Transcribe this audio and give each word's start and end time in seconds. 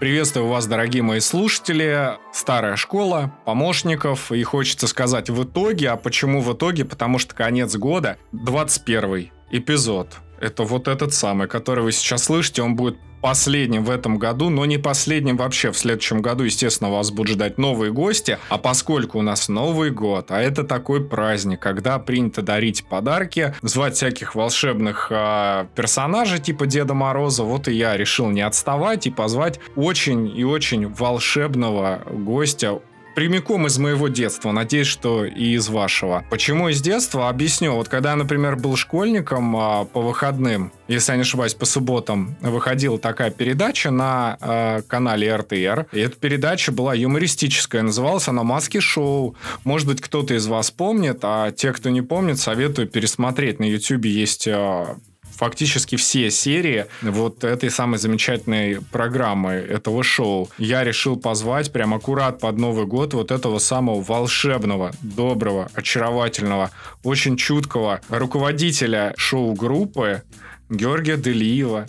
Приветствую 0.00 0.46
вас, 0.46 0.66
дорогие 0.66 1.02
мои 1.02 1.20
слушатели. 1.20 2.12
Старая 2.32 2.76
школа, 2.76 3.34
помощников. 3.44 4.32
И 4.32 4.42
хочется 4.44 4.86
сказать 4.86 5.28
в 5.28 5.44
итоге. 5.44 5.90
А 5.90 5.98
почему 5.98 6.40
в 6.40 6.50
итоге? 6.54 6.86
Потому 6.86 7.18
что 7.18 7.34
конец 7.34 7.76
года, 7.76 8.16
21 8.32 9.30
эпизод. 9.50 10.16
Это 10.40 10.62
вот 10.62 10.88
этот 10.88 11.12
самый, 11.12 11.48
который 11.48 11.84
вы 11.84 11.92
сейчас 11.92 12.24
слышите. 12.24 12.62
Он 12.62 12.76
будет 12.76 12.96
последним 13.20 13.84
в 13.84 13.90
этом 13.90 14.18
году, 14.18 14.50
но 14.50 14.64
не 14.64 14.78
последним 14.78 15.36
вообще. 15.36 15.72
В 15.72 15.78
следующем 15.78 16.22
году, 16.22 16.44
естественно, 16.44 16.90
вас 16.90 17.10
будут 17.10 17.34
ждать 17.34 17.58
новые 17.58 17.92
гости. 17.92 18.38
А 18.48 18.58
поскольку 18.58 19.18
у 19.18 19.22
нас 19.22 19.48
Новый 19.48 19.90
год, 19.90 20.30
а 20.30 20.40
это 20.40 20.64
такой 20.64 21.04
праздник, 21.04 21.60
когда 21.60 21.98
принято 21.98 22.42
дарить 22.42 22.84
подарки, 22.84 23.54
звать 23.62 23.94
всяких 23.94 24.34
волшебных 24.34 25.08
э, 25.10 25.66
персонажей 25.74 26.38
типа 26.38 26.66
Деда 26.66 26.94
Мороза, 26.94 27.44
вот 27.44 27.68
и 27.68 27.72
я 27.72 27.96
решил 27.96 28.28
не 28.28 28.40
отставать 28.40 29.06
и 29.06 29.10
позвать 29.10 29.60
очень 29.76 30.26
и 30.36 30.44
очень 30.44 30.86
волшебного 30.86 32.02
гостя, 32.10 32.80
прямиком 33.20 33.66
из 33.66 33.76
моего 33.76 34.08
детства, 34.08 34.50
надеюсь, 34.50 34.86
что 34.86 35.26
и 35.26 35.52
из 35.52 35.68
вашего. 35.68 36.24
Почему 36.30 36.70
из 36.70 36.80
детства? 36.80 37.28
Объясню. 37.28 37.74
Вот 37.74 37.86
когда 37.86 38.12
я, 38.12 38.16
например, 38.16 38.56
был 38.56 38.76
школьником 38.76 39.54
а, 39.58 39.84
по 39.84 40.00
выходным, 40.00 40.72
если 40.88 41.12
я 41.12 41.16
не 41.16 41.20
ошибаюсь, 41.20 41.52
по 41.52 41.66
субботам 41.66 42.34
выходила 42.40 42.98
такая 42.98 43.30
передача 43.30 43.90
на 43.90 44.38
э, 44.40 44.80
канале 44.88 45.36
РТР. 45.36 45.88
И 45.92 46.00
эта 46.00 46.16
передача 46.16 46.72
была 46.72 46.94
юмористическая, 46.94 47.82
называлась 47.82 48.26
она 48.26 48.42
«Маски 48.42 48.80
шоу». 48.80 49.36
Может 49.64 49.86
быть, 49.86 50.00
кто-то 50.00 50.32
из 50.32 50.46
вас 50.46 50.70
помнит, 50.70 51.18
а 51.22 51.50
те, 51.50 51.74
кто 51.74 51.90
не 51.90 52.00
помнит, 52.00 52.38
советую 52.38 52.88
пересмотреть. 52.88 53.60
На 53.60 53.64
YouTube 53.64 54.06
есть 54.06 54.46
э, 54.46 54.86
фактически 55.40 55.96
все 55.96 56.30
серии 56.30 56.84
вот 57.00 57.44
этой 57.44 57.70
самой 57.70 57.98
замечательной 57.98 58.78
программы, 58.92 59.52
этого 59.52 60.02
шоу. 60.04 60.50
Я 60.58 60.84
решил 60.84 61.16
позвать 61.16 61.72
прям 61.72 61.94
аккурат 61.94 62.40
под 62.40 62.58
Новый 62.58 62.84
год 62.84 63.14
вот 63.14 63.30
этого 63.30 63.58
самого 63.58 64.02
волшебного, 64.02 64.92
доброго, 65.00 65.70
очаровательного, 65.72 66.70
очень 67.04 67.38
чуткого 67.38 68.02
руководителя 68.10 69.14
шоу-группы 69.16 70.24
Георгия 70.68 71.16
Делиева. 71.16 71.88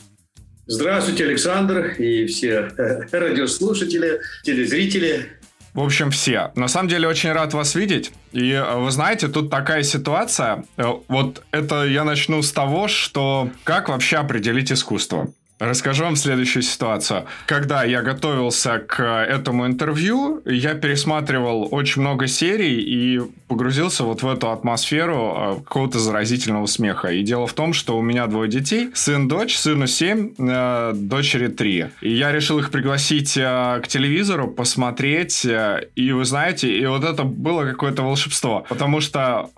Здравствуйте, 0.66 1.26
Александр 1.26 1.88
и 1.98 2.28
все 2.28 2.70
радиослушатели, 3.12 4.22
телезрители. 4.44 5.41
В 5.74 5.80
общем, 5.80 6.12
все. 6.12 6.52
На 6.56 6.68
самом 6.68 6.90
деле, 6.90 7.08
очень 7.08 7.32
рад 7.32 7.54
вас 7.54 7.76
видеть. 7.76 8.12
И 8.34 8.52
э, 8.52 8.76
вы 8.76 8.92
знаете, 8.92 9.28
тут 9.28 9.50
такая 9.50 9.84
ситуация. 9.84 10.66
Э, 10.78 10.86
вот 11.08 11.44
это 11.52 11.86
я 11.86 12.04
начну 12.04 12.42
с 12.42 12.52
того, 12.52 12.88
что 12.88 13.50
как 13.64 13.90
вообще 13.90 14.18
определить 14.18 14.72
искусство? 14.72 15.32
Расскажу 15.62 16.06
вам 16.06 16.16
следующую 16.16 16.64
ситуацию. 16.64 17.26
Когда 17.46 17.84
я 17.84 18.02
готовился 18.02 18.80
к 18.80 19.04
этому 19.04 19.68
интервью, 19.68 20.42
я 20.44 20.74
пересматривал 20.74 21.68
очень 21.70 22.02
много 22.02 22.26
серий 22.26 22.82
и 22.82 23.22
погрузился 23.48 24.04
вот 24.04 24.24
в 24.24 24.28
эту 24.28 24.50
атмосферу 24.50 25.36
э, 25.38 25.56
какого-то 25.64 26.00
заразительного 26.00 26.66
смеха. 26.66 27.10
И 27.10 27.22
дело 27.22 27.46
в 27.46 27.54
том, 27.54 27.74
что 27.74 27.96
у 27.96 28.02
меня 28.02 28.26
двое 28.26 28.50
детей. 28.50 28.90
Сын-дочь, 28.96 29.56
сыну 29.56 29.86
7, 29.86 30.34
э, 30.40 30.94
дочери 30.96 31.48
3. 31.48 31.86
И 32.02 32.12
я 32.12 32.32
решил 32.32 32.58
их 32.58 32.72
пригласить 32.72 33.38
э, 33.38 33.82
к 33.84 33.88
телевизору, 33.88 34.48
посмотреть. 34.48 35.46
И 35.96 36.12
вы 36.12 36.26
знаете, 36.26 36.76
и 36.76 36.84
вот 36.88 37.04
это 37.04 37.24
было 37.24 37.66
какое-то 37.66 38.02
волшебство. 38.02 38.66
Потому 38.68 39.00
что 39.00 39.50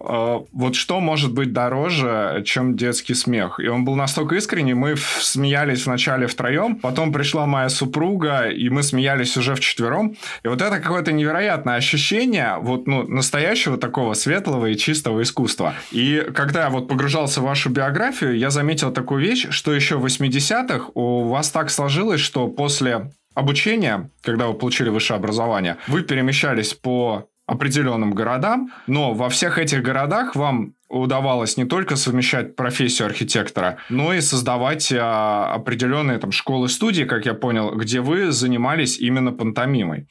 вот 0.52 0.76
что 0.76 1.00
может 1.00 1.34
быть 1.34 1.54
дороже, 1.54 2.44
чем 2.46 2.76
детский 2.76 3.14
смех? 3.14 3.60
И 3.60 3.68
он 3.68 3.86
был 3.86 3.96
настолько 3.96 4.36
искренний, 4.36 4.74
мы 4.74 4.96
смеялись 4.98 5.86
вначале 5.94 6.26
втроем, 6.26 6.76
потом 6.76 7.14
пришла 7.14 7.46
моя 7.46 7.70
супруга, 7.70 8.50
и 8.50 8.70
мы 8.70 8.82
смеялись 8.82 9.38
уже 9.38 9.54
вчетвером. 9.54 10.16
И 10.44 10.48
вот 10.48 10.62
это 10.62 10.80
какое-то 10.80 11.12
невероятное 11.12 11.76
ощущение 11.76 12.58
вот, 12.60 12.88
ну, 12.88 13.08
настоящего 13.08 13.78
такого 13.78 14.16
светлого 14.16 14.66
и 14.66 14.76
чистого 14.76 15.22
искусства. 15.22 15.76
И 15.92 16.26
когда 16.34 16.64
я 16.64 16.70
вот 16.70 16.88
погружался 16.88 17.42
в 17.42 17.44
вашу 17.44 17.70
биографию, 17.70 18.36
я 18.38 18.50
заметил 18.50 18.92
такую 18.92 19.22
вещь, 19.22 19.48
что 19.52 19.74
еще 19.74 19.98
в 19.98 20.06
80-х 20.06 20.92
у 20.96 21.28
вас 21.28 21.52
так 21.52 21.70
сложилось, 21.70 22.22
что 22.22 22.48
после 22.48 23.12
обучения, 23.36 24.10
когда 24.22 24.48
вы 24.48 24.56
получили 24.56 24.90
высшее 24.90 25.18
образование, 25.18 25.78
вы 25.88 26.02
перемещались 26.02 26.74
по 26.74 27.28
определенным 27.46 28.14
городам, 28.14 28.72
но 28.88 29.14
во 29.14 29.30
всех 29.30 29.60
этих 29.60 29.84
городах 29.84 30.36
вам 30.36 30.74
удавалось 30.94 31.58
не 31.58 31.66
только 31.66 31.96
совмещать 31.96 32.56
профессию 32.56 33.08
архитектора, 33.08 33.78
но 33.90 34.14
и 34.14 34.22
создавать 34.22 34.94
а, 34.94 35.54
определенные 35.54 36.18
там 36.18 36.32
школы-студии, 36.32 37.04
как 37.04 37.26
я 37.26 37.34
понял, 37.34 37.72
где 37.76 38.02
вы 38.02 38.32
занимались 38.32 38.98
именно 39.00 39.32
пантомимой. 39.32 40.08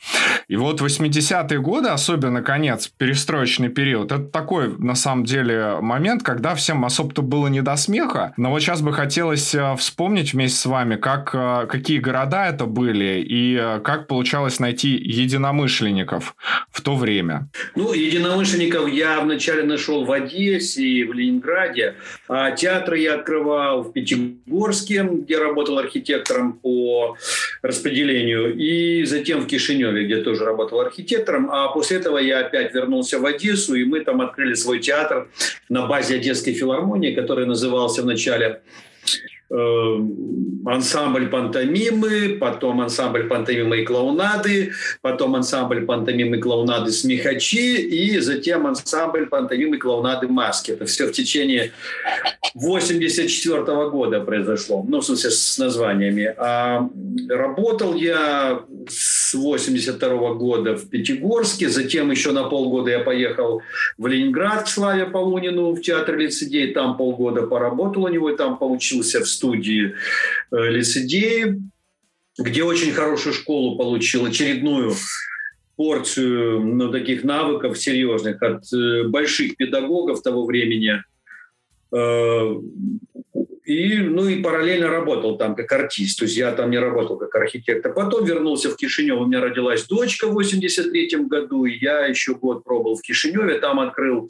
И 0.48 0.56
вот 0.56 0.80
80-е 0.80 1.60
годы, 1.60 1.88
особенно 1.88 2.42
конец, 2.42 2.88
перестроечный 2.88 3.68
период, 3.68 4.12
это 4.12 4.24
такой, 4.24 4.76
на 4.78 4.94
самом 4.94 5.24
деле, 5.24 5.76
момент, 5.80 6.22
когда 6.22 6.54
всем 6.54 6.84
особо-то 6.84 7.22
было 7.22 7.46
не 7.46 7.62
до 7.62 7.76
смеха, 7.76 8.34
но 8.36 8.50
вот 8.50 8.60
сейчас 8.60 8.82
бы 8.82 8.92
хотелось 8.92 9.54
а, 9.54 9.76
вспомнить 9.76 10.32
вместе 10.32 10.58
с 10.58 10.66
вами, 10.66 10.96
как, 10.96 11.30
а, 11.34 11.66
какие 11.66 11.98
города 11.98 12.46
это 12.46 12.66
были 12.66 13.22
и 13.22 13.56
а, 13.56 13.80
как 13.80 14.08
получалось 14.08 14.58
найти 14.58 14.90
единомышленников 14.90 16.34
в 16.70 16.80
то 16.80 16.96
время. 16.96 17.48
Ну, 17.74 17.92
единомышленников 17.92 18.88
я 18.88 19.20
вначале 19.20 19.62
нашел 19.62 20.04
в 20.04 20.12
Одессе, 20.12 20.71
Одессе, 20.72 21.04
в 21.04 21.12
Ленинграде. 21.12 21.94
А 22.28 22.50
театры 22.50 22.98
я 22.98 23.14
открывал 23.14 23.82
в 23.82 23.92
Пятигорске, 23.92 25.02
где 25.02 25.38
работал 25.38 25.78
архитектором 25.78 26.54
по 26.54 27.16
распределению, 27.62 28.56
и 28.56 29.04
затем 29.04 29.40
в 29.40 29.46
Кишиневе, 29.46 30.04
где 30.04 30.22
тоже 30.22 30.44
работал 30.44 30.80
архитектором. 30.80 31.50
А 31.50 31.68
после 31.68 31.98
этого 31.98 32.18
я 32.18 32.40
опять 32.40 32.74
вернулся 32.74 33.18
в 33.18 33.26
Одессу, 33.26 33.74
и 33.74 33.84
мы 33.84 34.00
там 34.00 34.20
открыли 34.20 34.54
свой 34.54 34.80
театр 34.80 35.28
на 35.68 35.86
базе 35.86 36.16
Одесской 36.16 36.54
филармонии, 36.54 37.14
который 37.14 37.46
назывался 37.46 38.02
вначале 38.02 38.62
ансамбль 39.52 41.28
пантомимы, 41.28 42.38
потом 42.40 42.80
ансамбль 42.80 43.24
пантомимы 43.24 43.80
и 43.80 43.84
клоунады, 43.84 44.72
потом 45.02 45.34
ансамбль 45.34 45.84
пантомимы 45.84 46.36
и 46.36 46.40
клоунады 46.40 46.90
смехачи 46.90 47.76
и 47.76 48.18
затем 48.20 48.66
ансамбль 48.66 49.26
пантомимы 49.26 49.76
и 49.76 49.78
клоунады 49.78 50.28
маски. 50.28 50.72
Это 50.72 50.86
все 50.86 51.06
в 51.06 51.12
течение 51.12 51.72
84 52.54 53.62
-го 53.62 53.90
года 53.90 54.20
произошло, 54.20 54.84
ну, 54.88 55.00
в 55.00 55.04
смысле, 55.04 55.30
с 55.30 55.58
названиями. 55.58 56.34
А 56.36 56.88
работал 57.28 57.94
я 57.94 58.60
с 58.88 59.34
82 59.34 60.08
-го 60.08 60.34
года 60.34 60.76
в 60.76 60.88
Пятигорске, 60.88 61.68
затем 61.68 62.10
еще 62.10 62.32
на 62.32 62.44
полгода 62.44 62.90
я 62.90 63.00
поехал 63.00 63.62
в 63.98 64.06
Ленинград 64.06 64.64
к 64.64 64.68
Славе 64.68 65.06
Полунину 65.06 65.72
в 65.72 65.80
театр 65.80 66.16
лицедей, 66.16 66.72
там 66.72 66.96
полгода 66.96 67.42
поработал 67.42 68.04
у 68.04 68.08
него, 68.08 68.30
и 68.30 68.36
там 68.36 68.58
поучился 68.58 69.20
в 69.20 69.28
студии 69.42 69.94
э, 70.52 70.70
лицедеи, 70.70 71.60
где 72.38 72.62
очень 72.62 72.92
хорошую 72.92 73.34
школу 73.34 73.76
получил, 73.76 74.24
очередную 74.26 74.94
порцию 75.76 76.60
ну, 76.60 76.92
таких 76.92 77.24
навыков 77.24 77.76
серьезных 77.76 78.40
от 78.40 78.72
э, 78.72 79.08
больших 79.08 79.56
педагогов 79.56 80.22
того 80.22 80.46
времени. 80.46 81.02
Э, 81.92 82.54
и, 83.64 83.96
ну 83.98 84.28
и 84.28 84.42
параллельно 84.42 84.88
работал 84.88 85.36
там 85.38 85.56
как 85.56 85.72
артист, 85.72 86.18
то 86.18 86.24
есть 86.24 86.36
я 86.36 86.52
там 86.52 86.70
не 86.70 86.78
работал 86.78 87.16
как 87.16 87.34
архитектор. 87.34 87.92
Потом 87.92 88.24
вернулся 88.24 88.70
в 88.70 88.76
Кишинев, 88.76 89.18
у 89.18 89.26
меня 89.26 89.40
родилась 89.40 89.86
дочка 89.86 90.28
в 90.28 90.34
83 90.34 91.10
году, 91.26 91.64
и 91.64 91.78
я 91.78 92.06
еще 92.06 92.34
год 92.34 92.64
пробовал 92.64 92.96
в 92.96 93.02
Кишиневе, 93.02 93.58
там 93.58 93.80
открыл 93.80 94.28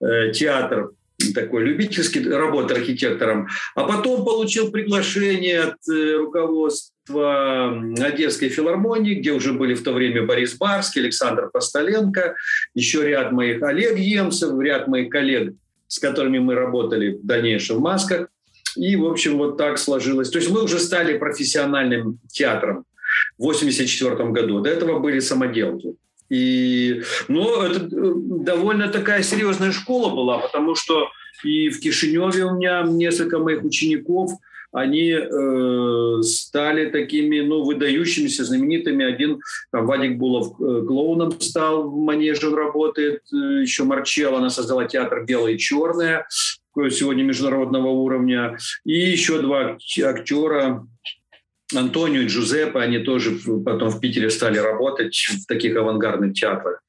э, 0.00 0.32
театр 0.32 0.90
такой 1.32 1.64
любительский 1.64 2.28
работы 2.28 2.74
архитектором, 2.74 3.48
а 3.74 3.84
потом 3.84 4.24
получил 4.24 4.70
приглашение 4.70 5.60
от 5.60 5.88
э, 5.88 6.16
руководства 6.16 7.70
Одесской 8.00 8.48
филармонии, 8.48 9.14
где 9.14 9.32
уже 9.32 9.52
были 9.52 9.74
в 9.74 9.82
то 9.82 9.92
время 9.92 10.24
Борис 10.24 10.54
Барский, 10.56 11.02
Александр 11.02 11.50
Постоленко, 11.52 12.34
еще 12.74 13.06
ряд 13.06 13.32
моих 13.32 13.62
Олег 13.62 13.98
Емцев, 13.98 14.58
ряд 14.60 14.88
моих 14.88 15.10
коллег, 15.10 15.54
с 15.88 15.98
которыми 15.98 16.38
мы 16.38 16.54
работали 16.54 17.18
в 17.22 17.26
дальнейшем 17.26 17.76
в 17.76 17.80
масках. 17.80 18.28
И, 18.76 18.96
в 18.96 19.06
общем, 19.06 19.38
вот 19.38 19.56
так 19.56 19.78
сложилось. 19.78 20.30
То 20.30 20.38
есть 20.38 20.50
мы 20.50 20.64
уже 20.64 20.78
стали 20.78 21.16
профессиональным 21.16 22.18
театром 22.28 22.84
в 23.38 23.44
1984 23.44 24.30
году. 24.30 24.60
До 24.60 24.70
этого 24.70 24.98
были 24.98 25.20
самоделки. 25.20 25.94
И, 26.30 27.02
но 27.28 27.64
это 27.64 27.84
э, 27.84 27.88
довольно 27.90 28.88
такая 28.88 29.22
серьезная 29.22 29.72
школа 29.72 30.14
была, 30.14 30.38
потому 30.38 30.74
что 30.74 31.08
и 31.44 31.68
в 31.68 31.80
Кишиневе 31.80 32.44
у 32.44 32.56
меня 32.56 32.82
несколько 32.82 33.38
моих 33.38 33.64
учеников, 33.64 34.32
они 34.74 35.12
э, 35.12 36.22
стали 36.22 36.90
такими, 36.90 37.40
ну, 37.40 37.62
выдающимися, 37.62 38.44
знаменитыми. 38.44 39.04
Один, 39.04 39.40
там, 39.70 39.86
Вадик 39.86 40.18
Булов 40.18 40.60
э, 40.60 40.84
клоуном 40.84 41.40
стал, 41.40 41.88
в 41.88 41.96
манеже 41.96 42.48
он 42.48 42.54
работает. 42.54 43.20
Э, 43.32 43.62
еще 43.62 43.84
Марчелла, 43.84 44.38
она 44.38 44.50
создала 44.50 44.84
театр 44.86 45.24
«Белое 45.24 45.52
и 45.52 45.58
черное», 45.58 46.26
сегодня 46.90 47.22
международного 47.22 47.86
уровня. 47.86 48.58
И 48.84 48.98
еще 48.98 49.40
два 49.40 49.76
актера, 50.02 50.84
Антонио 51.76 52.22
и 52.22 52.26
Джузеппе, 52.26 52.78
они 52.78 52.98
тоже 52.98 53.38
потом 53.64 53.90
в 53.90 54.00
Питере 54.00 54.30
стали 54.30 54.58
работать 54.58 55.14
в 55.14 55.46
таких 55.46 55.76
авангардных 55.76 56.34
театрах. 56.34 56.80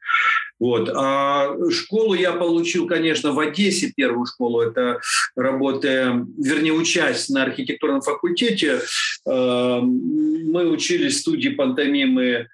Вот. 0.59 0.89
А 0.93 1.53
школу 1.71 2.13
я 2.13 2.31
получил, 2.31 2.87
конечно, 2.87 3.33
в 3.33 3.39
Одессе, 3.39 3.91
первую 3.95 4.25
школу. 4.25 4.61
Это 4.61 5.01
работая, 5.35 6.25
вернее, 6.37 6.73
учась 6.73 7.29
на 7.29 7.43
архитектурном 7.43 8.01
факультете. 8.01 8.79
Э, 9.27 9.79
мы 9.81 10.69
учились 10.69 11.15
в 11.15 11.19
студии 11.19 11.49
пантомимы. 11.49 12.47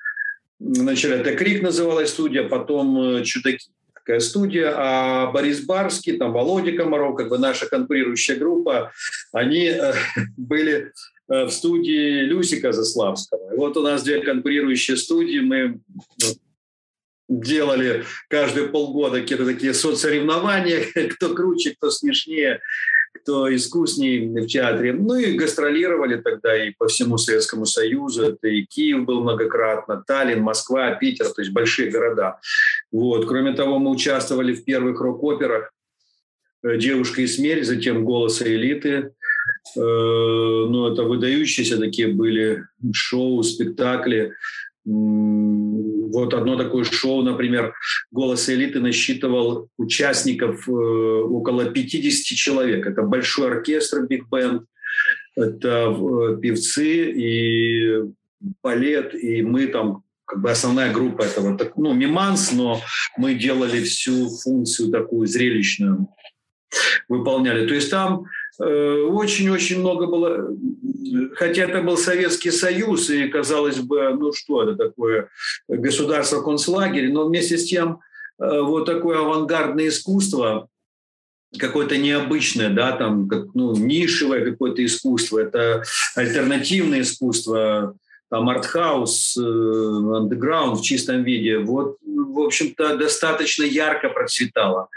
Вначале 0.60 1.16
это 1.16 1.36
«Крик» 1.36 1.62
называлась 1.62 2.10
студия, 2.10 2.44
потом 2.44 3.18
э, 3.18 3.24
«Чудаки» 3.24 3.70
такая 3.94 4.20
студия, 4.20 4.74
а 4.76 5.32
Борис 5.32 5.62
Барский, 5.62 6.18
там 6.18 6.34
Володя 6.34 6.72
Комаров, 6.72 7.16
как 7.16 7.30
бы 7.30 7.38
наша 7.38 7.68
конкурирующая 7.68 8.36
группа, 8.36 8.92
они 9.32 9.66
э, 9.66 9.94
были 10.38 10.92
в 11.28 11.50
студии 11.50 12.22
Люсика 12.22 12.72
Заславского. 12.72 13.56
Вот 13.56 13.78
у 13.78 13.82
нас 13.82 14.04
две 14.04 14.22
конкурирующие 14.22 14.98
студии, 14.98 15.40
мы 15.40 15.80
делали 17.32 18.04
каждые 18.30 18.68
полгода 18.68 19.22
какие-то 19.22 19.46
такие 19.46 19.74
соцсоревнования, 19.74 20.86
кто 21.16 21.34
круче, 21.34 21.76
кто 21.76 21.90
смешнее, 21.90 22.60
кто 23.14 23.54
искуснее 23.54 24.28
в 24.28 24.48
театре. 24.48 24.94
Ну 24.94 25.16
и 25.16 25.38
гастролировали 25.38 26.18
тогда 26.18 26.66
и 26.66 26.72
по 26.72 26.88
всему 26.88 27.18
Советскому 27.18 27.66
Союзу. 27.66 28.24
Это 28.24 28.48
и 28.48 28.64
Киев 28.66 29.06
был 29.06 29.22
многократно, 29.22 30.04
Таллин, 30.06 30.42
Москва, 30.42 30.92
Питер, 30.96 31.30
то 31.30 31.42
есть 31.42 31.54
большие 31.54 31.90
города. 31.90 32.40
Вот. 32.92 33.28
Кроме 33.28 33.54
того, 33.54 33.80
мы 33.80 33.92
участвовали 33.92 34.54
в 34.54 34.64
первых 34.64 35.00
рок-операх 35.00 35.72
«Девушка 36.64 37.22
и 37.22 37.28
смерть», 37.28 37.66
затем 37.66 38.06
«Голос 38.06 38.42
элиты». 38.42 39.14
Э, 39.76 39.80
ну, 39.80 40.92
это 40.92 41.04
выдающиеся 41.04 41.78
такие 41.78 42.10
были 42.10 42.66
шоу, 42.94 43.44
спектакли. 43.44 44.34
Вот 44.84 46.34
одно 46.34 46.58
такое 46.58 46.84
шоу, 46.84 47.22
например, 47.22 47.74
«Голос 48.10 48.50
элиты» 48.50 48.80
насчитывал 48.80 49.70
участников 49.78 50.68
э, 50.68 50.72
около 50.72 51.66
50 51.66 52.38
человек. 52.38 52.88
Это 52.88 53.04
большой 53.04 53.48
оркестр, 53.52 54.08
биг-бенд, 54.08 54.64
это 55.36 55.96
э, 55.96 56.38
певцы 56.42 57.12
и 57.12 58.04
балет, 58.64 59.14
и 59.14 59.44
мы 59.44 59.68
там 59.68 60.04
как 60.26 60.42
бы 60.42 60.50
основная 60.50 60.92
группа 60.92 61.24
этого, 61.24 61.58
ну, 61.76 61.94
миманс, 61.94 62.52
но 62.52 62.82
мы 63.18 63.36
делали 63.36 63.84
всю 63.84 64.30
функцию 64.30 64.90
такую 64.90 65.28
зрелищную, 65.28 66.08
выполняли. 67.08 67.68
То 67.68 67.76
есть 67.76 67.92
там 67.92 68.26
очень-очень 68.66 69.80
много 69.80 70.08
было, 70.08 70.56
хотя 71.36 71.64
это 71.64 71.82
был 71.82 71.98
Советский 71.98 72.52
Союз, 72.52 73.10
и 73.10 73.28
казалось 73.28 73.80
бы, 73.80 74.14
ну 74.14 74.34
что 74.34 74.64
это 74.64 74.76
такое, 74.76 75.30
государство 75.68 76.42
концлагерь, 76.42 77.12
но 77.12 77.28
вместе 77.28 77.58
с 77.58 77.66
тем 77.66 78.00
э, 78.40 78.62
вот 78.62 78.86
такое 78.86 79.20
авангардное 79.20 79.88
искусство, 79.88 80.68
какое-то 81.58 81.98
необычное, 81.98 82.70
да, 82.70 82.94
там, 82.94 83.28
как, 83.28 83.54
ну, 83.54 83.76
нишевое 83.76 84.46
какое-то 84.50 84.86
искусство, 84.86 85.40
это 85.40 85.84
альтернативное 86.16 87.02
искусство, 87.02 87.96
там, 88.30 88.48
артхаус, 88.50 89.38
э, 89.38 89.42
андеграунд 89.42 90.80
в 90.80 90.84
чистом 90.84 91.24
виде, 91.24 91.58
вот, 91.58 91.98
в 92.06 92.40
общем-то, 92.40 92.96
достаточно 92.96 93.64
ярко 93.64 94.10
процветало. 94.10 94.88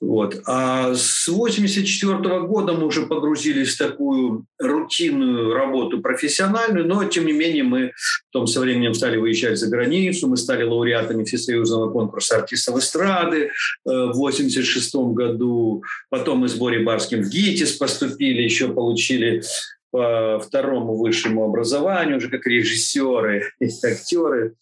Вот. 0.00 0.40
А 0.46 0.94
с 0.94 1.28
1984 1.28 2.40
года 2.40 2.72
мы 2.72 2.86
уже 2.86 3.06
погрузились 3.06 3.74
в 3.74 3.78
такую 3.78 4.46
рутинную 4.58 5.52
работу 5.52 6.00
профессиональную, 6.00 6.86
но 6.86 7.04
тем 7.04 7.26
не 7.26 7.32
менее 7.32 7.62
мы 7.62 7.92
потом 8.32 8.46
со 8.46 8.60
временем 8.60 8.94
стали 8.94 9.16
выезжать 9.16 9.58
за 9.58 9.68
границу, 9.68 10.28
мы 10.28 10.36
стали 10.36 10.62
лауреатами 10.64 11.24
Всесоюзного 11.24 11.90
конкурса 11.90 12.36
артистов 12.36 12.78
эстрады 12.78 13.44
э, 13.46 13.50
в 13.84 14.16
1986 14.16 14.94
году, 15.14 15.82
потом 16.10 16.38
мы 16.38 16.48
с 16.48 16.54
Борей 16.54 16.84
Барским 16.84 17.22
в 17.22 17.28
ГИТИС 17.28 17.72
поступили, 17.72 18.42
еще 18.42 18.68
получили 18.68 19.42
по 19.96 20.38
второму 20.40 20.94
высшему 20.94 21.42
образованию, 21.42 22.18
уже 22.18 22.28
как 22.28 22.46
режиссеры 22.46 23.44
и 23.60 23.68
актеры. 23.82 24.52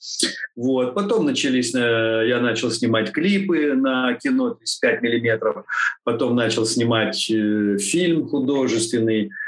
Вот. 0.54 0.94
Потом 0.94 1.26
начались, 1.26 1.74
э, 1.74 2.28
я 2.28 2.38
начал 2.38 2.70
снимать 2.70 3.10
клипы 3.10 3.74
на 3.74 4.14
кино 4.14 4.50
35 4.50 5.02
миллиметров, 5.02 5.64
потом 6.04 6.36
начал 6.36 6.66
снимать 6.66 7.28
э, 7.30 7.78
фильм 7.78 8.28
художественный– 8.28 9.30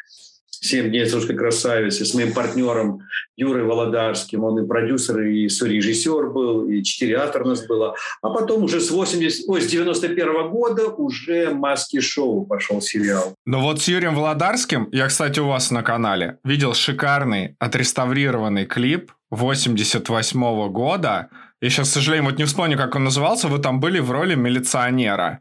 «Семь 0.61 0.91
дней 0.91 1.09
русской 1.09 1.37
красавицы» 1.37 2.05
с 2.05 2.15
моим 2.15 2.33
партнером 2.33 3.01
Юрой 3.37 3.65
Володарским. 3.65 4.45
Он 4.45 4.65
и 4.65 4.67
продюсер, 4.67 5.21
и 5.21 5.45
режиссер 5.45 6.31
был, 6.31 6.69
и 6.69 6.83
четыре 6.83 7.17
автора 7.17 7.45
у 7.45 7.49
нас 7.49 7.67
было. 7.67 7.95
А 8.23 8.31
потом 8.31 8.65
уже 8.65 8.81
с, 8.81 8.91
80, 8.91 9.49
ой, 9.49 9.61
с 9.61 9.67
91 9.67 10.29
-го 10.29 10.49
года 10.49 10.89
уже 10.89 11.51
«Маски-шоу» 11.51 12.47
пошел 12.47 12.81
сериал. 12.81 13.35
Ну 13.45 13.61
вот 13.61 13.81
с 13.81 13.89
Юрием 13.89 14.15
Володарским, 14.15 14.89
я, 14.93 15.07
кстати, 15.07 15.41
у 15.41 15.49
вас 15.49 15.71
на 15.71 15.83
канале, 15.83 16.39
видел 16.45 16.75
шикарный 16.75 17.57
отреставрированный 17.59 18.67
клип 18.67 19.13
88 19.31 20.41
-го 20.41 20.69
года. 20.71 21.29
Я 21.61 21.71
сейчас, 21.71 21.91
к 21.91 21.93
сожалению, 21.93 22.31
вот 22.31 22.39
не 22.39 22.45
вспомню, 22.45 22.77
как 22.77 22.95
он 22.95 23.05
назывался. 23.05 23.49
Вы 23.49 23.59
там 23.59 23.81
были 23.81 23.99
в 23.99 24.11
роли 24.11 24.35
милиционера. 24.35 25.41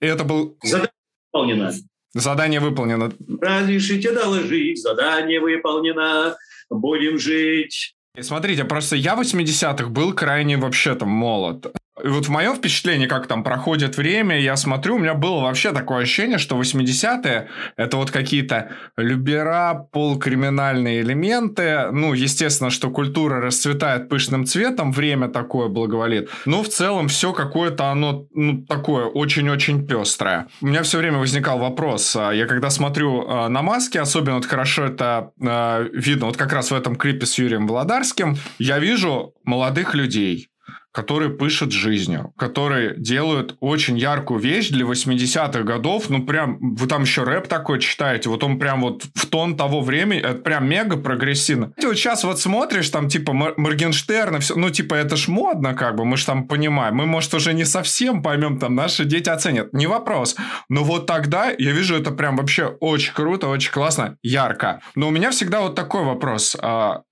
И 0.00 0.06
это 0.06 0.24
был... 0.24 0.56
Задание 0.62 0.90
выполнено. 1.32 1.72
Задание 2.18 2.60
выполнено. 2.60 3.12
Разрешите 3.40 4.12
доложить, 4.12 4.82
задание 4.82 5.40
выполнено, 5.40 6.36
будем 6.68 7.18
жить. 7.18 7.94
Смотрите, 8.20 8.64
просто 8.64 8.96
я 8.96 9.14
в 9.14 9.20
80-х 9.20 9.86
был 9.88 10.12
крайне 10.12 10.56
вообще 10.56 10.94
там 10.96 11.08
молод. 11.08 11.72
И 12.02 12.08
вот 12.08 12.26
в 12.26 12.30
моем 12.30 12.54
впечатлении, 12.54 13.06
как 13.06 13.26
там 13.26 13.42
проходит 13.42 13.96
время, 13.96 14.40
я 14.40 14.56
смотрю, 14.56 14.96
у 14.96 14.98
меня 14.98 15.14
было 15.14 15.40
вообще 15.40 15.72
такое 15.72 16.02
ощущение, 16.02 16.38
что 16.38 16.60
80-е 16.60 17.48
это 17.76 17.96
вот 17.96 18.10
какие-то 18.10 18.70
любера, 18.96 19.88
полукриминальные 19.92 21.00
элементы. 21.00 21.88
Ну, 21.92 22.12
естественно, 22.12 22.70
что 22.70 22.90
культура 22.90 23.40
расцветает 23.40 24.08
пышным 24.08 24.46
цветом, 24.46 24.92
время 24.92 25.28
такое 25.28 25.68
благоволит. 25.68 26.30
Но 26.46 26.62
в 26.62 26.68
целом 26.68 27.08
все 27.08 27.32
какое-то 27.32 27.90
оно 27.90 28.26
ну, 28.34 28.62
такое 28.62 29.06
очень-очень 29.06 29.86
пестрое. 29.86 30.46
У 30.60 30.66
меня 30.66 30.82
все 30.82 30.98
время 30.98 31.18
возникал 31.18 31.58
вопрос. 31.58 32.16
А, 32.16 32.32
я 32.32 32.46
когда 32.46 32.70
смотрю 32.70 33.26
а, 33.28 33.48
на 33.48 33.62
маски, 33.62 33.98
особенно 33.98 34.36
вот 34.36 34.46
хорошо 34.46 34.84
это 34.84 35.32
а, 35.40 35.82
видно, 35.92 36.26
вот 36.26 36.36
как 36.36 36.52
раз 36.52 36.70
в 36.70 36.74
этом 36.74 36.96
клипе 36.96 37.26
с 37.26 37.38
Юрием 37.38 37.66
Володарским, 37.66 38.36
я 38.58 38.78
вижу 38.78 39.34
молодых 39.44 39.94
людей, 39.94 40.48
которые 40.92 41.30
пышут 41.30 41.72
жизнью, 41.72 42.32
которые 42.36 42.94
делают 42.96 43.56
очень 43.60 43.98
яркую 43.98 44.40
вещь 44.40 44.70
для 44.70 44.84
80-х 44.86 45.62
годов. 45.62 46.08
Ну, 46.08 46.24
прям, 46.24 46.58
вы 46.60 46.86
там 46.86 47.02
еще 47.02 47.24
рэп 47.24 47.46
такой 47.46 47.80
читаете, 47.80 48.28
вот 48.28 48.42
он 48.42 48.58
прям 48.58 48.80
вот 48.80 49.04
в 49.14 49.26
тон 49.26 49.56
того 49.56 49.80
времени, 49.80 50.20
это 50.20 50.40
прям 50.42 50.68
мега 50.68 50.96
прогрессивно. 50.96 51.72
Вот 51.82 51.96
сейчас 51.96 52.24
вот 52.24 52.40
смотришь, 52.40 52.88
там, 52.90 53.08
типа, 53.08 53.32
Моргенштерн 53.32 54.40
все, 54.40 54.54
ну, 54.56 54.70
типа, 54.70 54.94
это 54.94 55.16
ж 55.16 55.28
модно, 55.28 55.74
как 55.74 55.96
бы, 55.96 56.04
мы 56.04 56.16
ж 56.16 56.24
там 56.24 56.48
понимаем. 56.48 56.96
Мы, 56.96 57.06
может, 57.06 57.32
уже 57.34 57.52
не 57.52 57.64
совсем 57.64 58.22
поймем, 58.22 58.58
там, 58.58 58.74
наши 58.74 59.04
дети 59.04 59.28
оценят, 59.28 59.72
не 59.72 59.86
вопрос. 59.86 60.36
Но 60.68 60.84
вот 60.84 61.06
тогда 61.06 61.50
я 61.50 61.72
вижу 61.72 61.94
это 61.94 62.10
прям 62.10 62.36
вообще 62.36 62.66
очень 62.80 63.12
круто, 63.12 63.48
очень 63.48 63.72
классно, 63.72 64.16
ярко. 64.22 64.80
Но 64.94 65.08
у 65.08 65.10
меня 65.10 65.30
всегда 65.30 65.60
вот 65.60 65.74
такой 65.74 66.04
вопрос. 66.04 66.56
А, 66.60 67.02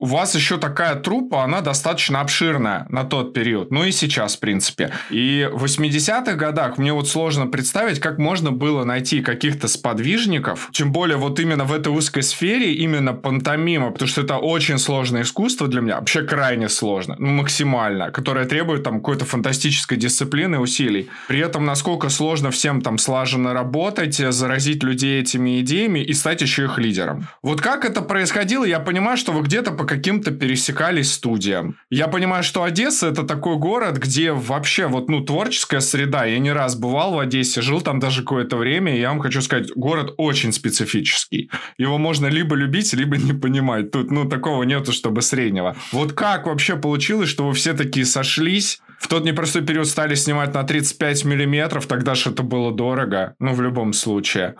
у 0.00 0.06
вас 0.06 0.34
еще 0.34 0.56
такая 0.56 0.94
трупа, 0.96 1.44
она 1.44 1.60
достаточно 1.60 2.22
обширная 2.22 2.86
на 2.88 3.04
тот 3.04 3.34
период, 3.34 3.70
ну 3.70 3.84
и 3.84 3.92
сейчас, 3.92 4.36
в 4.36 4.40
принципе. 4.40 4.90
И 5.10 5.48
в 5.52 5.64
80-х 5.64 6.32
годах 6.32 6.78
мне 6.78 6.94
вот 6.94 7.06
сложно 7.06 7.46
представить, 7.46 8.00
как 8.00 8.18
можно 8.18 8.50
было 8.50 8.84
найти 8.84 9.20
каких-то 9.20 9.68
сподвижников, 9.68 10.70
тем 10.72 10.90
более 10.90 11.18
вот 11.18 11.38
именно 11.38 11.64
в 11.64 11.72
этой 11.72 11.88
узкой 11.88 12.22
сфере, 12.22 12.72
именно 12.72 13.12
пантомима, 13.12 13.90
потому 13.90 14.08
что 14.08 14.22
это 14.22 14.38
очень 14.38 14.78
сложное 14.78 15.22
искусство 15.22 15.68
для 15.68 15.82
меня, 15.82 15.96
вообще 15.96 16.22
крайне 16.22 16.70
сложно, 16.70 17.16
ну 17.18 17.28
максимально, 17.28 18.10
которое 18.10 18.46
требует 18.46 18.82
там 18.82 19.00
какой-то 19.00 19.26
фантастической 19.26 19.98
дисциплины 19.98 20.58
усилий. 20.58 21.10
При 21.28 21.40
этом 21.40 21.66
насколько 21.66 22.08
сложно 22.08 22.50
всем 22.50 22.80
там 22.80 22.96
слаженно 22.96 23.52
работать, 23.52 24.16
заразить 24.16 24.82
людей 24.82 25.20
этими 25.20 25.60
идеями 25.60 26.00
и 26.00 26.14
стать 26.14 26.40
еще 26.40 26.64
их 26.64 26.78
лидером. 26.78 27.28
Вот 27.42 27.60
как 27.60 27.84
это 27.84 28.00
происходило, 28.00 28.64
я 28.64 28.80
понимаю, 28.80 29.18
что 29.18 29.32
вы 29.32 29.42
где-то 29.42 29.72
по 29.72 29.89
каким-то 29.90 30.30
пересекались 30.30 31.12
студиям. 31.12 31.76
Я 31.90 32.06
понимаю, 32.06 32.44
что 32.44 32.62
Одесса 32.62 33.08
это 33.08 33.24
такой 33.24 33.56
город, 33.56 33.96
где 33.98 34.30
вообще 34.30 34.86
вот, 34.86 35.08
ну, 35.08 35.20
творческая 35.24 35.80
среда. 35.80 36.24
Я 36.24 36.38
не 36.38 36.52
раз 36.52 36.76
бывал 36.76 37.14
в 37.14 37.18
Одессе, 37.18 37.60
жил 37.60 37.80
там 37.80 37.98
даже 37.98 38.22
какое-то 38.22 38.56
время, 38.56 38.96
и 38.96 39.00
я 39.00 39.08
вам 39.08 39.18
хочу 39.18 39.42
сказать, 39.42 39.72
город 39.74 40.14
очень 40.16 40.52
специфический. 40.52 41.50
Его 41.76 41.98
можно 41.98 42.28
либо 42.28 42.54
любить, 42.54 42.92
либо 42.92 43.16
не 43.16 43.32
понимать. 43.32 43.90
Тут, 43.90 44.12
ну, 44.12 44.28
такого 44.28 44.62
нету, 44.62 44.92
чтобы 44.92 45.22
среднего. 45.22 45.74
Вот 45.90 46.12
как 46.12 46.46
вообще 46.46 46.76
получилось, 46.76 47.28
что 47.28 47.48
вы 47.48 47.52
все 47.54 47.72
такие 47.74 48.06
сошлись, 48.06 48.80
в 49.00 49.08
тот 49.08 49.24
непростой 49.24 49.62
период 49.62 49.88
стали 49.88 50.14
снимать 50.14 50.54
на 50.54 50.62
35 50.62 51.24
миллиметров, 51.24 51.86
тогда 51.86 52.14
же 52.14 52.30
это 52.30 52.44
было 52.44 52.70
дорого, 52.70 53.34
ну, 53.40 53.54
в 53.54 53.60
любом 53.60 53.92
случае. 53.92 54.54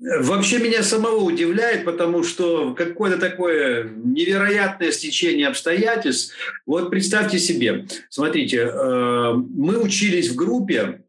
Вообще 0.00 0.58
меня 0.58 0.84
самого 0.84 1.24
удивляет, 1.24 1.84
потому 1.84 2.22
что 2.22 2.72
какое-то 2.74 3.18
такое 3.18 3.90
невероятное 3.96 4.92
стечение 4.92 5.48
обстоятельств. 5.48 6.34
Вот 6.66 6.88
представьте 6.88 7.40
себе, 7.40 7.86
смотрите, 8.08 8.58
э, 8.58 9.32
мы 9.32 9.82
учились 9.82 10.30
в 10.30 10.36
группе, 10.36 11.02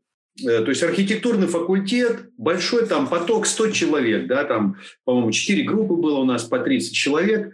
э, 0.43 0.63
то 0.63 0.69
есть 0.69 0.81
архитектурный 0.81 1.45
факультет, 1.45 2.31
большой 2.37 2.87
там 2.87 3.07
поток 3.07 3.45
100 3.45 3.69
человек, 3.69 4.25
да, 4.25 4.43
там, 4.43 4.77
по-моему, 5.05 5.31
4 5.31 5.63
группы 5.65 5.93
было 5.93 6.17
у 6.17 6.25
нас 6.25 6.43
по 6.45 6.57
30 6.57 6.91
человек, 6.91 7.53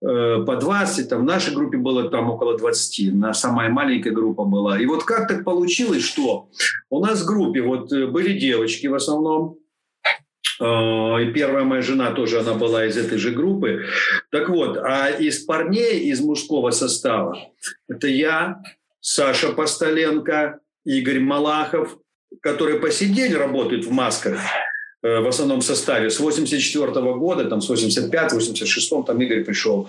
э, 0.00 0.44
по 0.46 0.54
20, 0.54 1.08
там 1.08 1.22
в 1.22 1.24
нашей 1.24 1.56
группе 1.56 1.76
было 1.76 2.08
там 2.08 2.30
около 2.30 2.56
20, 2.56 3.14
на 3.14 3.34
самая 3.34 3.68
маленькая 3.68 4.12
группа 4.12 4.44
была. 4.44 4.80
И 4.80 4.86
вот 4.86 5.02
как 5.02 5.26
так 5.26 5.42
получилось, 5.42 6.04
что 6.04 6.50
у 6.88 7.04
нас 7.04 7.22
в 7.22 7.26
группе 7.26 7.62
вот 7.62 7.90
были 7.90 8.38
девочки 8.38 8.86
в 8.86 8.94
основном, 8.94 9.58
и 10.60 11.32
первая 11.32 11.64
моя 11.64 11.82
жена 11.82 12.10
тоже, 12.12 12.40
она 12.40 12.54
была 12.54 12.86
из 12.86 12.96
этой 12.96 13.18
же 13.18 13.30
группы. 13.30 13.86
Так 14.30 14.48
вот, 14.48 14.76
а 14.78 15.08
из 15.08 15.40
парней, 15.44 16.00
из 16.10 16.20
мужского 16.20 16.70
состава, 16.70 17.38
это 17.88 18.08
я, 18.08 18.60
Саша 19.00 19.52
Постоленко, 19.52 20.58
Игорь 20.84 21.20
Малахов, 21.20 21.98
который 22.40 22.78
по 22.78 22.90
сей 22.90 23.08
день 23.08 23.34
работает 23.34 23.84
в 23.84 23.90
масках, 23.90 24.38
э, 25.02 25.20
в 25.20 25.28
основном 25.28 25.62
составе. 25.62 26.10
С 26.10 26.20
84 26.20 27.00
-го 27.00 27.14
года, 27.14 27.44
там 27.44 27.60
с 27.60 27.70
85-86 27.70 29.04
там 29.06 29.20
Игорь 29.20 29.44
пришел. 29.44 29.88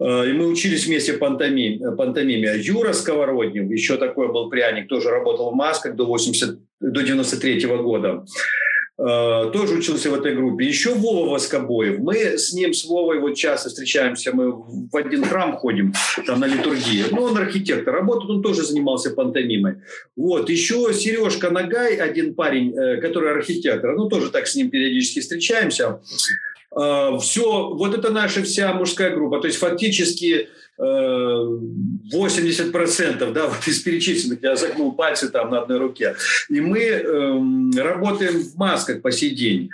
Э, 0.00 0.28
и 0.28 0.32
мы 0.32 0.46
учились 0.46 0.86
вместе 0.86 1.12
пантомиме. 1.14 1.92
пантомиме. 1.92 2.56
Юра 2.58 2.92
Сковороднев, 2.92 3.70
еще 3.70 3.96
такой 3.96 4.28
был 4.28 4.50
пряник, 4.50 4.88
тоже 4.88 5.10
работал 5.10 5.50
в 5.50 5.54
масках 5.54 5.94
до, 5.94 6.04
80, 6.06 6.58
до 6.80 7.02
93 7.02 7.66
-го 7.66 7.82
года. 7.82 8.24
Э, 9.02 9.50
тоже 9.50 9.76
учился 9.76 10.10
в 10.10 10.14
этой 10.14 10.34
группе. 10.34 10.66
Еще 10.66 10.92
Вова 10.92 11.30
Воскобоев. 11.30 12.00
Мы 12.00 12.36
с 12.36 12.52
ним, 12.52 12.74
с 12.74 12.84
Вовой, 12.84 13.18
вот 13.18 13.34
часто 13.34 13.70
встречаемся, 13.70 14.30
мы 14.34 14.52
в 14.52 14.94
один 14.94 15.24
храм 15.24 15.56
ходим, 15.56 15.94
там 16.26 16.40
на 16.40 16.44
литургии. 16.44 17.04
Ну, 17.10 17.22
он 17.22 17.38
архитектор, 17.38 17.94
работает, 17.94 18.30
он 18.30 18.42
тоже 18.42 18.62
занимался 18.62 19.10
пантомимой. 19.10 19.76
Вот, 20.16 20.50
еще 20.50 20.92
Сережка 20.92 21.50
Нагай, 21.50 21.96
один 21.96 22.34
парень, 22.34 22.76
э, 22.76 23.00
который 23.00 23.32
архитектор, 23.32 23.96
ну, 23.96 24.08
тоже 24.08 24.30
так 24.30 24.46
с 24.46 24.54
ним 24.54 24.68
периодически 24.68 25.20
встречаемся. 25.20 26.02
Э, 26.78 27.16
Все, 27.22 27.70
вот 27.70 27.96
это 27.96 28.10
наша 28.10 28.42
вся 28.42 28.74
мужская 28.74 29.14
группа. 29.14 29.40
То 29.40 29.46
есть 29.46 29.58
фактически 29.58 30.48
80% 30.80 33.32
да, 33.32 33.46
вот 33.48 33.66
из 33.66 33.80
перечисленных, 33.80 34.42
я 34.42 34.56
загнул 34.56 34.92
пальцы 34.92 35.28
там 35.28 35.50
на 35.50 35.60
одной 35.62 35.78
руке. 35.78 36.16
И 36.48 36.60
мы 36.60 36.80
э, 36.80 37.80
работаем 37.80 38.40
в 38.40 38.56
масках 38.56 39.02
по 39.02 39.12
сей 39.12 39.30
день. 39.30 39.70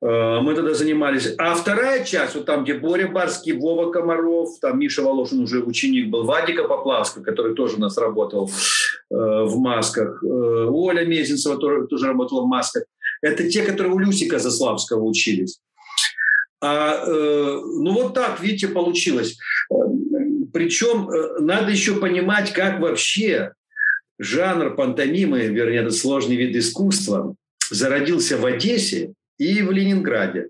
Э, 0.00 0.38
мы 0.40 0.54
тогда 0.54 0.74
занимались. 0.74 1.34
А 1.38 1.54
вторая 1.54 2.04
часть, 2.04 2.36
вот 2.36 2.46
там, 2.46 2.62
где 2.64 2.74
Боря 2.74 3.08
Барский, 3.08 3.52
Вова 3.52 3.90
Комаров, 3.90 4.48
там 4.60 4.78
Миша 4.78 5.02
Волошин 5.02 5.40
уже 5.40 5.62
ученик 5.62 6.08
был, 6.08 6.24
Вадика 6.24 6.64
Поплавского, 6.64 7.24
который 7.24 7.54
тоже 7.54 7.76
у 7.76 7.80
нас 7.80 7.98
работал 7.98 8.50
э, 9.10 9.14
в 9.14 9.58
масках, 9.58 10.22
э, 10.22 10.26
Оля 10.26 11.04
Мезенцева 11.04 11.56
тоже, 11.56 11.88
тоже 11.88 12.06
работала 12.06 12.42
в 12.42 12.46
масках. 12.46 12.84
Это 13.20 13.50
те, 13.50 13.62
которые 13.62 13.92
у 13.92 13.98
Люсика 13.98 14.38
Заславского 14.38 15.02
учились. 15.02 15.58
А, 16.60 17.04
э, 17.06 17.60
ну 17.80 17.92
вот 17.92 18.14
так, 18.14 18.40
видите, 18.40 18.68
получилось. 18.68 19.36
Причем 20.58 21.08
э, 21.08 21.38
надо 21.38 21.70
еще 21.70 22.00
понимать, 22.00 22.52
как 22.52 22.80
вообще 22.80 23.52
жанр 24.18 24.74
пантомимы, 24.74 25.42
вернее, 25.42 25.82
это 25.82 25.92
сложный 25.92 26.34
вид 26.34 26.56
искусства, 26.56 27.36
зародился 27.70 28.36
в 28.38 28.44
Одессе 28.44 29.12
и 29.38 29.62
в 29.62 29.70
Ленинграде. 29.70 30.48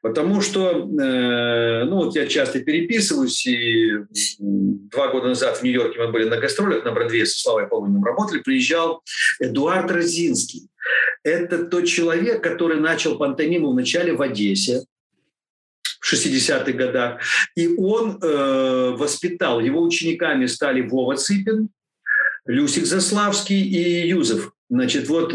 Потому 0.00 0.40
что, 0.40 0.70
э, 0.70 1.84
ну 1.84 1.96
вот 1.96 2.16
я 2.16 2.26
часто 2.26 2.60
переписываюсь, 2.60 3.46
и 3.46 3.98
два 4.38 5.08
года 5.08 5.28
назад 5.28 5.58
в 5.58 5.62
Нью-Йорке 5.62 5.98
мы 5.98 6.08
были 6.10 6.26
на 6.26 6.38
гастролях 6.38 6.82
на 6.86 6.92
Бродвее 6.92 7.26
со 7.26 7.38
Славой 7.38 7.68
Полуниным 7.68 8.02
работали, 8.02 8.40
приезжал 8.40 9.02
Эдуард 9.40 9.90
Розинский. 9.90 10.70
Это 11.22 11.66
тот 11.66 11.84
человек, 11.84 12.42
который 12.42 12.80
начал 12.80 13.18
пантомиму 13.18 13.72
вначале 13.72 14.14
в 14.14 14.22
Одессе, 14.22 14.84
в 16.00 16.12
60-х 16.12 16.72
годах. 16.72 17.20
И 17.54 17.68
он 17.68 18.18
э, 18.20 18.90
воспитал, 18.96 19.60
его 19.60 19.82
учениками 19.82 20.46
стали 20.46 20.80
Вова 20.80 21.16
Цыпин, 21.16 21.68
Люсик 22.46 22.86
Заславский 22.86 23.60
и 23.60 24.08
Юзеф. 24.08 24.52
Значит, 24.68 25.08
вот 25.08 25.34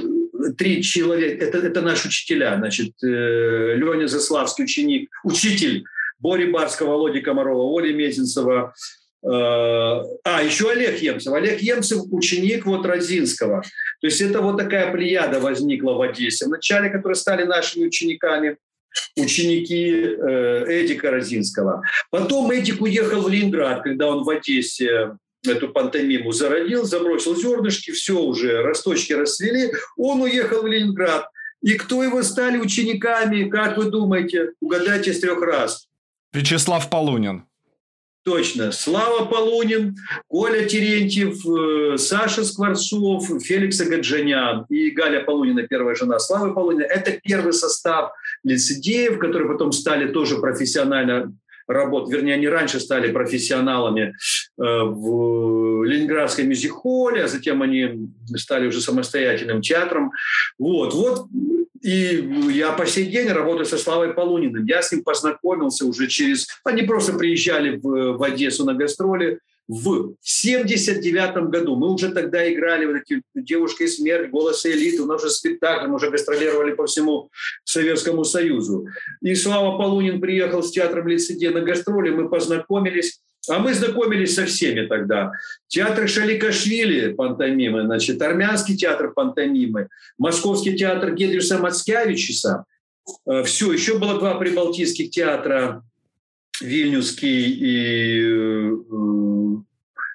три 0.57 0.81
человека, 0.83 1.45
это, 1.45 1.59
это 1.59 1.81
наши 1.81 2.07
учителя. 2.07 2.55
Значит, 2.57 2.93
э, 3.03 3.75
Леня 3.75 4.07
Заславский, 4.07 4.63
ученик, 4.63 5.09
учитель 5.23 5.85
Бори 6.19 6.51
Барского, 6.51 6.91
Володи 6.91 7.21
Комарова, 7.21 7.77
Оли 7.77 7.93
Мезенцева, 7.93 8.73
э, 9.23 9.27
а, 9.27 10.43
еще 10.43 10.71
Олег 10.71 11.01
Емцев. 11.01 11.33
Олег 11.33 11.61
Емцев– 11.61 12.01
ученик 12.11 12.65
вот 12.65 12.85
Розинского. 12.85 13.61
То 14.01 14.07
есть 14.07 14.21
это 14.21 14.41
вот 14.41 14.57
такая 14.57 14.91
плеяда 14.91 15.39
возникла 15.39 15.93
в 15.93 16.01
Одессе. 16.01 16.45
Вначале, 16.45 16.89
которые 16.89 17.15
стали 17.15 17.43
нашими 17.43 17.85
учениками 17.85 18.57
ученики 19.15 19.91
э, 19.91 20.65
Эдика 20.67 21.11
Розинского. 21.11 21.81
Потом 22.09 22.51
Эдик 22.51 22.81
уехал 22.81 23.21
в 23.21 23.29
Ленинград, 23.29 23.83
когда 23.83 24.07
он 24.07 24.23
в 24.23 24.29
Одессе 24.29 25.17
эту 25.47 25.69
пантомиму 25.69 26.31
зародил, 26.31 26.85
забросил 26.85 27.35
зернышки, 27.35 27.91
все 27.91 28.19
уже, 28.19 28.61
росточки 28.61 29.13
расцвели. 29.13 29.71
Он 29.97 30.21
уехал 30.21 30.63
в 30.63 30.67
Ленинград. 30.67 31.27
И 31.61 31.75
кто 31.75 32.03
его 32.03 32.21
стали 32.23 32.57
учениками, 32.57 33.49
как 33.49 33.77
вы 33.77 33.85
думаете? 33.85 34.51
Угадайте 34.59 35.13
с 35.13 35.19
трех 35.19 35.41
раз. 35.41 35.87
Вячеслав 36.33 36.89
Полунин. 36.89 37.45
Точно. 38.25 38.71
Слава 38.71 39.25
Полунин, 39.25 39.95
Коля 40.27 40.65
Терентьев, 40.65 41.45
э, 41.45 41.97
Саша 41.97 42.43
Скворцов, 42.43 43.23
Феликс 43.43 43.79
Агаджанян 43.81 44.65
и 44.67 44.89
Галя 44.89 45.23
Полунина, 45.23 45.61
первая 45.67 45.93
жена 45.93 46.17
Славы 46.17 46.55
Полунина. 46.55 46.85
Это 46.85 47.19
первый 47.23 47.53
состав 47.53 48.13
лицедеев, 48.43 49.19
которые 49.19 49.47
потом 49.47 49.71
стали 49.71 50.11
тоже 50.11 50.37
профессионально 50.39 51.35
работать, 51.67 52.13
вернее, 52.13 52.35
они 52.35 52.47
раньше 52.47 52.79
стали 52.79 53.11
профессионалами 53.11 54.01
э, 54.11 54.13
в 54.57 55.83
Ленинградском 55.83 56.47
мюзик-холле, 56.47 57.23
а 57.23 57.27
затем 57.27 57.61
они 57.61 58.09
стали 58.35 58.67
уже 58.67 58.81
самостоятельным 58.81 59.61
театром. 59.61 60.11
Вот, 60.59 60.93
вот 60.93 61.27
и 61.85 62.51
я 62.51 62.71
по 62.71 62.87
сей 62.87 63.05
день 63.05 63.27
работаю 63.27 63.67
со 63.67 63.77
Славой 63.77 64.15
Полуниным. 64.15 64.65
Я 64.65 64.81
с 64.81 64.91
ним 64.91 65.03
познакомился 65.03 65.85
уже 65.85 66.07
через... 66.07 66.47
Они 66.63 66.81
просто 66.81 67.13
приезжали 67.13 67.77
в, 67.77 68.17
в 68.17 68.23
Одессу 68.23 68.65
на 68.65 68.73
гастроли 68.73 69.39
в 69.67 70.15
79 70.21 71.49
году. 71.49 71.75
Мы 71.75 71.91
уже 71.91 72.09
тогда 72.11 72.51
играли 72.51 72.85
вот 72.85 72.97
эти 72.97 73.21
«Девушка 73.33 73.85
и 73.85 73.87
смерть», 73.87 74.29
«Голос 74.29 74.65
элиты». 74.65 75.01
У 75.01 75.05
нас 75.05 75.23
уже 75.23 75.31
спектакль, 75.31 75.87
мы 75.87 75.95
уже 75.95 76.11
гастролировали 76.11 76.73
по 76.73 76.85
всему 76.85 77.29
Советскому 77.63 78.23
Союзу. 78.23 78.87
И 79.21 79.33
Слава 79.35 79.77
Полунин 79.77 80.21
приехал 80.21 80.61
с 80.61 80.71
театром 80.71 81.07
лицеде 81.07 81.49
на 81.49 81.61
гастроли. 81.61 82.11
Мы 82.11 82.29
познакомились. 82.29 83.19
А 83.49 83.59
мы 83.59 83.73
знакомились 83.73 84.35
со 84.35 84.45
всеми 84.45 84.87
тогда. 84.87 85.31
Театр 85.67 86.07
Шаликашвили, 86.07 87.13
пантомимы, 87.13 87.83
значит, 87.83 88.21
армянский 88.21 88.75
театр 88.75 89.13
пантомимы, 89.13 89.87
московский 90.17 90.75
театр 90.75 91.13
Гедриса 91.13 91.59
Мацкевичуса. 91.59 92.65
Э, 93.27 93.43
Все, 93.43 93.71
еще 93.71 93.99
было 93.99 94.17
два 94.17 94.35
прибалтийских 94.35 95.11
театра, 95.11 95.83
Вильнюсский 96.61 97.49
и, 97.51 98.21
э, 98.23 98.75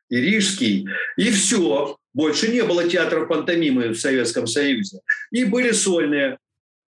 и 0.08 0.16
Рижский. 0.16 0.88
И 1.16 1.30
все. 1.30 1.96
Больше 2.12 2.48
не 2.48 2.62
было 2.62 2.88
театров 2.88 3.28
пантомимы 3.28 3.90
в 3.90 4.00
Советском 4.00 4.46
Союзе. 4.46 5.00
И 5.30 5.44
были 5.44 5.70
сольные 5.70 6.38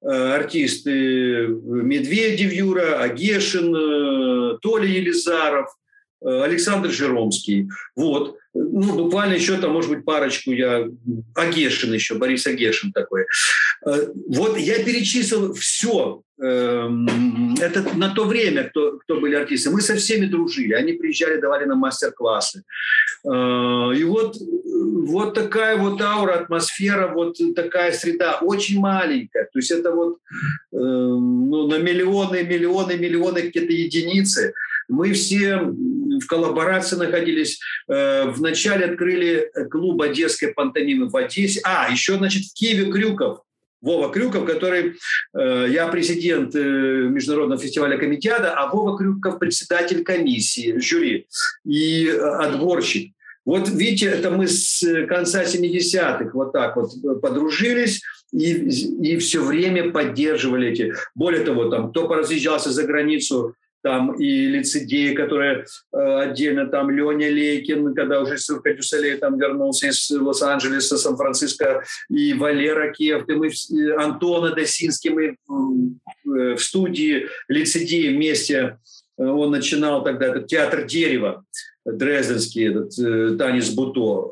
э, 0.03 0.07
артисты 0.07 1.47
Медведев 1.49 2.53
Юра, 2.53 3.01
Агешин, 3.01 4.59
Толя 4.61 4.87
Елизаров– 4.87 5.69
Александр 6.25 6.91
Жеромский. 6.91 7.69
Вот. 7.97 8.39
Ну, 8.55 9.05
буквально 9.05 9.35
еще 9.35 9.57
там, 9.57 9.73
может 9.73 9.91
быть, 9.91 10.05
парочку 10.05 10.53
я... 10.53 10.87
Агешин 11.35 11.93
еще, 11.93 12.17
Борис 12.17 12.47
Агешин 12.47 12.93
такой. 12.93 13.27
Вот 13.85 14.59
я 14.59 14.85
перечислил 14.85 15.55
все. 15.55 16.23
Эм, 16.43 17.55
это 17.61 17.97
на 17.97 18.15
то 18.15 18.25
время, 18.25 18.65
кто, 18.65 18.99
кто 18.99 19.21
были 19.21 19.37
артисты. 19.37 19.71
Мы 19.71 19.81
со 19.81 19.95
всеми 19.95 20.27
дружили. 20.27 20.75
Они 20.75 20.93
приезжали, 20.93 21.41
давали 21.41 21.65
нам 21.65 21.79
мастер-классы. 21.79 22.65
И 23.25 24.05
вот, 24.05 24.37
вот 25.07 25.35
такая 25.35 25.77
вот 25.77 26.01
аура, 26.03 26.35
атмосфера, 26.35 27.09
вот 27.09 27.39
такая 27.55 27.93
среда. 27.93 28.39
Очень 28.43 28.81
маленькая. 28.81 29.45
То 29.45 29.59
есть 29.61 29.71
это 29.71 29.93
вот 29.93 30.19
эм, 30.73 31.49
ну, 31.49 31.69
на 31.69 31.79
миллионы, 31.79 32.43
миллионы, 32.43 32.97
миллионы 32.97 33.43
какие-то 33.43 33.73
единицы. 33.73 34.53
Мы 34.93 35.15
все 35.15 35.59
в 36.21 36.27
коллаборации 36.27 36.97
находились. 36.97 37.59
Э, 37.89 38.27
вначале 38.27 38.85
открыли 38.85 39.51
клуб 39.71 40.03
одесской 40.03 40.49
пантомимы 40.49 41.09
в 41.09 41.17
Одессе. 41.17 41.61
А, 41.65 41.91
еще, 41.91 42.19
значит, 42.19 42.45
в 42.45 42.53
Киеве 42.53 42.93
Крюков. 42.93 43.41
Вова 43.81 44.13
Крюков, 44.13 44.45
который, 44.45 44.97
э, 45.35 45.67
я 45.71 45.89
президент 45.89 46.55
э, 46.55 46.59
Международного 46.61 47.59
фестиваля 47.59 47.97
комитета, 47.97 48.53
а 48.53 48.71
Вова 48.71 48.99
Крюков 48.99 49.39
председатель 49.39 50.05
комиссии, 50.05 50.79
жюри 50.79 51.27
и 51.65 52.09
отборщик. 52.09 53.15
Вот 53.47 53.71
видите, 53.71 54.07
это 54.07 54.31
мы 54.31 54.47
с 54.47 54.85
конца 55.09 55.43
70-х 55.43 56.31
вот 56.35 56.53
так 56.53 56.77
вот 56.77 56.93
подружились 57.23 58.03
и, 58.31 58.53
и 58.53 59.17
все 59.17 59.43
время 59.43 59.91
поддерживали 59.91 60.69
эти. 60.69 60.95
Более 61.15 61.43
того, 61.45 61.71
там, 61.71 61.91
кто 61.91 62.07
поразъезжался 62.07 62.71
за 62.71 62.85
границу, 62.85 63.57
там 63.83 64.15
и 64.15 64.47
лицедеи, 64.47 65.15
которые 65.15 65.65
э, 65.93 66.19
отдельно, 66.21 66.67
там 66.67 66.91
Леня 66.91 67.29
Лейкин, 67.29 67.95
когда 67.95 68.21
уже 68.21 68.39
с 68.39 68.49
Дюсалей 68.65 69.17
там 69.17 69.39
вернулся 69.39 69.89
из 69.89 70.11
Лос-Анджелеса, 70.11 70.97
Сан-Франциско, 70.97 71.83
и 72.09 72.33
Валера 72.35 72.93
Кев, 72.93 73.29
и 73.29 73.33
мы, 73.33 73.51
Антона 73.99 74.55
Досинский, 74.55 75.11
мы 75.11 75.25
э, 75.25 76.55
в 76.55 76.59
студии 76.59 77.29
лицедеи 77.49 78.15
вместе, 78.15 78.79
э, 79.19 79.25
он 79.25 79.51
начинал 79.51 80.05
тогда 80.05 80.29
этот 80.29 80.47
театр 80.47 80.85
дерева, 80.85 81.45
Дрезденский, 81.85 82.71
этот 82.71 82.99
э, 82.99 83.37
танец 83.37 83.71
Буто. 83.71 84.31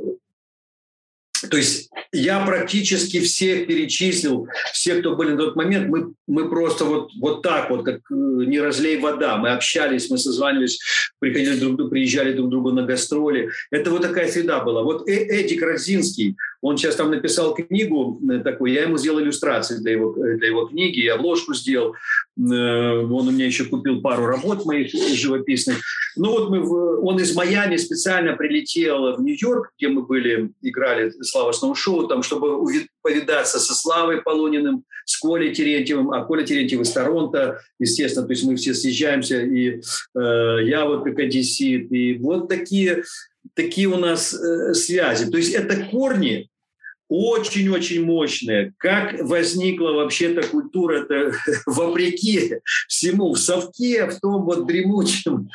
То 1.49 1.57
есть 1.57 1.91
я 2.13 2.45
практически 2.45 3.21
всех 3.21 3.67
перечислил, 3.67 4.49
все, 4.73 4.97
кто 4.97 5.17
были 5.17 5.31
на 5.31 5.39
тот 5.39 5.57
момент, 5.57 5.89
мы, 5.89 6.13
мы 6.27 6.49
просто 6.49 6.85
вот, 6.85 7.11
вот 7.19 7.43
так 7.43 7.71
вот, 7.71 7.85
как 7.85 7.97
э, 8.11 8.15
не 8.15 8.61
разлей 8.61 8.99
вода, 8.99 9.37
мы 9.37 9.51
общались, 9.51 10.11
мы 10.11 10.19
созванивались, 10.19 10.81
приходили 11.19 11.59
друг 11.59 11.77
другу, 11.77 11.91
приезжали 11.91 12.33
друг 12.33 12.49
к 12.49 12.51
другу 12.51 12.73
на 12.73 12.83
гастроли. 12.83 13.51
Это 13.71 13.91
вот 13.91 14.03
такая 14.03 14.29
среда 14.29 14.61
была. 14.61 14.83
Вот 14.83 15.09
э 15.09 15.13
Эдик 15.13 15.63
Родзинский, 15.63 16.37
он 16.61 16.77
сейчас 16.77 16.97
там 16.97 17.11
написал 17.11 17.55
книгу 17.55 18.21
э, 18.31 18.41
такую, 18.41 18.73
я 18.73 18.83
ему 18.83 18.99
сделал 18.99 19.21
иллюстрации 19.21 19.77
для 19.77 19.93
его, 19.93 20.13
для 20.13 20.49
его 20.49 20.67
книги, 20.67 21.01
я 21.01 21.15
обложку 21.15 21.55
сделал. 21.55 21.95
Он 22.43 23.29
у 23.29 23.31
меня 23.31 23.47
еще 23.47 23.65
купил 23.65 24.01
пару 24.01 24.27
работ 24.27 24.65
моих 24.65 24.93
живописных. 24.93 25.79
Ну 26.17 26.31
вот 26.31 26.51
мы, 26.51 26.61
в, 26.61 27.05
он 27.05 27.19
из 27.21 27.35
Майами 27.35 27.77
специально 27.77 28.35
прилетел 28.35 29.17
в 29.17 29.23
Нью-Йорк, 29.23 29.73
где 29.79 29.89
мы 29.89 30.03
были, 30.03 30.51
играли 30.63 31.11
Слава 31.23 31.53
Сноу 31.53 31.75
шоу, 31.75 32.09
там, 32.09 32.23
чтобы 32.23 32.67
повидаться 33.03 33.59
со 33.59 33.75
Славой 33.75 34.23
Полуниным, 34.23 34.85
с 35.05 35.19
Колей 35.19 35.55
Терентьевым, 35.55 36.13
а 36.13 36.25
Коля 36.25 36.45
Терентьев 36.45 36.81
из 36.81 36.91
Торонто, 36.91 37.61
естественно, 37.79 38.27
то 38.27 38.33
есть 38.33 38.45
мы 38.45 38.57
все 38.57 38.75
съезжаемся, 38.75 39.41
и 39.41 39.81
э, 39.81 40.65
я 40.65 40.85
вот 40.85 41.05
как 41.05 41.19
одессит, 41.19 41.91
и 41.93 42.19
вот 42.19 42.49
такие, 42.49 43.05
такие 43.55 43.89
у 43.89 43.97
нас 43.97 44.35
э, 44.35 44.75
связи. 44.75 45.31
То 45.31 45.37
есть 45.37 45.55
это 45.55 45.85
корни 45.91 46.50
очень-очень 47.11 48.05
мощные. 48.05 48.73
Как 48.79 49.21
возникла 49.21 49.93
вообще 49.93 50.33
эта 50.33 50.47
культура, 50.47 51.03
это 51.03 51.33
вопреки 51.67 52.61
всему, 52.89 53.35
в 53.35 53.39
совке, 53.39 54.07
в 54.07 54.19
том 54.21 54.45
вот 54.45 54.67
дремучем. 54.67 55.51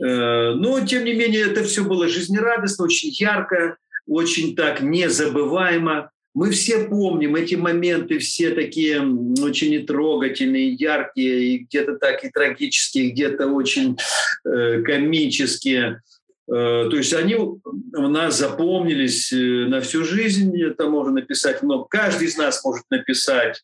Э, 0.00 0.54
но, 0.54 0.80
тем 0.86 1.04
не 1.04 1.12
менее, 1.12 1.42
это 1.42 1.64
все 1.64 1.84
было 1.84 2.08
жизнерадостно, 2.08 2.84
очень 2.84 3.10
ярко 3.10 3.76
очень 4.06 4.54
так 4.54 4.80
незабываемо. 4.80 6.10
Мы 6.34 6.50
все 6.50 6.84
помним 6.84 7.36
эти 7.36 7.54
моменты, 7.54 8.18
все 8.18 8.50
такие 8.50 9.00
очень 9.00 9.86
трогательные, 9.86 10.74
яркие, 10.74 11.54
и 11.54 11.58
где-то 11.58 11.96
так 11.96 12.24
и 12.24 12.28
трагические, 12.28 13.10
где-то 13.10 13.46
очень 13.46 13.96
э, 14.44 14.82
комические. 14.82 16.02
Э, 16.48 16.88
то 16.90 16.96
есть 16.96 17.12
они 17.14 17.36
у 17.36 17.60
нас 17.92 18.38
запомнились 18.38 19.32
э, 19.32 19.66
на 19.66 19.80
всю 19.80 20.04
жизнь, 20.04 20.60
это 20.60 20.88
можно 20.88 21.14
написать 21.14 21.62
много. 21.62 21.86
Каждый 21.88 22.28
из 22.28 22.36
нас 22.36 22.64
может 22.64 22.84
написать 22.90 23.62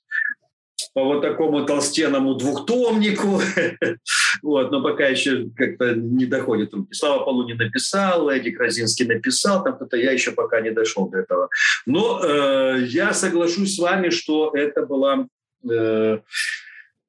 по 0.95 1.05
вот 1.05 1.21
такому 1.21 1.66
толстенному 1.66 2.35
двухтомнику. 2.35 3.40
вот, 4.43 4.71
но 4.71 4.83
пока 4.83 5.07
еще 5.07 5.49
как-то 5.57 5.95
не 5.95 6.27
доходит. 6.27 6.73
Слава 6.90 7.25
Полу 7.25 7.47
не 7.47 7.55
написал, 7.55 8.29
Эдик 8.31 8.59
Розинский 8.59 9.07
написал, 9.07 9.62
там 9.62 9.77
кто-то, 9.77 9.97
я 9.97 10.12
еще 10.12 10.33
пока 10.33 10.61
не 10.61 10.71
дошел 10.71 11.09
до 11.09 11.19
этого. 11.19 11.49
Но 11.87 12.21
э, 12.23 12.85
я 12.88 13.12
соглашусь 13.12 13.77
с 13.77 13.79
вами, 13.79 14.11
что 14.11 14.53
это 14.55 14.87
было... 14.87 15.29
Э, 15.69 16.19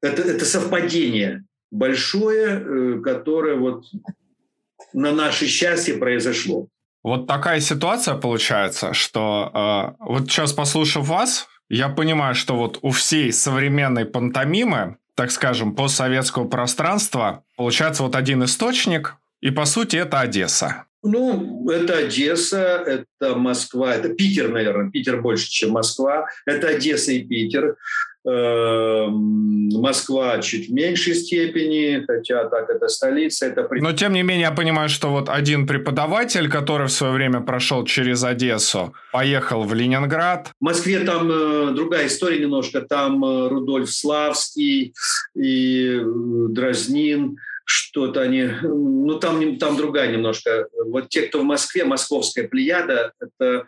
это, 0.02 0.22
это 0.24 0.46
совпадение 0.46 1.44
большое, 1.72 2.60
э, 2.60 3.02
которое 3.02 3.56
вот 3.56 3.86
на 4.94 5.12
наше 5.12 5.48
счастье 5.48 5.96
произошло. 5.96 6.68
Вот 7.04 7.28
такая 7.28 7.60
ситуация 7.60 8.16
получается, 8.16 8.94
что 8.94 9.96
э, 10.00 10.04
вот 10.04 10.30
сейчас 10.30 10.54
послушав 10.54 11.08
вас, 11.08 11.48
я 11.70 11.90
понимаю, 11.90 12.36
что 12.36 12.56
вот 12.56 12.80
у 12.82 12.92
всей 12.92 13.32
современной 13.32 14.06
пантомимы, 14.06 14.98
так 15.16 15.32
скажем, 15.32 15.76
постсоветского 15.76 16.48
пространства, 16.48 17.44
получается 17.58 18.04
вот 18.04 18.16
один 18.16 18.44
источник, 18.44 19.16
и 19.42 19.50
по 19.50 19.66
сути 19.66 19.96
это 19.96 20.20
Одесса. 20.20 20.86
Ну, 21.04 21.68
это 21.70 21.98
Одесса, 21.98 22.84
это 22.86 23.36
Москва, 23.36 23.96
это 23.96 24.10
Питер, 24.10 24.50
наверное. 24.50 24.92
Питер 24.92 25.20
больше, 25.20 25.50
чем 25.50 25.72
Москва. 25.72 26.28
Это 26.46 26.68
Одесса 26.68 27.12
и 27.12 27.24
Питер. 27.24 27.78
Эм, 28.24 29.70
Москва 29.70 30.40
чуть 30.42 30.70
в 30.70 30.74
меньшей 30.74 31.16
степени, 31.16 32.04
хотя 32.06 32.48
так 32.50 32.70
это 32.70 32.88
столица. 32.88 33.48
Это... 33.48 33.68
Но 33.72 33.94
тем 33.94 34.14
не 34.14 34.22
менее 34.22 34.42
я 34.42 34.52
понимаю, 34.52 34.90
что 34.90 35.10
вот 35.10 35.28
один 35.28 35.66
преподаватель, 35.66 36.48
который 36.48 36.86
в 36.86 36.92
свое 36.92 37.14
время 37.14 37.42
прошел 37.42 37.84
через 37.84 38.24
Одессу, 38.24 38.94
поехал 39.12 39.64
в 39.64 39.74
Ленинград. 39.74 40.52
В 40.60 40.64
Москве 40.64 41.00
там 41.00 41.32
э, 41.32 41.72
другая 41.72 42.06
история 42.06 42.40
немножко. 42.40 42.82
Там 42.82 43.26
э, 43.26 43.48
Рудольф 43.48 43.90
Славский 43.92 44.94
и 45.36 46.00
э, 46.00 46.04
Дразнин 46.50 47.38
что-то 47.64 48.22
они, 48.22 48.50
ну 48.64 49.18
там, 49.20 49.58
там 49.58 49.78
другая 49.78 50.12
немножко. 50.12 50.68
Вот 50.86 51.10
те, 51.10 51.24
кто 51.24 51.40
в 51.40 51.44
Москве, 51.44 51.86
московская 51.86 52.48
плеяда, 52.48 53.14
это 53.20 53.66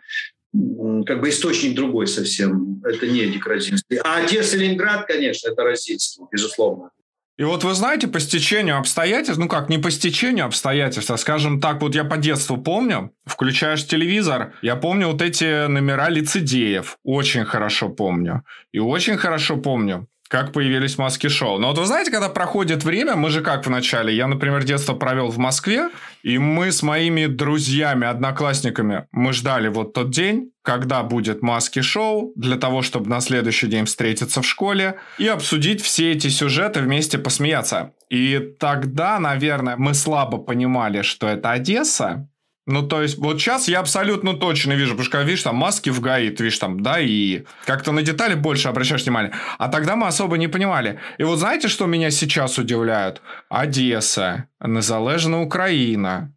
как 1.06 1.20
бы 1.20 1.28
источник 1.28 1.74
другой 1.74 2.06
совсем. 2.06 2.80
Это 2.84 3.06
не 3.06 3.40
Розинский. 3.44 3.96
А 3.98 4.16
Одесса, 4.16 4.56
Ленинград, 4.56 5.06
конечно, 5.06 5.50
это 5.50 5.62
Розинский, 5.62 6.24
безусловно. 6.30 6.90
И 7.36 7.42
вот 7.42 7.64
вы 7.64 7.74
знаете, 7.74 8.06
по 8.06 8.20
стечению 8.20 8.78
обстоятельств, 8.78 9.40
ну 9.40 9.48
как, 9.48 9.68
не 9.68 9.78
по 9.78 9.90
стечению 9.90 10.46
обстоятельств, 10.46 11.10
а 11.10 11.16
скажем 11.16 11.60
так, 11.60 11.82
вот 11.82 11.96
я 11.96 12.04
по 12.04 12.16
детству 12.16 12.56
помню, 12.56 13.12
включаешь 13.26 13.84
телевизор, 13.84 14.54
я 14.62 14.76
помню 14.76 15.08
вот 15.08 15.20
эти 15.20 15.66
номера 15.66 16.10
лицедеев, 16.10 16.98
очень 17.02 17.44
хорошо 17.44 17.88
помню. 17.88 18.44
И 18.70 18.78
очень 18.78 19.16
хорошо 19.16 19.56
помню, 19.56 20.06
как 20.34 20.50
появились 20.50 20.98
маски 20.98 21.28
шоу. 21.28 21.58
Но 21.58 21.68
вот 21.68 21.78
вы 21.78 21.86
знаете, 21.86 22.10
когда 22.10 22.28
проходит 22.28 22.82
время, 22.82 23.14
мы 23.14 23.30
же 23.30 23.40
как 23.40 23.66
в 23.66 23.70
начале, 23.70 24.12
я, 24.16 24.26
например, 24.26 24.64
детство 24.64 24.92
провел 24.92 25.28
в 25.28 25.38
Москве, 25.38 25.90
и 26.24 26.38
мы 26.38 26.72
с 26.72 26.82
моими 26.82 27.26
друзьями, 27.26 28.08
одноклассниками, 28.08 29.06
мы 29.12 29.32
ждали 29.32 29.68
вот 29.68 29.92
тот 29.92 30.10
день, 30.10 30.50
когда 30.62 31.04
будет 31.04 31.40
маски 31.42 31.82
шоу, 31.82 32.32
для 32.34 32.56
того, 32.56 32.82
чтобы 32.82 33.08
на 33.08 33.20
следующий 33.20 33.68
день 33.68 33.84
встретиться 33.84 34.42
в 34.42 34.46
школе 34.46 34.98
и 35.18 35.28
обсудить 35.28 35.80
все 35.80 36.10
эти 36.10 36.26
сюжеты 36.26 36.80
вместе 36.80 37.16
посмеяться. 37.16 37.92
И 38.10 38.56
тогда, 38.58 39.20
наверное, 39.20 39.76
мы 39.76 39.94
слабо 39.94 40.38
понимали, 40.38 41.02
что 41.02 41.28
это 41.28 41.52
Одесса, 41.52 42.28
ну, 42.66 42.82
то 42.82 43.02
есть, 43.02 43.18
вот 43.18 43.40
сейчас 43.40 43.68
я 43.68 43.80
абсолютно 43.80 44.34
точно 44.34 44.72
вижу, 44.72 44.92
потому 44.92 45.04
что, 45.04 45.22
видишь, 45.22 45.42
там 45.42 45.56
маски 45.56 45.90
в 45.90 46.00
ГАИ, 46.00 46.30
ты 46.30 46.44
видишь, 46.44 46.58
там, 46.58 46.80
да, 46.80 46.98
и 46.98 47.44
как-то 47.66 47.92
на 47.92 48.02
детали 48.02 48.34
больше 48.34 48.68
обращаешь 48.68 49.02
внимание. 49.02 49.32
А 49.58 49.68
тогда 49.68 49.96
мы 49.96 50.06
особо 50.06 50.38
не 50.38 50.48
понимали. 50.48 50.98
И 51.18 51.24
вот 51.24 51.38
знаете, 51.38 51.68
что 51.68 51.84
меня 51.84 52.10
сейчас 52.10 52.58
удивляет? 52.58 53.20
Одесса, 53.50 54.48
Незалежная 54.60 55.40
Украина. 55.40 56.32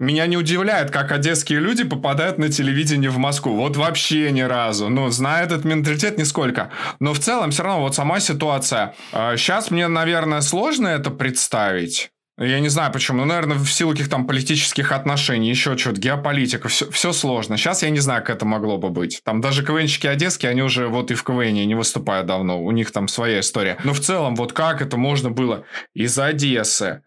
Меня 0.00 0.26
не 0.26 0.38
удивляет, 0.38 0.90
как 0.90 1.12
одесские 1.12 1.60
люди 1.60 1.84
попадают 1.84 2.38
на 2.38 2.48
телевидение 2.48 3.10
в 3.10 3.18
Москву. 3.18 3.54
Вот 3.54 3.76
вообще 3.76 4.32
ни 4.32 4.40
разу. 4.40 4.88
Ну, 4.88 5.10
зная 5.10 5.44
этот 5.44 5.64
менталитет 5.64 6.18
нисколько. 6.18 6.70
Но 7.00 7.12
в 7.12 7.18
целом 7.18 7.50
все 7.50 7.62
равно 7.62 7.82
вот 7.82 7.94
сама 7.94 8.18
ситуация. 8.18 8.94
Сейчас 9.12 9.70
а, 9.70 9.74
мне, 9.74 9.88
наверное, 9.88 10.40
сложно 10.40 10.88
это 10.88 11.10
представить 11.10 12.10
Я 12.42 12.60
не 12.60 12.70
знаю 12.70 12.90
почему, 12.90 13.18
ну, 13.18 13.24
наверное, 13.26 13.58
в 13.58 13.70
силу 13.70 13.90
каких-то 13.90 14.12
там 14.12 14.26
политических 14.26 14.92
отношений, 14.92 15.50
еще 15.50 15.76
что-то, 15.76 16.00
геополитика, 16.00 16.68
все, 16.68 16.90
все 16.90 17.12
сложно. 17.12 17.58
Сейчас 17.58 17.82
я 17.82 17.90
не 17.90 17.98
знаю, 18.00 18.22
как 18.22 18.36
это 18.36 18.46
могло 18.46 18.78
бы 18.78 18.88
быть. 18.88 19.20
Там 19.24 19.42
даже 19.42 19.62
КВНщики 19.62 20.06
одесские, 20.06 20.50
они 20.50 20.62
уже 20.62 20.88
вот 20.88 21.10
и 21.10 21.14
в 21.14 21.22
КВН 21.22 21.52
не 21.52 21.74
выступают 21.74 22.26
давно, 22.26 22.62
у 22.62 22.70
них 22.70 22.92
там 22.92 23.08
своя 23.08 23.40
история. 23.40 23.76
Но 23.84 23.92
в 23.92 24.00
целом, 24.00 24.36
вот 24.36 24.54
как 24.54 24.80
это 24.80 24.96
можно 24.96 25.30
было 25.30 25.64
из 25.92 26.18
Одессы, 26.18 27.02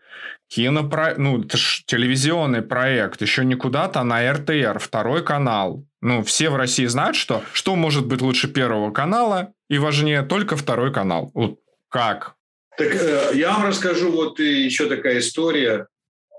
кинопро... 0.50 1.16
ну, 1.18 1.42
это 1.42 1.58
ж 1.58 1.82
телевизионный 1.88 2.62
проект, 2.62 3.24
еще 3.24 3.44
не 3.44 3.56
куда-то, 3.56 4.02
а 4.02 4.04
на 4.04 4.32
РТР, 4.32 4.78
второй 4.78 5.24
канал. 5.24 5.84
Ну, 6.02 6.22
все 6.22 6.52
в 6.52 6.56
России 6.56 6.86
знают, 6.86 7.16
что 7.16 7.42
что 7.54 7.76
может 7.76 8.06
быть 8.06 8.22
лучше 8.22 8.48
первого 8.48 8.92
канала 8.92 9.54
и 9.68 9.80
важнее 9.80 10.22
только 10.22 10.56
второй 10.56 10.94
канал. 10.94 11.32
Вот 11.34 11.60
как? 11.90 12.33
Так 12.78 12.96
э, 12.96 13.32
я 13.36 13.54
вам 13.54 13.68
расскажу 13.68 14.12
вот 14.12 14.40
еще 14.40 14.88
такая 14.88 15.20
история. 15.20 15.88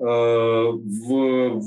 Э, 0.00 0.04
в 0.04 1.60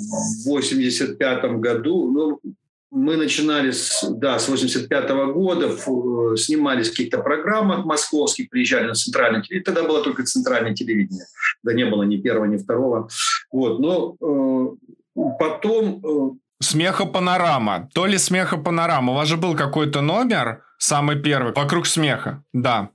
85 0.46 1.44
году, 1.60 2.12
ну, 2.12 2.54
мы 2.92 3.18
начинали 3.18 3.72
с, 3.72 4.06
да, 4.10 4.40
с 4.40 4.50
85 4.50 5.10
-го 5.10 5.34
года, 5.34 5.68
э, 5.68 6.38
снимались 6.38 6.88
в 6.88 6.92
каких-то 6.92 7.20
программах 7.20 7.86
московских, 7.86 8.50
приезжали 8.50 8.88
на 8.88 8.94
центральное 8.94 9.42
телевидение. 9.42 9.64
Тогда 9.64 9.84
было 9.84 10.04
только 10.04 10.24
центральное 10.24 10.74
телевидение. 10.74 11.26
Да 11.64 11.74
не 11.74 11.86
было 11.86 12.04
ни 12.04 12.18
первого, 12.18 12.46
ни 12.46 12.58
второго. 12.58 13.08
Вот, 13.52 13.80
но 13.80 14.16
э, 14.22 15.24
потом... 15.40 16.40
Смеха 16.60 17.06
панорама. 17.06 17.90
То 17.94 18.08
ли 18.08 18.18
смеха 18.18 18.58
панорама. 18.58 19.14
У 19.14 19.16
вас 19.16 19.28
же 19.28 19.38
был 19.38 19.56
какой-то 19.56 20.02
номер, 20.02 20.64
самый 20.78 21.22
первый, 21.22 21.54
вокруг 21.54 21.86
смеха. 21.86 22.44
Да. 22.54 22.90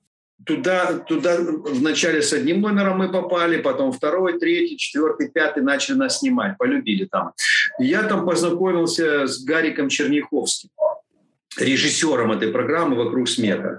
Туда, 0.47 0.99
туда 0.99 1.39
вначале 1.39 2.23
с 2.23 2.33
одним 2.33 2.61
номером 2.61 2.99
мы 2.99 3.13
попали, 3.13 3.61
потом 3.61 3.93
второй, 3.93 4.39
третий, 4.39 4.77
четвертый, 4.77 5.31
пятый 5.31 5.63
начали 5.63 5.97
нас 5.97 6.19
снимать, 6.19 6.57
полюбили 6.59 7.05
там. 7.05 7.33
я 7.79 8.03
там 8.03 8.27
познакомился 8.27 9.27
с 9.27 9.45
Гариком 9.45 9.89
Черняховским, 9.89 10.71
режиссером 11.59 12.33
этой 12.33 12.49
программы 12.49 12.97
«Вокруг 12.97 13.29
смеха». 13.29 13.79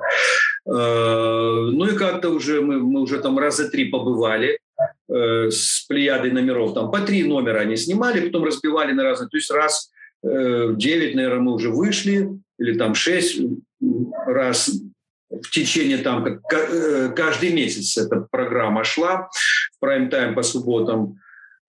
Э, 0.65 0.71
ну 0.71 1.85
и 1.85 1.95
как-то 1.95 2.29
уже 2.29 2.61
мы, 2.61 2.79
мы 2.79 3.01
уже 3.01 3.19
там 3.19 3.37
раза 3.37 3.69
три 3.69 3.85
побывали 3.85 4.59
э, 5.09 5.49
с 5.49 5.85
плеядой 5.87 6.31
номеров. 6.31 6.73
Там 6.73 6.91
по 6.91 6.99
три 6.99 7.23
номера 7.23 7.59
они 7.59 7.75
снимали, 7.75 8.27
потом 8.27 8.45
разбивали 8.45 8.93
на 8.93 9.03
разные. 9.03 9.29
То 9.29 9.37
есть 9.37 9.51
раз 9.51 9.91
э, 10.23 10.73
девять, 10.75 11.15
наверное, 11.15 11.41
мы 11.41 11.53
уже 11.53 11.69
вышли, 11.69 12.29
или 12.59 12.77
там 12.77 12.95
шесть 12.95 13.41
раз 14.25 14.71
в 15.29 15.49
течение 15.49 15.97
там 15.97 16.25
э, 16.25 17.09
каждый 17.15 17.53
месяц 17.53 17.97
эта 17.97 18.27
программа 18.31 18.83
шла 18.83 19.29
в 19.75 19.79
прайм-тайм 19.79 20.35
по 20.35 20.43
субботам. 20.43 21.19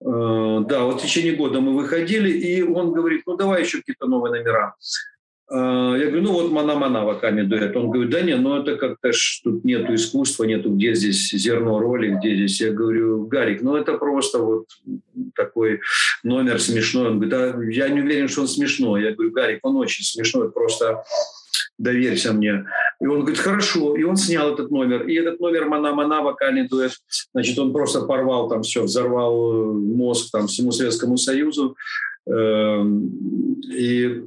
Э, 0.00 0.60
да, 0.68 0.84
вот 0.84 1.00
в 1.00 1.02
течение 1.02 1.34
года 1.34 1.60
мы 1.60 1.74
выходили, 1.74 2.30
и 2.30 2.62
он 2.62 2.92
говорит, 2.92 3.22
ну 3.26 3.36
давай 3.36 3.62
еще 3.62 3.78
какие-то 3.78 4.06
новые 4.06 4.32
номера. 4.32 4.74
Э, 5.50 5.96
я 5.98 6.06
говорю, 6.06 6.22
ну 6.22 6.32
вот 6.32 6.50
«Мана-мана» 6.52 7.04
воками 7.04 7.42
дуэт. 7.42 7.76
Он 7.76 7.90
говорит, 7.90 8.10
да 8.10 8.20
нет, 8.20 8.40
ну 8.40 8.60
это 8.60 8.76
как-то 8.76 9.12
ж 9.12 9.40
тут 9.44 9.64
нету 9.64 9.94
искусства, 9.94 10.44
нету 10.44 10.70
где 10.74 10.94
здесь 10.94 11.30
зерно 11.30 11.78
роли, 11.78 12.14
где 12.18 12.34
здесь. 12.34 12.60
Я 12.60 12.72
говорю, 12.72 13.26
Гарик, 13.26 13.62
ну 13.62 13.76
это 13.76 13.96
просто 13.96 14.38
вот 14.38 14.66
такой 15.34 15.80
номер 16.22 16.60
смешной. 16.60 17.08
Он 17.08 17.20
говорит, 17.20 17.30
да, 17.30 17.62
я 17.70 17.88
не 17.88 18.00
уверен, 18.00 18.28
что 18.28 18.42
он 18.42 18.48
смешной. 18.48 19.02
Я 19.02 19.12
говорю, 19.12 19.32
Гарик, 19.32 19.60
он 19.62 19.76
очень 19.76 20.04
смешной, 20.04 20.50
просто 20.50 21.04
доверься 21.78 22.32
мне. 22.32 22.66
И 23.00 23.06
он 23.06 23.20
говорит, 23.20 23.38
хорошо. 23.38 23.96
И 23.96 24.02
он 24.02 24.16
снял 24.16 24.54
этот 24.54 24.70
номер. 24.70 25.02
И 25.06 25.14
этот 25.14 25.40
номер 25.40 25.66
«Мана-мана» 25.66 26.22
вокальный 26.22 26.68
дуэт, 26.68 26.92
значит, 27.32 27.58
он 27.58 27.72
просто 27.72 28.02
порвал 28.02 28.48
там 28.48 28.62
все, 28.62 28.82
взорвал 28.82 29.52
э, 29.52 29.72
мозг 29.72 30.30
там 30.32 30.46
всему 30.46 30.72
Советскому 30.72 31.16
Союзу. 31.16 31.76
Эм, 32.26 33.60
и 33.72 34.24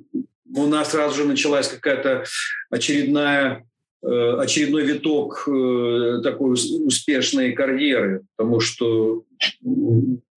у 0.55 0.65
нас 0.67 0.91
сразу 0.91 1.17
же 1.17 1.27
началась 1.27 1.67
какая-то 1.67 2.25
очередная 2.69 3.65
э, 4.03 4.35
очередной 4.39 4.83
виток 4.85 5.47
э, 5.47 6.21
такой 6.23 6.53
успешной 6.53 7.53
карьеры, 7.53 8.23
потому 8.35 8.59
что 8.59 9.23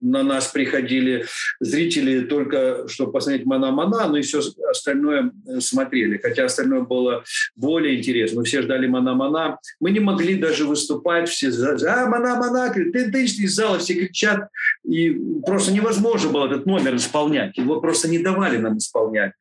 на 0.00 0.22
нас 0.22 0.48
приходили 0.48 1.26
зрители 1.60 2.20
только, 2.20 2.88
чтобы 2.88 3.12
посмотреть 3.12 3.46
«Мана-Мана», 3.46 4.08
но 4.08 4.16
и 4.16 4.22
все 4.22 4.40
остальное 4.70 5.32
э, 5.46 5.60
смотрели. 5.60 6.18
Хотя 6.18 6.44
остальное 6.44 6.80
было 6.80 7.24
более 7.56 7.98
интересно. 7.98 8.40
Мы 8.40 8.44
все 8.44 8.62
ждали 8.62 8.86
«Мана-Мана». 8.86 9.58
Мы 9.78 9.90
не 9.90 10.00
могли 10.00 10.36
даже 10.36 10.64
выступать. 10.64 11.28
Все 11.28 11.50
«А, 11.50 12.06
Мана-Мана!» 12.06 12.72
ты, 12.72 12.90
ты, 12.90 13.24
из 13.24 13.54
зала 13.54 13.78
все 13.78 13.94
кричат. 13.94 14.48
И 14.88 15.10
просто 15.44 15.72
невозможно 15.72 16.30
было 16.30 16.46
этот 16.46 16.66
номер 16.66 16.96
исполнять. 16.96 17.56
Его 17.58 17.80
просто 17.80 18.08
не 18.08 18.18
давали 18.18 18.56
нам 18.56 18.78
исполнять. 18.78 19.32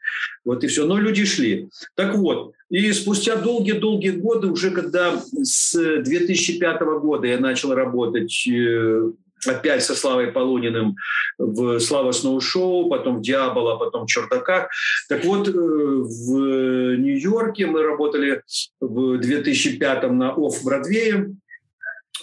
Вот 0.43 0.63
и 0.63 0.67
все. 0.67 0.85
Но 0.85 0.97
люди 0.97 1.25
шли. 1.25 1.69
Так 1.95 2.15
вот, 2.15 2.53
и 2.69 2.91
спустя 2.93 3.35
долгие-долгие 3.35 4.11
годы, 4.11 4.47
уже 4.47 4.71
когда 4.71 5.19
с 5.41 5.73
2005 5.73 6.81
года 7.01 7.27
я 7.27 7.39
начал 7.39 7.73
работать 7.73 8.47
э, 8.47 9.11
опять 9.47 9.83
со 9.83 9.95
Славой 9.95 10.27
Полуниным 10.27 10.95
в 11.37 11.79
«Слава 11.79 12.11
Сноу-шоу», 12.11 12.89
потом 12.89 13.17
в 13.17 13.21
«Диабола», 13.21 13.77
потом 13.77 14.05
в 14.05 14.07
«Чердаках». 14.07 14.69
Так 15.07 15.23
вот, 15.25 15.47
э, 15.47 15.51
в 15.51 16.95
Нью-Йорке 16.97 17.65
мы 17.65 17.83
работали 17.83 18.41
в 18.79 19.17
2005 19.17 20.11
на 20.11 20.31
«Офф-Бродвее», 20.31 21.35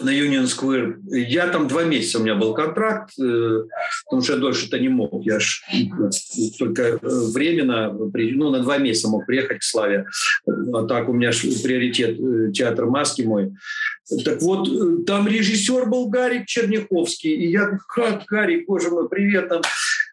на 0.00 0.10
Union 0.10 0.44
Square. 0.44 0.96
Я 1.10 1.48
там 1.48 1.68
два 1.68 1.84
месяца 1.84 2.18
у 2.18 2.22
меня 2.22 2.34
был 2.34 2.54
контракт, 2.54 3.12
э, 3.18 3.62
потому 4.04 4.22
что 4.22 4.34
я 4.34 4.38
дольше 4.38 4.66
это 4.66 4.78
не 4.78 4.88
мог. 4.88 5.24
Я 5.24 5.40
ж 5.40 5.62
только 6.58 6.98
временно, 7.02 7.92
ну, 7.92 8.50
на 8.50 8.60
два 8.60 8.78
месяца 8.78 9.08
мог 9.08 9.26
приехать 9.26 9.58
к 9.58 9.62
Славе. 9.62 10.06
А 10.46 10.84
так 10.84 11.08
у 11.08 11.12
меня 11.12 11.30
приоритет 11.30 12.18
э, 12.18 12.52
театр 12.52 12.86
маски 12.86 13.22
мой. 13.22 13.52
Так 14.24 14.40
вот, 14.42 14.68
э, 14.68 15.04
там 15.04 15.26
режиссер 15.26 15.86
был 15.86 16.08
Гарик 16.08 16.46
Черняховский. 16.46 17.32
И 17.32 17.50
я, 17.50 17.78
как 17.88 18.24
Гарик, 18.26 18.66
боже 18.66 18.90
мой, 18.90 19.08
привет 19.08 19.48
там. 19.48 19.62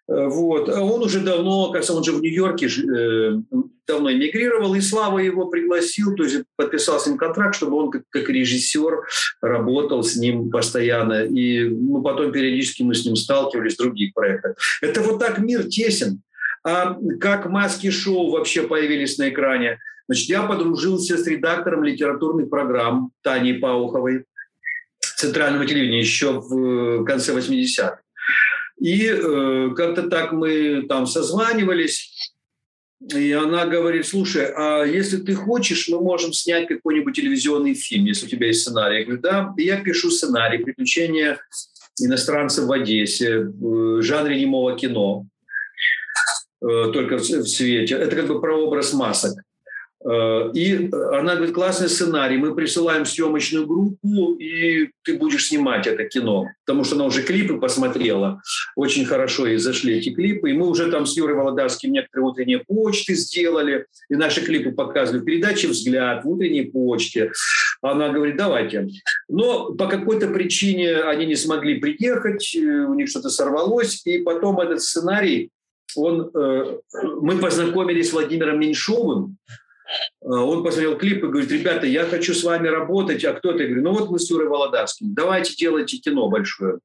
Вот. 0.08 0.68
А 0.70 0.82
он 0.82 1.02
уже 1.02 1.22
давно, 1.22 1.72
кажется, 1.72 1.94
он 1.94 2.04
же 2.04 2.12
в 2.12 2.22
Нью-Йорке 2.22 2.68
э, 2.68 3.42
давно 3.88 4.12
эмигрировал, 4.12 4.76
и 4.76 4.82
Слава 4.82 5.20
его 5.20 5.48
пригласил, 5.48 6.14
то 6.16 6.24
есть 6.24 6.44
подписал 6.58 7.00
с 7.00 7.08
ним 7.08 7.18
контракт, 7.18 7.56
чтобы 7.56 7.78
он 7.78 7.90
как, 7.90 8.04
как 8.10 8.30
режиссер 8.30 9.08
работал 9.42 10.04
с 10.04 10.18
ним 10.18 10.50
постоянно. 10.50 11.24
И 11.24 11.70
ну, 11.70 12.02
потом 12.02 12.34
периодически 12.34 12.84
мы 12.84 12.96
с 12.96 13.06
ним 13.06 13.16
сталкивались 13.16 13.76
в 13.76 13.80
других 13.80 14.14
проектах. 14.14 14.58
Это 14.82 15.02
вот 15.02 15.20
так 15.20 15.40
мир 15.40 15.64
тесен. 15.64 16.22
А 16.66 16.98
как 17.20 17.50
маски-шоу 17.50 18.32
вообще 18.32 18.64
появились 18.64 19.18
на 19.18 19.30
экране? 19.30 19.80
Значит, 20.08 20.30
я 20.30 20.44
подружился 20.44 21.18
с 21.18 21.26
редактором 21.28 21.84
литературных 21.84 22.50
программ 22.50 23.12
Таней 23.22 23.56
Пауховой 23.56 24.26
центрального 25.00 25.66
телевидения 25.66 26.00
еще 26.00 26.40
в 26.40 27.06
конце 27.06 27.34
80-х. 27.34 28.03
И 28.84 29.08
э, 29.08 29.70
как-то 29.78 30.10
так 30.10 30.34
мы 30.34 30.86
там 30.90 31.08
созванивались, 31.08 32.34
и 33.16 33.32
она 33.32 33.66
говорит, 33.66 34.06
слушай, 34.06 34.46
а 34.54 34.84
если 34.84 35.16
ты 35.18 35.36
хочешь, 35.36 35.88
мы 35.88 36.02
можем 36.02 36.34
снять 36.34 36.68
какой-нибудь 36.68 37.16
телевизионный 37.16 37.76
фильм, 37.76 38.04
если 38.04 38.26
у 38.26 38.30
тебя 38.30 38.48
есть 38.48 38.60
сценарий. 38.60 39.00
Я 39.00 39.06
говорю, 39.06 39.22
да, 39.22 39.54
я 39.56 39.82
пишу 39.82 40.12
сценарий 40.12 40.66
«Приключения 40.66 41.40
иностранцев 41.98 42.66
в 42.66 42.72
Одессе» 42.74 43.40
в 43.40 44.02
жанре 44.02 44.38
немого 44.38 44.78
кино, 44.78 45.28
э, 46.62 46.92
только 46.92 47.20
в 47.20 47.24
свете. 47.24 47.96
Это 47.96 48.18
как 48.18 48.28
бы 48.28 48.42
про 48.42 48.66
образ 48.66 48.92
масок. 48.92 49.42
Э, 50.06 50.52
и 50.54 50.90
она 50.92 51.36
говорит, 51.36 51.56
классный 51.56 51.88
сценарий, 51.88 52.38
мы 52.38 52.56
присылаем 52.56 53.06
съемочную 53.06 53.66
группу, 53.66 54.34
и 54.34 54.90
ты 55.04 55.18
будешь 55.18 55.48
снимать 55.48 55.88
это 55.88 56.04
кино. 56.06 56.48
Потому 56.66 56.84
что 56.84 56.96
она 56.96 57.06
уже 57.06 57.24
клипы 57.24 57.58
посмотрела, 57.58 58.42
очень 58.76 59.06
хорошо 59.06 59.48
и 59.48 59.58
зашли 59.58 59.98
эти 59.98 60.14
клипы. 60.14 60.50
И 60.50 60.54
мы 60.54 60.68
уже 60.68 60.92
там 60.92 61.06
с 61.06 61.16
Юрой 61.16 61.36
Володарским 61.36 61.92
некоторые 61.92 62.28
утренние 62.28 62.60
почты 62.60 63.16
сделали, 63.16 63.86
и 64.10 64.16
наши 64.16 64.42
клипы 64.42 64.72
показывали. 64.72 65.24
Передачи 65.24 65.68
«Взгляд» 65.68 66.26
в 66.26 66.30
утренней 66.30 66.64
почте. 66.64 67.32
Она 67.82 68.10
говорит, 68.10 68.38
давайте. 68.38 68.88
Но 69.30 69.74
по 69.74 69.88
какой-то 69.88 70.28
причине 70.28 70.98
они 70.98 71.26
не 71.26 71.36
смогли 71.36 71.80
приехать, 71.80 72.56
э, 72.56 72.60
у 72.60 72.94
них 72.94 73.10
что-то 73.10 73.30
сорвалось, 73.30 74.06
и 74.06 74.20
потом 74.20 74.60
этот 74.60 74.82
сценарий, 74.82 75.50
он, 75.96 76.32
э, 76.34 76.78
мы 77.22 77.38
познакомились 77.38 78.10
с 78.10 78.14
Владимиром 78.14 78.60
Меньшовым, 78.60 79.38
он 80.22 80.64
посмотрел 80.64 80.98
клип 80.98 81.24
и 81.24 81.28
говорит, 81.28 81.52
ребята, 81.52 81.86
я 81.88 82.06
хочу 82.06 82.34
с 82.34 82.44
вами 82.44 82.68
работать, 82.68 83.24
а 83.26 83.34
кто-то? 83.34 83.60
Я 83.60 83.68
говорю, 83.68 83.84
ну 83.84 83.92
вот 83.92 84.10
мы 84.10 84.20
с 84.20 84.30
Юрой 84.30 84.48
Володарским, 84.48 85.14
давайте 85.14 85.56
делайте 85.56 85.98
кино 85.98 86.30
большое. 86.30 86.80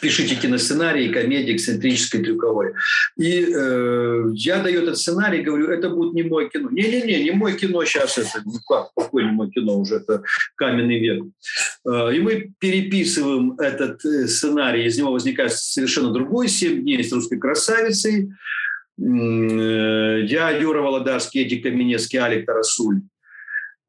пишите 0.00 0.34
киносценарий, 0.34 1.12
комедии, 1.12 1.54
эксцентрической, 1.54 2.22
трюковой. 2.22 2.72
И 3.16 3.46
э, 3.54 4.24
я 4.34 4.62
даю 4.62 4.82
этот 4.82 4.98
сценарий, 4.98 5.42
говорю, 5.42 5.68
это 5.68 5.90
будет 5.90 6.14
не 6.14 6.22
мой 6.22 6.48
кино. 6.48 6.70
Не-не-не, 6.70 7.24
не 7.24 7.30
мой 7.32 7.56
кино 7.56 7.84
сейчас 7.84 8.18
это, 8.18 8.42
ну 8.44 8.58
как, 8.66 8.90
какое 8.96 9.24
не 9.24 9.32
мой 9.32 9.50
кино, 9.50 9.78
уже 9.78 9.96
это 9.96 10.22
каменный 10.56 10.98
век. 10.98 11.24
Э, 11.86 12.14
и 12.14 12.20
мы 12.20 12.52
переписываем 12.58 13.52
этот 13.58 14.04
э, 14.04 14.26
сценарий, 14.26 14.86
из 14.86 14.98
него 14.98 15.12
возникает 15.12 15.52
совершенно 15.52 16.12
другой 16.12 16.48
«Семь 16.48 16.82
дней 16.82 17.04
с 17.04 17.12
русской 17.12 17.38
красавицей», 17.38 18.26
э, 18.26 18.30
я, 19.00 20.50
Юра 20.50 20.82
Володарский, 20.82 21.42
Эдик 21.42 21.62
Каменецкий, 21.62 22.18
Алик 22.18 22.46
Тарасуль. 22.46 23.00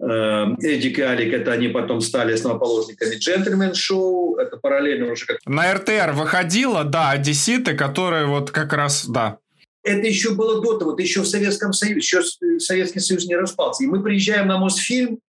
Эм, 0.02 0.56
Эдик 0.56 0.97
и 0.97 1.02
Алик, 1.02 1.32
это 1.32 1.52
они 1.52 1.67
потом 1.67 2.02
стали 2.02 2.34
основоположниками 2.34 3.15
джентльмен-шоу, 3.15 4.38
это 4.38 4.58
параллельно 4.58 5.12
уже 5.12 5.28
как... 5.28 5.38
На 5.45 5.71
РТР 5.74 6.13
выходила, 6.13 6.84
да, 6.84 7.12
одесситы, 7.12 7.76
которые 7.76 8.26
вот 8.26 8.50
как 8.50 8.74
раз, 8.74 9.06
да. 9.06 9.38
Это 9.84 10.08
еще 10.08 10.34
было 10.34 10.60
до 10.62 10.80
того, 10.80 10.93
это 10.93 11.04
еще 11.04 11.21
в 11.21 11.28
Советском 11.28 11.74
Союзе, 11.74 11.97
еще 11.97 12.21
Советский 12.60 13.00
Союз 13.00 13.26
не 13.26 13.36
распался. 13.36 13.84
И 13.84 13.88
мы 13.88 14.02
приезжаем 14.02 14.47
на 14.47 14.58
Мосфильм, 14.58 15.19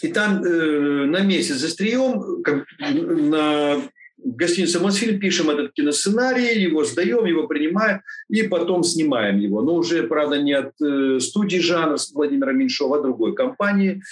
и 0.00 0.08
там 0.08 0.42
э, 0.42 1.06
на 1.06 1.20
месяц 1.20 1.56
застреем, 1.56 2.42
как, 2.42 2.64
на 2.78 3.82
в 4.24 4.36
гостинице 4.36 4.80
«Мосфильм» 4.80 5.20
пишем 5.20 5.50
этот 5.50 5.72
киносценарий, 5.72 6.60
его 6.60 6.84
сдаем, 6.84 7.24
его 7.24 7.46
принимаем 7.46 8.00
и 8.28 8.42
потом 8.42 8.82
снимаем 8.82 9.38
его. 9.38 9.62
Но 9.62 9.76
уже, 9.76 10.02
правда, 10.02 10.40
не 10.40 10.52
от 10.52 10.72
э, 10.82 11.20
студии 11.20 11.58
жанра 11.58 11.96
с 11.96 12.12
Владимиром 12.12 12.58
Меньшова, 12.58 12.98
а 12.98 13.02
другой 13.02 13.34
компании. 13.34 14.02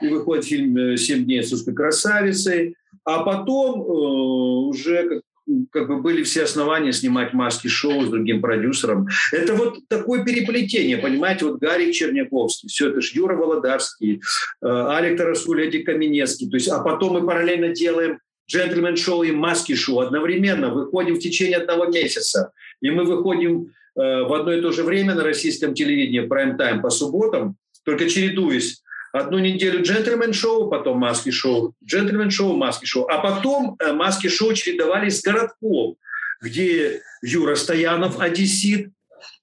И 0.00 0.08
выходит 0.08 0.44
фильм 0.44 0.76
э, 0.76 0.96
«Семь 0.96 1.24
дней 1.24 1.42
с 1.42 1.50
русской 1.50 1.74
красавицей». 1.74 2.76
А 3.04 3.22
потом 3.22 3.80
э, 3.80 3.84
уже 3.84 5.08
как, 5.08 5.22
как 5.70 5.88
бы 5.88 6.00
были 6.00 6.22
все 6.22 6.44
основания 6.44 6.92
снимать 6.92 7.32
маски-шоу 7.32 8.04
с 8.04 8.08
другим 8.08 8.40
продюсером. 8.40 9.08
Это 9.32 9.54
вот 9.54 9.78
такое 9.88 10.24
переплетение, 10.24 10.98
понимаете, 10.98 11.44
вот 11.44 11.60
Гарик 11.60 11.94
Черняковский, 11.94 12.68
все 12.68 12.90
это 12.90 13.00
ж 13.00 13.12
Юра 13.12 13.36
Володарский, 13.36 14.20
э, 14.62 14.66
Алик 14.66 15.18
Тарасуль, 15.18 15.66
Эдик 15.66 15.86
Каменецкий. 15.86 16.48
То 16.48 16.56
есть, 16.56 16.68
а 16.68 16.80
потом 16.80 17.14
мы 17.14 17.26
параллельно 17.26 17.68
делаем 17.68 18.18
джентльмен-шоу 18.50 19.22
и 19.24 19.32
маски-шоу 19.32 20.00
одновременно 20.00 20.70
выходим 20.70 21.14
в 21.14 21.18
течение 21.18 21.58
одного 21.58 21.86
месяца. 21.86 22.52
И 22.80 22.90
мы 22.90 23.04
выходим 23.04 23.72
э, 23.96 24.22
в 24.22 24.32
одно 24.32 24.52
и 24.52 24.60
то 24.60 24.72
же 24.72 24.82
время 24.82 25.14
на 25.14 25.24
российском 25.24 25.74
телевидении, 25.74 26.20
прайм-тайм 26.20 26.80
по 26.80 26.90
субботам, 26.90 27.56
только 27.84 28.08
чередуясь. 28.08 28.82
Одну 29.12 29.38
неделю 29.38 29.82
джентльмен-шоу, 29.82 30.68
потом 30.68 30.98
маски-шоу, 30.98 31.74
джентльмен-шоу, 31.84 32.54
маски-шоу. 32.56 33.06
А 33.06 33.18
потом 33.18 33.76
э, 33.78 33.92
маски-шоу 33.92 34.52
чередовались 34.52 35.20
с 35.20 35.22
городком, 35.22 35.96
где 36.40 37.00
Юра 37.22 37.54
Стоянов, 37.54 38.20
одессит, 38.20 38.90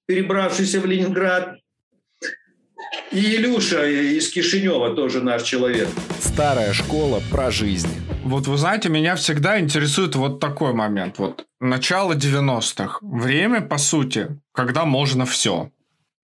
перебравшийся 0.06 0.80
в 0.80 0.86
Ленинград, 0.86 1.56
и 3.12 3.36
Илюша 3.36 3.86
из 3.86 4.30
Кишинева 4.30 4.94
тоже 4.94 5.22
наш 5.22 5.42
человек. 5.42 5.88
Старая 6.20 6.72
школа 6.72 7.22
про 7.30 7.50
жизнь. 7.50 7.88
Вот 8.24 8.46
вы 8.46 8.56
знаете, 8.56 8.88
меня 8.88 9.16
всегда 9.16 9.60
интересует 9.60 10.16
вот 10.16 10.40
такой 10.40 10.72
момент. 10.72 11.18
Вот 11.18 11.44
начало 11.60 12.14
90-х. 12.14 12.98
Время, 13.02 13.60
по 13.60 13.78
сути, 13.78 14.28
когда 14.52 14.84
можно 14.84 15.26
все. 15.26 15.70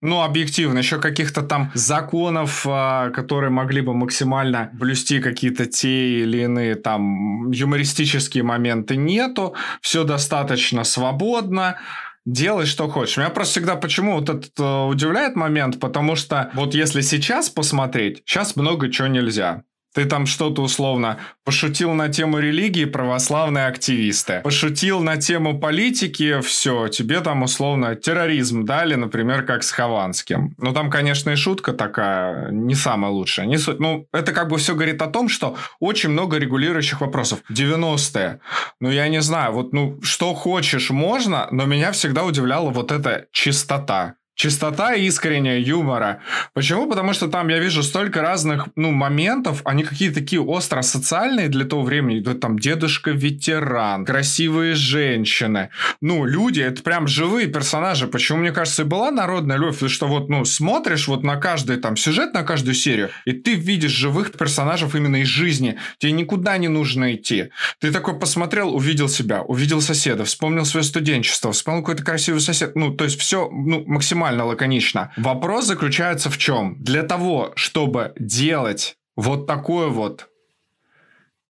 Ну, 0.03 0.23
объективно, 0.23 0.79
еще 0.79 0.99
каких-то 0.99 1.43
там 1.43 1.71
законов, 1.75 2.65
а, 2.67 3.11
которые 3.11 3.51
могли 3.51 3.81
бы 3.81 3.93
максимально 3.93 4.71
блюсти 4.73 5.19
какие-то 5.19 5.67
те 5.67 6.21
или 6.21 6.39
иные 6.41 6.73
там 6.73 7.51
юмористические 7.51 8.43
моменты, 8.43 8.95
нету. 8.95 9.53
Все 9.79 10.03
достаточно 10.03 10.83
свободно 10.83 11.77
делай, 12.25 12.65
что 12.65 12.87
хочешь. 12.89 13.17
Меня 13.17 13.29
просто 13.29 13.53
всегда 13.53 13.75
почему 13.75 14.19
вот 14.19 14.29
этот 14.29 14.51
э, 14.59 14.83
удивляет 14.85 15.35
момент, 15.35 15.79
потому 15.79 16.15
что 16.15 16.51
вот 16.53 16.73
если 16.73 17.01
сейчас 17.01 17.49
посмотреть, 17.49 18.21
сейчас 18.25 18.55
много 18.55 18.91
чего 18.91 19.07
нельзя. 19.07 19.63
Ты 19.93 20.05
там 20.05 20.25
что-то 20.25 20.61
условно 20.61 21.17
пошутил 21.43 21.93
на 21.93 22.07
тему 22.07 22.39
религии, 22.39 22.85
православные 22.85 23.65
активисты. 23.65 24.41
Пошутил 24.43 25.01
на 25.01 25.17
тему 25.17 25.59
политики, 25.59 26.39
все, 26.41 26.87
тебе 26.87 27.19
там 27.19 27.43
условно 27.43 27.95
терроризм 27.95 28.65
дали, 28.65 28.95
например, 28.95 29.45
как 29.45 29.63
с 29.63 29.71
Хованским. 29.71 30.55
Ну, 30.57 30.73
там, 30.73 30.89
конечно, 30.89 31.31
и 31.31 31.35
шутка 31.35 31.73
такая, 31.73 32.51
не 32.51 32.75
самая 32.75 33.11
лучшая. 33.11 33.45
Не 33.47 33.57
суть. 33.57 33.79
Ну, 33.79 34.07
это 34.13 34.31
как 34.31 34.47
бы 34.47 34.57
все 34.57 34.75
говорит 34.75 35.01
о 35.01 35.07
том, 35.07 35.27
что 35.29 35.57
очень 35.79 36.09
много 36.09 36.37
регулирующих 36.37 37.01
вопросов. 37.01 37.39
90-е. 37.51 38.39
Ну, 38.79 38.91
я 38.91 39.09
не 39.09 39.21
знаю, 39.21 39.51
вот, 39.51 39.73
ну, 39.73 39.99
что 40.01 40.33
хочешь, 40.33 40.89
можно, 40.89 41.47
но 41.51 41.65
меня 41.65 41.91
всегда 41.91 42.23
удивляла 42.23 42.69
вот 42.69 42.91
эта 42.91 43.25
чистота. 43.31 44.15
Чистота 44.41 44.95
и 44.95 45.05
искренняя 45.05 45.59
юмора. 45.59 46.23
Почему? 46.55 46.89
Потому 46.89 47.13
что 47.13 47.27
там 47.27 47.49
я 47.49 47.59
вижу 47.59 47.83
столько 47.83 48.23
разных 48.23 48.69
ну, 48.75 48.89
моментов, 48.89 49.61
они 49.65 49.83
какие-то 49.83 50.15
такие 50.15 50.41
остро 50.41 50.81
социальные 50.81 51.47
для 51.47 51.63
того 51.63 51.83
времени. 51.83 52.23
Там 52.23 52.57
дедушка-ветеран, 52.57 54.03
красивые 54.03 54.73
женщины. 54.73 55.69
Ну, 56.01 56.25
люди, 56.25 56.59
это 56.59 56.81
прям 56.81 57.05
живые 57.05 57.49
персонажи. 57.49 58.07
Почему, 58.07 58.39
мне 58.39 58.51
кажется, 58.51 58.81
и 58.81 58.85
была 58.85 59.11
народная 59.11 59.57
любовь? 59.57 59.87
Что 59.91 60.07
вот, 60.07 60.27
ну, 60.27 60.43
смотришь 60.43 61.07
вот 61.07 61.21
на 61.21 61.35
каждый 61.35 61.77
там 61.77 61.95
сюжет, 61.95 62.33
на 62.33 62.41
каждую 62.41 62.73
серию, 62.73 63.11
и 63.25 63.33
ты 63.33 63.53
видишь 63.53 63.91
живых 63.91 64.31
персонажей 64.31 64.89
именно 64.91 65.17
из 65.17 65.27
жизни. 65.27 65.77
Тебе 65.99 66.13
никуда 66.13 66.57
не 66.57 66.67
нужно 66.67 67.13
идти. 67.13 67.51
Ты 67.79 67.91
такой 67.91 68.17
посмотрел, 68.17 68.75
увидел 68.75 69.07
себя, 69.07 69.43
увидел 69.43 69.81
соседа, 69.81 70.25
вспомнил 70.25 70.65
свое 70.65 70.83
студенчество, 70.83 71.51
вспомнил 71.51 71.81
какой-то 71.81 72.03
красивый 72.03 72.41
сосед. 72.41 72.75
Ну, 72.75 72.95
то 72.95 73.03
есть 73.03 73.19
все 73.19 73.47
ну, 73.51 73.83
максимально 73.85 74.30
максимально 74.31 74.45
лаконично. 74.45 75.11
Вопрос 75.17 75.65
заключается 75.65 76.29
в 76.29 76.37
чем? 76.37 76.75
Для 76.79 77.03
того, 77.03 77.51
чтобы 77.55 78.13
делать 78.19 78.97
вот 79.15 79.47
такой 79.47 79.89
вот 79.89 80.29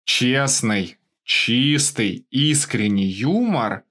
честный, 0.04 0.96
чистый, 1.24 2.26
искренний 2.30 3.06
юмор, 3.06 3.82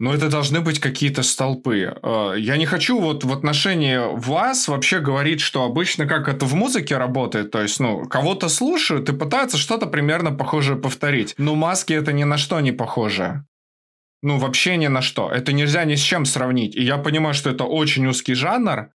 но 0.00 0.14
это 0.14 0.28
должны 0.28 0.60
быть 0.60 0.78
какие-то 0.78 1.22
столпы. 1.22 1.92
Э, 2.02 2.34
я 2.38 2.56
не 2.56 2.66
хочу 2.66 3.00
вот 3.00 3.24
в 3.24 3.32
отношении 3.32 3.98
вас 4.16 4.68
вообще 4.68 5.00
говорить, 5.00 5.40
что 5.40 5.64
обычно 5.64 6.06
как 6.06 6.28
это 6.28 6.46
в 6.46 6.54
музыке 6.54 6.96
работает. 6.98 7.50
То 7.50 7.62
есть, 7.62 7.80
ну, 7.80 8.06
кого-то 8.06 8.48
слушают 8.48 9.08
и 9.08 9.12
пытаются 9.12 9.58
что-то 9.58 9.86
примерно 9.86 10.30
похожее 10.30 10.78
повторить. 10.78 11.34
Но 11.38 11.56
маски 11.56 11.94
это 11.94 12.12
ни 12.12 12.24
на 12.24 12.38
что 12.38 12.60
не 12.60 12.70
похоже. 12.72 13.44
Ну, 14.22 14.38
вообще 14.38 14.76
ни 14.76 14.88
на 14.88 15.02
что. 15.02 15.30
Это 15.30 15.52
нельзя 15.52 15.84
ни 15.84 15.94
с 15.94 16.00
чем 16.00 16.24
сравнить. 16.24 16.74
И 16.74 16.82
я 16.82 16.98
понимаю, 16.98 17.34
что 17.34 17.50
это 17.50 17.64
очень 17.64 18.06
узкий 18.06 18.34
жанр, 18.34 18.90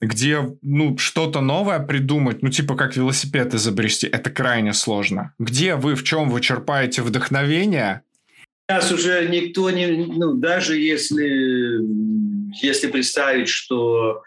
где, 0.00 0.56
ну, 0.62 0.98
что-то 0.98 1.40
новое 1.40 1.78
придумать, 1.78 2.42
ну, 2.42 2.48
типа 2.50 2.74
как 2.74 2.96
велосипед 2.96 3.54
изобрести, 3.54 4.06
это 4.06 4.30
крайне 4.30 4.72
сложно. 4.72 5.34
Где 5.38 5.76
вы, 5.76 5.94
в 5.94 6.04
чем 6.04 6.28
вы 6.28 6.40
черпаете 6.40 7.02
вдохновение? 7.02 8.02
Сейчас 8.68 8.92
уже 8.92 9.28
никто 9.28 9.70
не, 9.70 9.86
ну, 9.86 10.34
даже 10.34 10.76
если, 10.76 11.80
если 12.60 12.88
представить, 12.88 13.48
что 13.48 14.24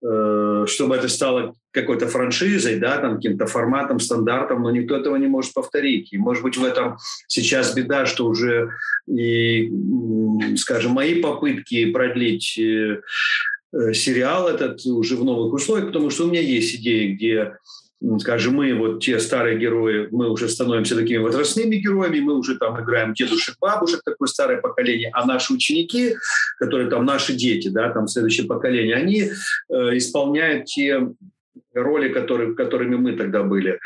Э, 0.00 0.64
чтобы 0.68 0.94
это 0.94 1.08
стало 1.08 1.54
какой-то 1.80 2.08
франшизой, 2.08 2.78
да, 2.78 2.98
там 2.98 3.16
каким-то 3.16 3.46
форматом, 3.46 4.00
стандартом, 4.00 4.62
но 4.62 4.70
никто 4.70 4.96
этого 4.96 5.16
не 5.16 5.26
может 5.26 5.54
повторить. 5.54 6.12
И, 6.12 6.18
может 6.18 6.42
быть, 6.42 6.56
в 6.56 6.64
этом 6.64 6.98
сейчас 7.26 7.74
беда, 7.74 8.06
что 8.06 8.26
уже 8.26 8.70
и, 9.06 9.70
скажем, 10.56 10.92
мои 10.92 11.20
попытки 11.20 11.90
продлить 11.92 12.58
э, 12.58 13.00
э, 13.72 13.92
сериал 13.94 14.48
этот 14.48 14.84
уже 14.86 15.16
в 15.16 15.24
новых 15.24 15.52
условиях, 15.52 15.86
потому 15.88 16.10
что 16.10 16.24
у 16.24 16.30
меня 16.30 16.40
есть 16.40 16.74
идеи, 16.76 17.12
где 17.12 17.52
скажем, 18.20 18.54
мы 18.54 18.74
вот 18.74 19.02
те 19.02 19.18
старые 19.18 19.58
герои, 19.58 20.08
мы 20.10 20.30
уже 20.30 20.48
становимся 20.48 20.94
такими 20.94 21.18
возрастными 21.18 21.76
героями, 21.76 22.20
мы 22.20 22.38
уже 22.38 22.56
там 22.56 22.80
играем 22.80 23.12
дедушек, 23.12 23.56
бабушек, 23.60 24.02
такое 24.04 24.28
старое 24.28 24.60
поколение, 24.60 25.10
а 25.12 25.26
наши 25.26 25.52
ученики, 25.52 26.14
которые 26.58 26.88
там 26.90 27.04
наши 27.04 27.34
дети, 27.34 27.68
да, 27.68 27.90
там 27.90 28.06
следующее 28.06 28.46
поколение, 28.46 28.94
они 28.94 29.22
э, 29.22 29.96
исполняют 29.96 30.66
те 30.66 31.08
роли, 31.74 32.12
которые, 32.12 32.54
которыми 32.54 32.96
мы 32.96 33.12
тогда 33.12 33.42
были. 33.42 33.78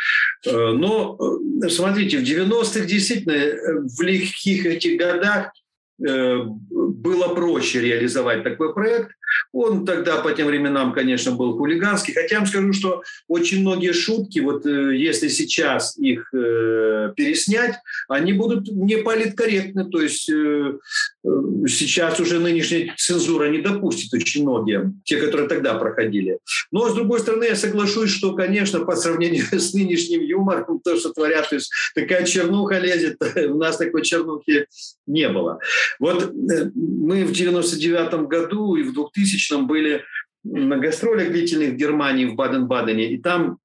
Э, 0.47 0.73
но 0.73 1.19
э, 1.65 1.69
смотрите, 1.69 2.19
в 2.19 2.23
90-х 2.23 2.87
действительно 2.87 3.33
э, 3.33 3.81
в 3.81 4.03
легких 4.03 4.67
этих 4.67 4.99
годах 4.99 5.53
было 5.99 7.29
проще 7.29 7.81
реализовать 7.81 8.43
такой 8.43 8.75
проект– 8.75 9.13
Он 9.53 9.85
тогда 9.85 10.19
по 10.19 10.33
тем 10.33 10.47
временам, 10.47 10.93
конечно, 10.93 11.33
был 11.33 11.57
хулиганский. 11.57 12.15
Хотя 12.15 12.37
я 12.37 12.39
вам 12.41 12.49
скажу, 12.49 12.73
что 12.73 13.03
очень 13.29 13.61
многие 13.61 13.93
шутки, 13.93 14.39
вот 14.41 14.67
э, 14.67 14.97
если 14.97 15.29
сейчас 15.29 15.97
их 15.99 16.33
э, 16.35 17.13
переснять, 17.17 17.77
они 18.09 18.33
будут 18.33 18.69
не 18.69 18.97
политкорректны. 18.97 19.91
То 19.91 20.01
есть 20.01 20.29
э, 20.31 20.79
э, 21.25 21.29
сейчас 21.69 22.21
уже 22.21 22.39
нынешняя 22.39 22.95
цензура 22.97 23.49
не 23.49 23.59
допустит 23.59 24.13
очень 24.15 24.43
многие, 24.43 24.93
те, 25.05 25.19
которые 25.19 25.49
тогда 25.49 25.75
проходили. 25.75 26.39
Но, 26.71 26.89
с 26.89 26.95
другой 26.95 27.21
стороны, 27.21 27.45
я 27.45 27.57
соглашусь, 27.57 28.11
что, 28.11 28.35
конечно, 28.35 28.81
по 28.81 28.97
сравнению 28.97 29.45
с 29.53 29.75
нынешним 29.75 30.23
юмором, 30.23 30.81
то, 30.81 30.97
что 30.97 31.13
творят, 31.13 31.49
то 31.49 31.57
есть 31.57 31.71
такая 31.95 32.25
чернуха 32.25 32.79
лезет, 32.79 33.17
у 33.37 33.59
нас 33.59 33.77
такой 33.77 34.03
чернухи 34.03 34.67
не 35.07 35.29
было. 35.29 35.59
Вот 35.99 36.23
э, 36.23 36.71
мы 36.75 37.25
в 37.25 37.33
99 37.33 38.29
году 38.29 38.77
и 38.77 38.83
в 38.83 38.93
2000 38.93 39.22
были 39.67 40.05
на 40.45 40.79
гастролях 40.79 41.31
длительных 41.31 41.75
в 41.75 41.77
Германии, 41.77 42.27
в 42.27 42.35
Баден-Бадене, 42.35 43.13
и 43.13 43.19
там 43.19 43.59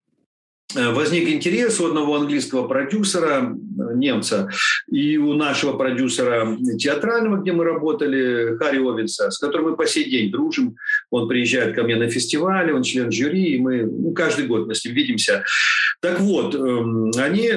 Э, 0.75 0.91
возник 0.91 1.29
интерес 1.29 1.79
у 1.79 1.87
одного 1.87 2.15
английского 2.15 2.67
продюсера, 2.67 3.55
э, 3.55 3.95
немца, 3.95 4.49
и 4.91 5.17
у 5.17 5.33
нашего 5.33 5.77
продюсера 5.77 6.57
театрального, 6.77 7.41
где 7.41 7.53
мы 7.53 7.63
работали, 7.63 8.57
Харри 8.57 8.79
Овенса, 8.79 9.31
с 9.31 9.37
которым 9.37 9.69
мы 9.69 9.77
по 9.77 9.87
сей 9.87 10.09
день 10.09 10.29
дружим. 10.29 10.75
Он 11.09 11.29
приезжает 11.29 11.73
ко 11.73 11.83
мне 11.83 11.95
на 11.95 12.09
фестивале, 12.09 12.73
он 12.73 12.83
член 12.83 13.11
жюри, 13.11 13.55
и 13.55 13.59
мы 13.59 13.83
ну, 13.83 14.11
каждый 14.11 14.47
год 14.47 14.67
мы 14.67 14.75
с 14.75 14.83
ним 14.83 14.93
видимся. 14.93 15.45
Так 16.01 16.19
вот, 16.19 16.53
эм, 16.53 17.11
они, 17.17 17.49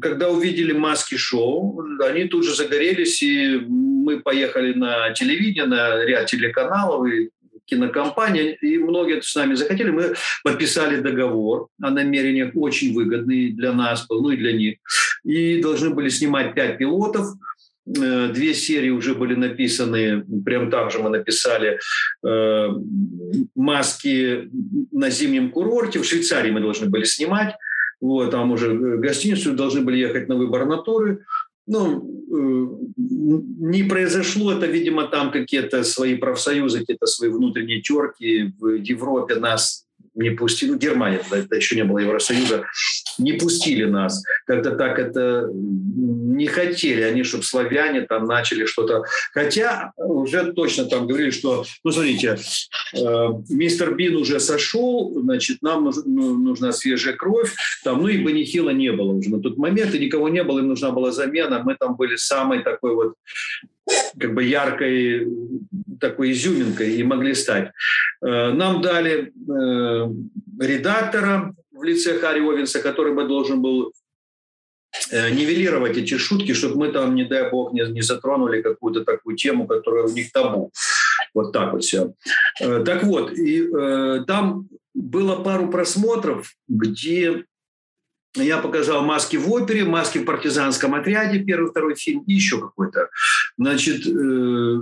когда 0.00 0.30
увидели 0.30 0.72
маски-шоу, 0.72 1.84
они 2.00 2.24
тут 2.26 2.44
же 2.44 2.54
загорелись, 2.54 3.20
и 3.22 3.58
мы 3.58 4.20
поехали 4.20 4.74
на 4.74 5.10
телевидение, 5.10 5.66
на 5.66 6.04
ряд 6.04 6.26
телеканалов, 6.26 7.06
и 7.08 7.30
кинокомпания, 7.66 8.52
и 8.52 8.78
многие 8.78 9.20
с 9.22 9.34
нами 9.34 9.54
захотели. 9.54 9.90
Мы 9.90 10.14
подписали 10.42 11.00
договор 11.00 11.68
о 11.80 11.90
намерениях, 11.90 12.52
очень 12.54 12.94
выгодный 12.94 13.52
для 13.52 13.72
нас 13.72 14.06
был, 14.06 14.22
ну 14.22 14.30
и 14.30 14.36
для 14.36 14.52
них. 14.52 14.78
И 15.24 15.60
должны 15.62 15.90
были 15.90 16.08
снимать 16.08 16.54
пять 16.54 16.78
пилотов. 16.78 17.26
Э, 17.86 18.28
две 18.28 18.54
серии 18.54 18.90
уже 18.90 19.14
были 19.14 19.34
написаны, 19.34 20.24
прям 20.44 20.70
так 20.70 20.90
же 20.90 20.98
мы 21.00 21.10
написали 21.10 21.78
э, 22.26 22.68
«Маски 23.54 24.50
на 24.90 25.10
зимнем 25.10 25.50
курорте». 25.50 25.98
В 25.98 26.04
Швейцарии 26.04 26.50
мы 26.50 26.60
должны 26.60 26.88
были 26.88 27.04
снимать. 27.04 27.54
Вот, 28.00 28.30
там 28.30 28.52
уже 28.52 28.72
э, 28.72 28.96
гостиницу 28.98 29.52
должны 29.52 29.82
были 29.82 29.98
ехать 29.98 30.28
на 30.28 30.36
выбор 30.36 30.66
натуры 30.66 31.24
ну, 31.66 32.24
э, 32.30 32.66
не 32.96 33.84
произошло 33.84 34.52
это, 34.52 34.66
видимо, 34.66 35.06
там 35.06 35.30
какие-то 35.30 35.82
свои 35.84 36.16
профсоюзы, 36.16 36.80
какие-то 36.80 37.06
свои 37.06 37.30
внутренние 37.30 37.80
терки 37.80 38.52
в 38.58 38.74
Европе 38.74 39.36
нас 39.36 39.86
не 40.14 40.30
пустили, 40.30 40.70
ну, 40.70 40.78
Германия, 40.78 41.20
тогда 41.28 41.56
еще 41.56 41.76
не 41.76 41.84
было 41.84 41.98
Евросоюза, 41.98 42.64
не 43.18 43.34
пустили 43.34 43.84
нас. 43.84 44.22
Как-то 44.46 44.72
так 44.72 44.98
это 44.98 45.48
не 45.52 46.46
хотели 46.46 47.02
они, 47.02 47.22
чтобы 47.22 47.44
славяне 47.44 48.02
там 48.02 48.26
начали 48.26 48.66
что-то. 48.66 49.04
Хотя 49.32 49.92
уже 49.96 50.52
точно 50.52 50.84
там 50.86 51.06
говорили, 51.06 51.30
что, 51.30 51.64
ну, 51.84 51.90
смотрите, 51.90 52.38
э, 52.94 53.26
мистер 53.48 53.94
Бин 53.94 54.16
уже 54.16 54.40
сошел, 54.40 55.12
значит, 55.20 55.62
нам 55.62 55.90
ну, 56.04 56.34
нужна 56.34 56.72
свежая 56.72 57.14
кровь, 57.14 57.52
там, 57.84 58.02
ну 58.02 58.08
и 58.08 58.22
Банихила 58.22 58.70
не 58.70 58.92
было 58.92 59.12
уже 59.12 59.30
на 59.30 59.40
тот 59.40 59.56
момент, 59.56 59.94
и 59.94 59.98
никого 59.98 60.28
не 60.28 60.42
было, 60.42 60.58
им 60.58 60.68
нужна 60.68 60.90
была 60.90 61.12
замена. 61.12 61.62
Мы 61.64 61.76
там 61.76 61.96
были 61.96 62.16
самой 62.16 62.62
такой 62.62 62.94
вот 62.94 63.14
как 64.18 64.34
бы 64.34 64.42
яркой 64.44 65.28
такой 66.00 66.32
изюминкой 66.32 66.94
и 66.94 67.02
могли 67.02 67.34
стать. 67.34 67.70
Э, 68.22 68.52
нам 68.52 68.80
дали 68.80 69.32
э, 69.32 70.08
редактора 70.60 71.54
в 71.74 71.82
лице 71.82 72.18
Харри 72.18 72.40
Овенса, 72.40 72.80
который 72.80 73.12
бы 73.12 73.26
должен 73.26 73.60
был 73.60 73.92
э, 75.10 75.30
нивелировать 75.30 75.96
эти 75.96 76.16
шутки, 76.16 76.54
чтобы 76.54 76.76
мы 76.76 76.92
там, 76.92 77.14
не 77.14 77.24
дай 77.24 77.50
бог, 77.50 77.72
не, 77.72 77.82
не 77.90 78.02
затронули 78.02 78.62
какую-то 78.62 79.04
такую 79.04 79.36
тему, 79.36 79.66
которая 79.66 80.04
у 80.04 80.10
них 80.10 80.32
табу. 80.32 80.70
Вот 81.34 81.52
так 81.52 81.72
вот 81.72 81.82
все. 81.82 82.14
Так 82.58 83.02
вот, 83.02 83.32
и 83.32 83.68
э, 83.68 84.24
там 84.26 84.68
было 84.94 85.42
пару 85.42 85.68
просмотров, 85.68 86.54
где 86.68 87.44
я 88.36 88.58
показал 88.58 89.02
маски 89.04 89.36
в 89.36 89.50
опере, 89.52 89.84
маски 89.84 90.18
в 90.18 90.24
партизанском 90.24 90.94
отряде, 90.94 91.40
первый, 91.40 91.70
второй 91.70 91.94
фильм, 91.94 92.22
и 92.26 92.34
еще 92.34 92.60
какой-то. 92.60 93.10
Значит, 93.58 94.06
э, 94.06 94.80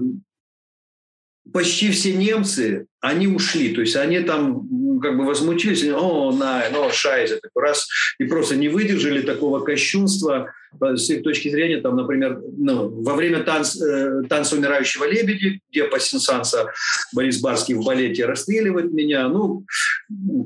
почти 1.52 1.90
все 1.90 2.14
немцы, 2.14 2.86
они 3.00 3.26
ушли, 3.26 3.74
то 3.74 3.80
есть 3.80 3.96
они 3.96 4.20
там 4.20 4.68
как 5.00 5.16
бы 5.16 5.24
возмутились, 5.24 5.84
о, 5.92 6.32
на, 6.32 6.62
ну, 6.70 6.88
шайзе, 6.90 7.40
такой 7.40 7.64
раз, 7.64 7.88
и 8.18 8.24
просто 8.24 8.54
не 8.54 8.68
выдержали 8.68 9.22
такого 9.22 9.60
кощунства 9.60 10.52
с 10.80 11.10
их 11.10 11.22
точки 11.22 11.48
зрения, 11.48 11.80
там, 11.80 11.96
например, 11.96 12.40
ну, 12.56 12.88
во 12.88 13.14
время 13.14 13.42
танц, 13.42 13.76
э, 13.80 14.22
танца 14.28 14.56
умирающего 14.56 15.04
лебеди, 15.04 15.60
где 15.70 15.84
по 15.84 15.98
Сенсанса 15.98 16.72
Борис 17.12 17.40
Барский 17.40 17.74
в 17.74 17.84
балете 17.84 18.24
расстреливает 18.24 18.92
меня, 18.92 19.28
ну, 19.28 19.64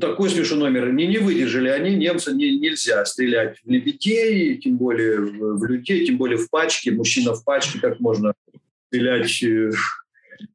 такой 0.01 0.31
смешной 0.31 0.59
номер, 0.59 0.93
не, 0.93 1.07
не 1.07 1.19
выдержали 1.19 1.69
они, 1.69 1.95
немцы, 1.95 2.33
не, 2.33 2.59
нельзя 2.59 3.05
стрелять 3.05 3.59
в 3.63 3.71
лебедей, 3.71 4.57
тем 4.57 4.79
более 4.79 5.21
в, 5.21 5.59
в 5.59 5.65
людей, 5.67 6.07
тем 6.07 6.17
более 6.17 6.39
в 6.39 6.51
пачке, 6.51 6.91
мужчина 6.91 7.35
в 7.35 7.45
пачке, 7.45 7.79
как 7.79 8.01
можно 8.01 8.33
стрелять 8.89 9.43
э, 9.43 9.71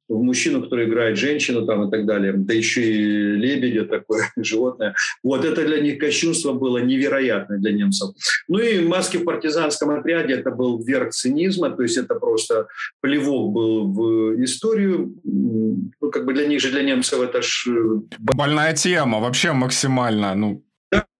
в 0.07 0.21
мужчину, 0.21 0.61
который 0.61 0.87
играет 0.87 1.17
женщину 1.17 1.65
там 1.65 1.87
и 1.87 1.91
так 1.91 2.05
далее, 2.05 2.33
да 2.33 2.53
еще 2.53 2.81
и 2.81 3.35
лебедя 3.35 3.85
такое 3.85 4.23
животное. 4.37 4.95
Вот 5.23 5.45
это 5.45 5.65
для 5.65 5.79
них 5.79 5.99
кощунство 5.99 6.53
было 6.53 6.79
невероятное 6.79 7.59
для 7.59 7.71
немцев. 7.71 8.09
Ну 8.47 8.59
и 8.59 8.81
маски 8.85 9.17
в 9.17 9.23
партизанском 9.23 9.91
отряде 9.91 10.33
это 10.33 10.51
был 10.51 10.83
верх 10.83 11.11
цинизма, 11.11 11.69
то 11.69 11.83
есть 11.83 11.97
это 11.97 12.15
просто 12.15 12.67
плевок 13.01 13.53
был 13.53 13.87
в 13.87 14.43
историю. 14.43 15.13
Ну, 15.23 15.91
как 16.11 16.25
бы 16.25 16.33
для 16.33 16.47
них 16.47 16.61
же, 16.61 16.71
для 16.71 16.83
немцев 16.83 17.19
это 17.21 17.41
ж... 17.41 17.67
Э, 17.69 18.01
Больная 18.19 18.73
тема, 18.73 19.19
вообще 19.19 19.53
максимально, 19.53 20.35
ну, 20.35 20.63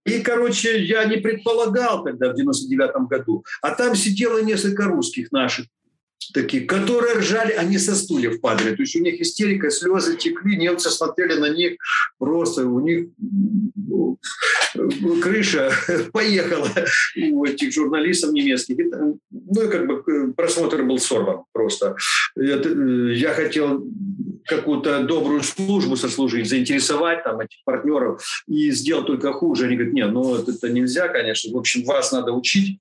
и, 0.06 0.20
короче, 0.22 0.84
я 0.84 1.06
не 1.06 1.18
предполагал 1.18 2.04
тогда, 2.04 2.32
в 2.32 2.36
99 2.36 3.08
году. 3.08 3.46
А 3.62 3.72
там 3.76 3.96
сидело 3.96 4.42
несколько 4.42 4.86
русских 4.86 5.32
наших 5.32 5.68
такие, 6.34 6.66
которые 6.66 7.16
ржали, 7.16 7.54
они 7.54 7.78
со 7.78 7.96
стульев 7.96 8.42
падали. 8.42 8.76
То 8.76 8.84
есть 8.84 8.96
у 8.96 9.00
них 9.00 9.20
истерика, 9.22 9.70
слезы 9.70 10.18
текли, 10.18 10.58
немцы 10.58 10.90
смотрели 10.90 11.34
на 11.40 11.50
них 11.50 11.78
просто, 12.18 12.66
у 12.66 12.80
них 12.80 13.10
крыша 15.22 15.72
поехала 16.14 16.70
у 17.32 17.46
этих 17.46 17.74
журналистов 17.74 18.32
немецких. 18.32 18.78
Ну 19.30 19.62
и 19.62 19.68
как 19.70 19.88
бы 19.88 20.04
э, 20.08 20.34
просмотр 20.34 20.84
был 20.84 20.98
сорван 21.00 21.44
просто. 21.52 21.96
Э, 22.38 23.14
я 23.14 23.34
хотел 23.34 23.86
какую-то 24.46 25.04
добрую 25.04 25.44
службу 25.44 25.96
сослужить, 25.96 26.50
заинтересовать 26.50 27.24
там 27.24 27.40
этих 27.40 27.64
партнеров 27.66 28.24
и 28.48 28.72
сделать 28.72 29.08
только 29.08 29.34
хуже. 29.34 29.66
Они 29.66 29.76
говорят, 29.76 29.94
нет, 29.94 30.12
ну 30.12 30.36
это 30.36 30.70
нельзя, 30.70 31.08
конечно. 31.08 31.54
В 31.54 31.58
общем, 31.58 31.84
вас 31.84 32.12
надо 32.12 32.32
учить 32.32 32.80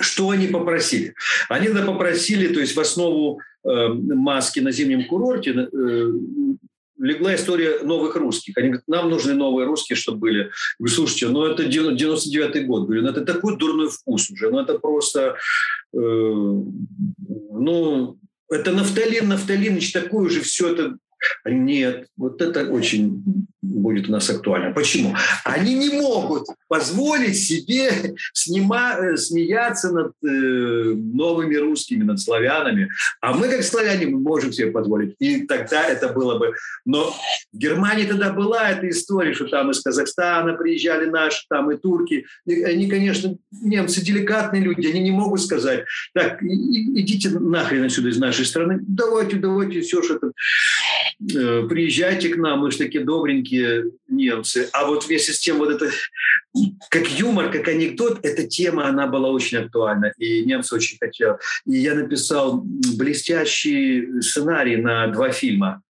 что 0.00 0.30
они 0.30 0.48
попросили? 0.48 1.14
Они 1.48 1.68
попросили, 1.68 2.52
то 2.52 2.60
есть 2.60 2.76
в 2.76 2.80
основу 2.80 3.40
э, 3.64 3.88
маски 3.88 4.60
на 4.60 4.72
зимнем 4.72 5.06
курорте 5.06 5.50
э, 5.50 6.12
легла 6.98 7.34
история 7.34 7.80
новых 7.82 8.16
русских. 8.16 8.56
Они 8.56 8.68
говорят, 8.68 8.88
нам 8.88 9.10
нужны 9.10 9.34
новые 9.34 9.66
русские, 9.66 9.96
чтобы 9.96 10.18
были. 10.18 10.50
Вы 10.78 10.88
слушайте, 10.88 11.28
ну 11.28 11.44
это 11.44 11.64
99-й 11.64 12.64
год. 12.64 12.84
Говорю, 12.84 13.02
ну 13.02 13.10
это 13.10 13.24
такой 13.24 13.56
дурной 13.56 13.88
вкус 13.88 14.30
уже. 14.30 14.50
Ну 14.50 14.60
это 14.60 14.78
просто, 14.78 15.36
э, 15.94 15.98
ну, 15.98 18.18
это 18.50 18.72
нафталин, 18.72 19.28
нафталиныч, 19.28 19.92
такой 19.92 20.26
уже 20.26 20.40
все 20.40 20.72
это 20.72 20.98
нет, 21.44 22.08
вот 22.16 22.40
это 22.42 22.68
очень 22.70 23.22
будет 23.62 24.08
у 24.08 24.12
нас 24.12 24.30
актуально. 24.30 24.72
Почему? 24.72 25.14
Они 25.44 25.74
не 25.74 25.90
могут 26.00 26.46
позволить 26.68 27.36
себе 27.36 28.14
снима, 28.32 28.96
э, 28.98 29.16
смеяться 29.16 29.90
над 29.90 30.12
э, 30.22 30.26
новыми 30.28 31.56
русскими, 31.56 32.04
над 32.04 32.20
славянами. 32.20 32.88
А 33.20 33.34
мы, 33.34 33.48
как 33.48 33.62
славяне, 33.62 34.06
мы 34.06 34.20
можем 34.20 34.52
себе 34.52 34.70
позволить. 34.70 35.14
И 35.18 35.46
тогда 35.46 35.84
это 35.84 36.08
было 36.08 36.38
бы... 36.38 36.52
Но 36.84 37.14
в 37.52 37.58
Германии 37.58 38.04
тогда 38.04 38.32
была 38.32 38.70
эта 38.70 38.88
история, 38.88 39.34
что 39.34 39.46
там 39.46 39.70
из 39.70 39.80
Казахстана 39.80 40.54
приезжали 40.54 41.06
наши, 41.06 41.44
там 41.48 41.70
и 41.70 41.76
турки. 41.76 42.26
И 42.46 42.62
они, 42.62 42.88
конечно, 42.88 43.36
немцы 43.50 44.00
деликатные 44.00 44.62
люди, 44.62 44.86
они 44.86 45.00
не 45.00 45.10
могут 45.10 45.40
сказать, 45.40 45.84
так, 46.14 46.42
идите 46.42 47.30
нахрен 47.30 47.84
отсюда 47.84 48.08
из 48.08 48.18
нашей 48.18 48.44
страны, 48.44 48.78
давайте, 48.86 49.36
давайте, 49.36 49.80
все, 49.80 50.02
что 50.02 50.16
это 50.16 50.32
приезжайте 51.18 52.28
к 52.28 52.36
нам, 52.36 52.60
мы 52.60 52.70
же 52.70 52.78
такие 52.78 53.04
добренькие 53.04 53.84
немцы. 54.08 54.68
А 54.72 54.86
вот 54.86 55.06
вместе 55.06 55.32
с 55.32 55.40
тем 55.40 55.58
вот 55.58 55.70
это, 55.70 55.90
как 56.90 57.08
юмор, 57.18 57.50
как 57.50 57.68
анекдот, 57.68 58.20
эта 58.24 58.46
тема, 58.46 58.88
она 58.88 59.06
была 59.06 59.30
очень 59.30 59.58
актуальна, 59.58 60.12
и 60.18 60.44
немцы 60.44 60.74
очень 60.74 60.98
хотели. 60.98 61.36
И 61.66 61.78
я 61.78 61.94
написал 61.94 62.62
блестящий 62.96 64.20
сценарий 64.20 64.76
на 64.76 65.06
два 65.08 65.30
фильма. 65.30 65.82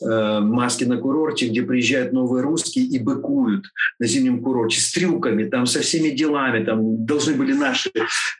Э, 0.00 0.40
маски 0.40 0.84
на 0.84 0.96
курорте, 0.96 1.48
где 1.48 1.62
приезжают 1.62 2.12
новые 2.12 2.42
русские 2.42 2.84
и 2.84 2.98
быкуют 2.98 3.66
на 3.98 4.06
зимнем 4.06 4.42
курорте 4.42 4.80
с 4.80 4.92
трюками, 4.92 5.44
там 5.44 5.66
со 5.66 5.80
всеми 5.80 6.10
делами. 6.10 6.64
Там 6.64 7.04
должны 7.04 7.34
были 7.34 7.52
наши 7.52 7.90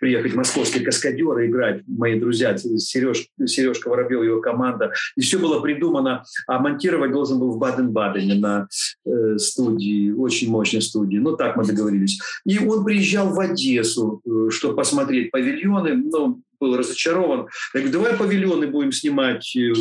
приехать 0.00 0.34
московские 0.34 0.84
каскадеры 0.84 1.46
играть, 1.46 1.82
мои 1.86 2.18
друзья, 2.18 2.56
Сереж, 2.56 3.28
Сережка 3.44 3.88
Воробьев, 3.88 4.22
его 4.22 4.40
команда. 4.40 4.92
И 5.16 5.20
все 5.20 5.38
было 5.38 5.60
придумано. 5.60 6.24
А 6.46 6.58
монтировать 6.58 7.12
должен 7.12 7.38
был 7.38 7.52
в 7.52 7.58
Баден-Бадене 7.58 8.34
на 8.34 8.68
э, 9.04 9.38
студии, 9.38 10.12
очень 10.12 10.50
мощной 10.50 10.82
студии. 10.82 11.18
Ну, 11.18 11.36
так 11.36 11.56
мы 11.56 11.64
договорились. 11.64 12.20
И 12.44 12.58
он 12.58 12.84
приезжал 12.84 13.30
в 13.30 13.40
Одессу, 13.40 14.20
э, 14.24 14.50
чтобы 14.50 14.76
посмотреть 14.76 15.30
павильоны. 15.30 15.94
Ну, 15.94 16.42
был 16.60 16.76
разочарован. 16.76 17.48
Я 17.74 17.80
говорю, 17.80 17.92
давай 17.92 18.16
павильоны 18.16 18.66
будем 18.66 18.92
снимать 18.92 19.56
э, 19.56 19.72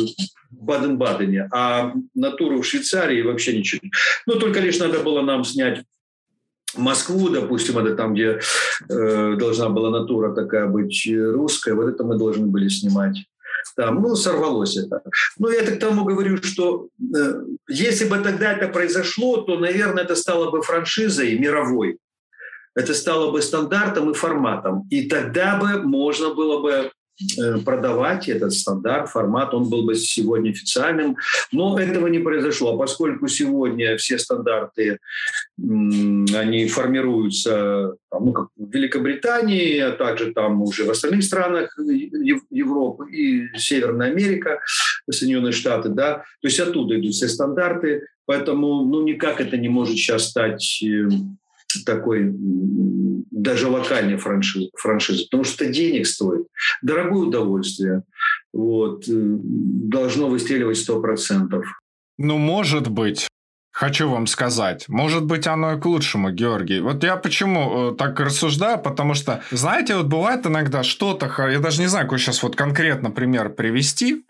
в 0.50 0.64
Баден-Бадене, 0.64 1.48
а 1.52 1.92
натуру 2.14 2.60
в 2.60 2.66
Швейцарии 2.66 3.22
вообще 3.22 3.56
ничего. 3.56 3.80
Ну, 4.26 4.38
только 4.38 4.60
лишь 4.60 4.78
надо 4.78 5.00
было 5.00 5.22
нам 5.22 5.44
снять 5.44 5.82
Москву, 6.76 7.30
допустим, 7.30 7.78
это 7.78 7.94
там, 7.96 8.14
где 8.14 8.40
э, 8.88 9.36
должна 9.36 9.68
была 9.70 9.90
натура 9.90 10.34
такая 10.34 10.66
быть 10.66 11.08
русская, 11.10 11.74
вот 11.74 11.88
это 11.88 12.04
мы 12.04 12.18
должны 12.18 12.46
были 12.46 12.68
снимать. 12.68 13.16
Там, 13.76 14.02
ну, 14.02 14.16
сорвалось 14.16 14.76
это. 14.76 15.02
Но 15.38 15.50
я 15.50 15.62
так 15.62 15.78
тому 15.78 16.04
говорю, 16.04 16.42
что 16.42 16.88
э, 17.00 17.44
если 17.68 18.08
бы 18.08 18.18
тогда 18.18 18.52
это 18.52 18.68
произошло, 18.68 19.38
то, 19.38 19.58
наверное, 19.58 20.04
это 20.04 20.14
стало 20.14 20.50
бы 20.50 20.62
франшизой 20.62 21.38
мировой 21.38 21.98
это 22.78 22.94
стало 22.94 23.32
бы 23.32 23.42
стандартом 23.42 24.10
и 24.10 24.14
форматом. 24.14 24.86
И 24.88 25.08
тогда 25.08 25.58
бы 25.58 25.82
можно 25.82 26.32
было 26.32 26.62
бы 26.62 26.90
э, 27.36 27.58
продавать 27.64 28.28
этот 28.28 28.52
стандарт, 28.52 29.10
формат, 29.10 29.52
он 29.52 29.68
был 29.68 29.82
бы 29.82 29.96
сегодня 29.96 30.50
официальным. 30.50 31.16
Но 31.50 31.76
этого 31.76 32.06
не 32.06 32.20
произошло. 32.20 32.78
Поскольку 32.78 33.26
сегодня 33.26 33.96
все 33.96 34.16
стандарты, 34.16 34.98
они 35.58 36.68
формируются 36.68 37.96
ну, 38.12 38.32
как 38.32 38.48
в 38.56 38.72
Великобритании, 38.72 39.80
а 39.80 39.90
также 39.90 40.32
там 40.32 40.62
уже 40.62 40.84
в 40.84 40.90
остальных 40.90 41.24
странах 41.24 41.76
Европы 41.78 43.10
и 43.10 43.58
Северная 43.58 44.12
Америка, 44.12 44.60
Соединенные 45.10 45.52
Штаты, 45.52 45.88
да, 45.88 46.18
то 46.18 46.48
есть 46.48 46.60
оттуда 46.60 47.00
идут 47.00 47.14
все 47.14 47.26
стандарты, 47.26 48.06
поэтому 48.24 48.84
ну, 48.84 49.02
никак 49.02 49.40
это 49.40 49.56
не 49.56 49.68
может 49.68 49.96
сейчас 49.96 50.28
стать 50.28 50.80
такой 51.84 52.34
даже 53.30 53.68
локальной 53.68 54.16
франшизы, 54.16 54.70
франшизы, 54.76 55.24
потому 55.24 55.44
что 55.44 55.66
денег 55.66 56.06
стоит, 56.06 56.46
дорогое 56.82 57.26
удовольствие, 57.26 58.02
вот, 58.52 59.04
э, 59.08 59.12
должно 59.12 60.28
выстреливать 60.28 60.78
сто 60.78 61.00
процентов. 61.00 61.64
Ну, 62.18 62.38
может 62.38 62.88
быть. 62.88 63.28
Хочу 63.70 64.10
вам 64.10 64.26
сказать, 64.26 64.88
может 64.88 65.24
быть, 65.24 65.46
оно 65.46 65.74
и 65.74 65.80
к 65.80 65.86
лучшему, 65.86 66.32
Георгий. 66.32 66.80
Вот 66.80 67.04
я 67.04 67.16
почему 67.16 67.92
э, 67.92 67.94
так 67.94 68.18
рассуждаю, 68.18 68.80
потому 68.80 69.14
что, 69.14 69.44
знаете, 69.52 69.94
вот 69.94 70.06
бывает 70.06 70.44
иногда 70.46 70.82
что-то, 70.82 71.32
я 71.48 71.60
даже 71.60 71.80
не 71.80 71.86
знаю, 71.86 72.06
какой 72.06 72.18
сейчас 72.18 72.42
вот 72.42 72.56
конкретно 72.56 73.12
пример 73.12 73.50
привести, 73.50 74.24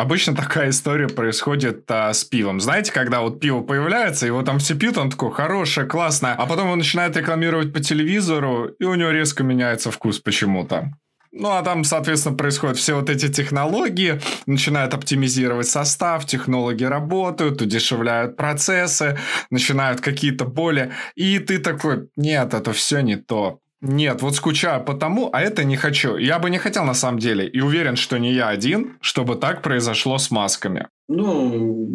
Обычно 0.00 0.34
такая 0.34 0.70
история 0.70 1.08
происходит 1.08 1.84
а, 1.90 2.14
с 2.14 2.24
пивом. 2.24 2.58
Знаете, 2.58 2.90
когда 2.90 3.20
вот 3.20 3.38
пиво 3.38 3.60
появляется, 3.60 4.24
его 4.24 4.42
там 4.42 4.58
все 4.58 4.74
пьют, 4.74 4.96
он 4.96 5.10
такой 5.10 5.30
хорошее, 5.30 5.86
классное, 5.86 6.32
а 6.32 6.46
потом 6.46 6.70
он 6.70 6.78
начинает 6.78 7.18
рекламировать 7.18 7.70
по 7.74 7.80
телевизору, 7.80 8.68
и 8.78 8.84
у 8.84 8.94
него 8.94 9.10
резко 9.10 9.44
меняется 9.44 9.90
вкус 9.90 10.18
почему-то. 10.18 10.90
Ну, 11.32 11.50
а 11.50 11.62
там, 11.62 11.84
соответственно, 11.84 12.34
происходят 12.34 12.78
все 12.78 12.94
вот 12.94 13.10
эти 13.10 13.28
технологии, 13.30 14.22
начинают 14.46 14.94
оптимизировать 14.94 15.68
состав, 15.68 16.24
технологи 16.24 16.84
работают, 16.84 17.60
удешевляют 17.60 18.38
процессы, 18.38 19.18
начинают 19.50 20.00
какие-то 20.00 20.46
боли, 20.46 20.92
и 21.14 21.38
ты 21.40 21.58
такой, 21.58 22.08
нет, 22.16 22.54
это 22.54 22.72
все 22.72 23.00
не 23.00 23.16
то. 23.16 23.60
Нет, 23.82 24.20
вот 24.20 24.34
скучаю 24.34 24.84
потому, 24.84 25.30
а 25.32 25.40
это 25.40 25.64
не 25.64 25.76
хочу. 25.76 26.16
Я 26.16 26.38
бы 26.38 26.50
не 26.50 26.58
хотел 26.58 26.84
на 26.84 26.94
самом 26.94 27.18
деле, 27.18 27.46
и 27.46 27.60
уверен, 27.60 27.96
что 27.96 28.18
не 28.18 28.32
я 28.32 28.48
один, 28.48 28.98
чтобы 29.00 29.36
так 29.36 29.62
произошло 29.62 30.18
с 30.18 30.30
масками. 30.30 30.88
Ну, 31.08 31.88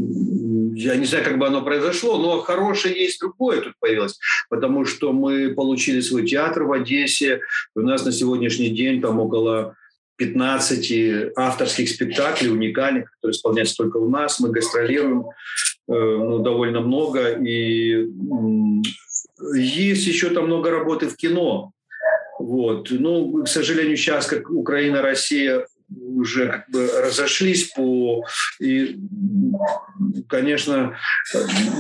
я 0.75 0.95
не 0.95 1.05
знаю, 1.05 1.23
как 1.23 1.38
бы 1.38 1.45
оно 1.45 1.61
произошло, 1.61 2.17
но 2.17 2.41
хорошее 2.41 2.95
есть 2.95 3.19
другое 3.19 3.61
тут 3.61 3.73
появилось, 3.79 4.19
потому 4.49 4.86
что 4.86 5.13
мы 5.13 5.53
получили 5.53 6.01
свой 6.01 6.25
театр 6.25 6.63
в 6.63 6.71
Одессе. 6.71 7.41
У 7.75 7.81
нас 7.81 8.03
на 8.03 8.11
сегодняшний 8.11 8.69
день 8.69 8.99
там 8.99 9.19
около 9.19 9.75
15 10.17 11.33
авторских 11.36 11.89
спектаклей 11.89 12.49
уникальных, 12.49 13.11
которые 13.11 13.36
исполняются 13.36 13.75
только 13.77 13.97
у 13.97 14.09
нас. 14.09 14.39
Мы 14.39 14.49
гастролируем 14.49 15.25
э, 15.88 15.93
ну, 15.93 16.39
довольно 16.39 16.81
много. 16.81 17.31
И 17.33 18.07
есть 19.53 20.07
еще 20.07 20.29
там 20.29 20.45
много 20.45 20.71
работы 20.71 21.07
в 21.07 21.15
кино. 21.15 21.73
Вот. 22.39 22.88
Ну, 22.91 23.43
к 23.43 23.47
сожалению, 23.47 23.97
сейчас, 23.97 24.27
как 24.27 24.49
Украина, 24.49 25.01
Россия 25.01 25.67
уже 25.89 26.47
как 26.47 26.69
бы 26.69 26.88
разошлись 27.01 27.71
по... 27.71 28.25
И, 28.59 28.97
конечно, 30.27 30.97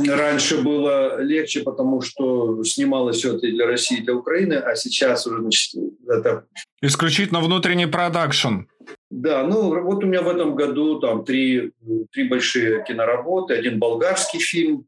раньше 0.07 0.61
было 0.61 1.21
легче, 1.21 1.61
потому 1.61 2.01
что 2.01 2.63
снималось 2.63 3.17
все 3.17 3.35
это 3.35 3.47
для 3.47 3.65
России, 3.65 4.01
для 4.01 4.13
Украины, 4.13 4.53
а 4.53 4.75
сейчас 4.75 5.25
уже, 5.27 5.41
значит, 5.41 5.75
это... 6.07 6.45
Исключительно 6.81 7.39
внутренний 7.39 7.87
продакшн. 7.87 8.67
Да, 9.09 9.43
ну 9.43 9.81
вот 9.83 10.03
у 10.03 10.07
меня 10.07 10.21
в 10.21 10.29
этом 10.29 10.55
году 10.55 10.99
там 10.99 11.25
три, 11.25 11.71
три 12.11 12.27
большие 12.27 12.83
киноработы. 12.83 13.55
Один 13.55 13.79
болгарский 13.79 14.39
фильм, 14.39 14.85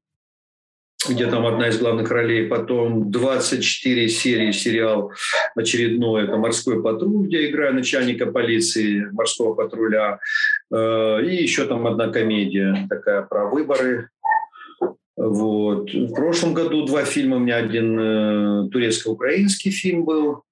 где 1.08 1.28
там 1.28 1.46
одна 1.46 1.70
из 1.70 1.80
главных 1.80 2.10
ролей, 2.10 2.48
потом 2.48 3.12
24 3.12 4.10
серии 4.10 4.52
сериал 4.52 5.12
очередной, 5.56 6.24
это 6.24 6.38
«Морской 6.38 6.82
патруль», 6.82 7.28
где 7.28 7.50
играю 7.50 7.76
начальника 7.76 8.26
полиции 8.26 9.06
морского 9.12 9.54
патруля, 9.54 10.20
э, 10.72 11.24
и 11.24 11.44
еще 11.44 11.66
там 11.66 11.86
одна 11.86 12.10
комедия 12.10 12.88
такая 12.90 13.22
про 13.22 13.46
выборы. 13.46 14.10
Вот. 15.16 15.92
В 15.92 16.14
прошлом 16.14 16.54
году 16.54 16.86
два 16.86 17.04
фильма, 17.04 17.38
у 17.38 17.40
меня 17.40 17.58
один 17.58 18.00
э, 18.00 18.70
турецко-украинский 18.70 19.72
фильм 19.72 20.04
был, 20.04 20.44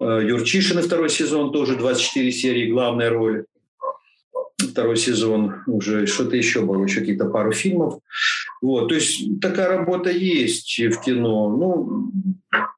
э, 0.00 0.20
Юрчишин 0.24 0.82
второй 0.82 1.08
сезон, 1.08 1.52
тоже 1.52 1.76
24 1.76 2.32
серии, 2.32 2.70
главная 2.70 3.10
роль 3.10 3.44
второй 4.74 4.96
сезон 4.96 5.62
уже 5.68 6.06
что-то 6.06 6.36
еще 6.36 6.62
было, 6.62 6.82
еще 6.82 7.00
какие-то 7.00 7.26
пару 7.26 7.52
фильмов. 7.52 8.00
Вот, 8.64 8.88
то 8.88 8.94
есть 8.94 9.40
такая 9.42 9.68
работа 9.68 10.08
есть 10.08 10.78
в 10.78 10.98
кино. 11.02 11.50
Ну, 11.50 12.10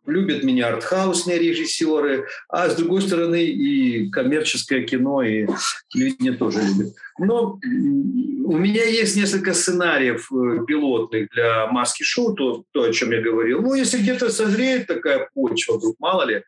любят 0.04 0.42
меня 0.42 0.66
артхаусные 0.70 1.38
режиссеры, 1.38 2.26
а 2.48 2.68
с 2.68 2.74
другой 2.74 3.02
стороны 3.02 3.44
и 3.44 4.10
коммерческое 4.10 4.82
кино, 4.82 5.22
и 5.22 5.46
люди 5.94 6.32
тоже 6.32 6.62
любят. 6.62 6.92
Но 7.20 7.60
у 7.62 8.56
меня 8.56 8.84
есть 8.84 9.14
несколько 9.14 9.54
сценариев 9.54 10.28
э, 10.32 10.64
пилотных 10.66 11.28
для 11.30 11.68
маски-шоу, 11.68 12.34
то, 12.34 12.64
то, 12.72 12.82
о 12.82 12.92
чем 12.92 13.12
я 13.12 13.22
говорил. 13.22 13.62
Ну, 13.62 13.74
если 13.74 13.98
где-то 13.98 14.30
созреет 14.30 14.88
такая 14.88 15.28
почва, 15.34 15.78
вдруг 15.78 15.94
мало 16.00 16.26
ли, 16.26 16.42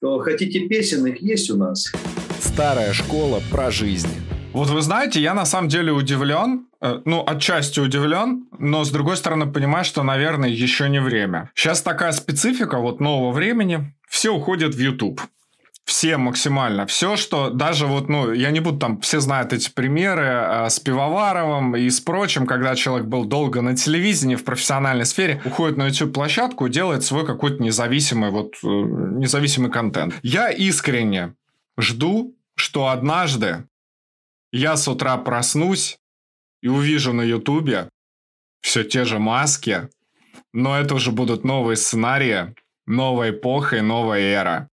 то 0.00 0.20
хотите 0.20 0.68
песен, 0.68 1.04
их 1.06 1.20
есть 1.20 1.50
у 1.50 1.56
нас. 1.56 1.90
Старая 2.38 2.92
школа 2.92 3.42
про 3.50 3.72
жизнь. 3.72 4.06
Вот 4.54 4.70
вы 4.70 4.82
знаете, 4.82 5.20
я 5.20 5.34
на 5.34 5.46
самом 5.46 5.68
деле 5.68 5.90
удивлен, 5.90 6.68
э, 6.80 7.00
ну, 7.04 7.24
отчасти 7.26 7.80
удивлен, 7.80 8.46
но 8.56 8.84
с 8.84 8.90
другой 8.90 9.16
стороны 9.16 9.46
понимаю, 9.46 9.84
что, 9.84 10.04
наверное, 10.04 10.48
еще 10.48 10.88
не 10.88 11.00
время. 11.00 11.50
Сейчас 11.56 11.82
такая 11.82 12.12
специфика 12.12 12.78
вот 12.78 13.00
нового 13.00 13.32
времени, 13.32 13.92
все 14.08 14.30
уходят 14.30 14.76
в 14.76 14.78
YouTube. 14.78 15.20
Все 15.84 16.16
максимально. 16.18 16.86
Все, 16.86 17.16
что 17.16 17.50
даже 17.50 17.86
вот, 17.86 18.08
ну, 18.08 18.32
я 18.32 18.52
не 18.52 18.60
буду 18.60 18.78
там, 18.78 19.00
все 19.00 19.18
знают 19.18 19.52
эти 19.52 19.68
примеры 19.70 20.22
э, 20.22 20.70
с 20.70 20.78
Пивоваровым 20.78 21.74
и 21.74 21.90
с 21.90 21.98
прочим, 21.98 22.46
когда 22.46 22.76
человек 22.76 23.08
был 23.08 23.24
долго 23.24 23.60
на 23.60 23.74
телевидении, 23.74 24.36
в 24.36 24.44
профессиональной 24.44 25.04
сфере, 25.04 25.42
уходит 25.44 25.76
на 25.78 25.88
YouTube-площадку, 25.88 26.68
делает 26.68 27.02
свой 27.02 27.26
какой-то 27.26 27.60
независимый, 27.60 28.30
вот, 28.30 28.54
э, 28.62 28.66
независимый 28.68 29.72
контент. 29.72 30.14
Я 30.22 30.50
искренне 30.50 31.34
жду, 31.76 32.36
что 32.54 32.86
однажды 32.86 33.64
я 34.56 34.76
с 34.76 34.86
утра 34.86 35.16
проснусь 35.16 35.98
и 36.62 36.68
увижу 36.68 37.12
на 37.12 37.22
Ютубе 37.22 37.88
все 38.60 38.84
те 38.84 39.04
же 39.04 39.18
маски, 39.18 39.88
но 40.52 40.78
это 40.78 40.94
уже 40.94 41.10
будут 41.10 41.44
новые 41.44 41.76
сценарии, 41.76 42.54
новая 42.86 43.30
эпоха 43.30 43.78
и 43.78 43.80
новая 43.80 44.20
эра. 44.20 44.68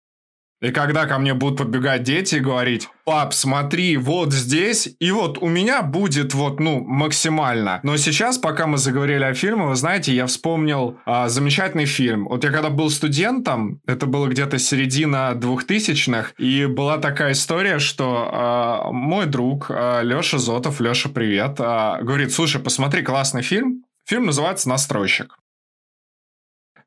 И 0.60 0.72
когда 0.72 1.06
ко 1.06 1.18
мне 1.18 1.32
будут 1.32 1.58
подбегать 1.58 2.02
дети 2.02 2.34
и 2.34 2.40
говорить, 2.40 2.88
пап, 3.04 3.32
смотри, 3.32 3.96
вот 3.96 4.32
здесь, 4.34 4.94
и 5.00 5.10
вот 5.10 5.38
у 5.38 5.48
меня 5.48 5.82
будет 5.82 6.34
вот, 6.34 6.60
ну, 6.60 6.84
максимально. 6.84 7.80
Но 7.82 7.96
сейчас, 7.96 8.36
пока 8.36 8.66
мы 8.66 8.76
заговорили 8.76 9.24
о 9.24 9.32
фильме, 9.32 9.64
вы 9.64 9.74
знаете, 9.74 10.14
я 10.14 10.26
вспомнил 10.26 10.98
а, 11.06 11.30
замечательный 11.30 11.86
фильм. 11.86 12.26
Вот 12.26 12.44
я 12.44 12.50
когда 12.50 12.68
был 12.68 12.90
студентом, 12.90 13.80
это 13.86 14.04
было 14.04 14.26
где-то 14.26 14.58
середина 14.58 15.34
двухтысячных, 15.34 16.34
и 16.36 16.66
была 16.66 16.98
такая 16.98 17.32
история, 17.32 17.78
что 17.78 18.28
а, 18.30 18.92
мой 18.92 19.24
друг 19.24 19.70
а, 19.70 20.02
Леша 20.02 20.36
Зотов, 20.36 20.78
Леша, 20.80 21.08
привет, 21.08 21.56
а, 21.58 22.02
говорит, 22.02 22.34
слушай, 22.34 22.60
посмотри, 22.60 23.02
классный 23.02 23.42
фильм. 23.42 23.84
Фильм 24.04 24.26
называется 24.26 24.68
«Настройщик». 24.68 25.38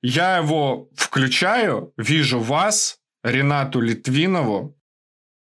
Я 0.03 0.37
его 0.37 0.89
включаю, 0.95 1.93
вижу 1.97 2.37
вас, 2.39 2.99
Ренату 3.23 3.81
Литвинову, 3.81 4.77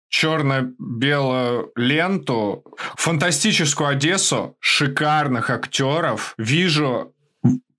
черно-белую 0.09 1.73
ленту, 1.77 2.65
фантастическую 2.97 3.89
Одессу, 3.89 4.57
шикарных 4.61 5.51
актеров. 5.51 6.35
Вижу 6.39 7.15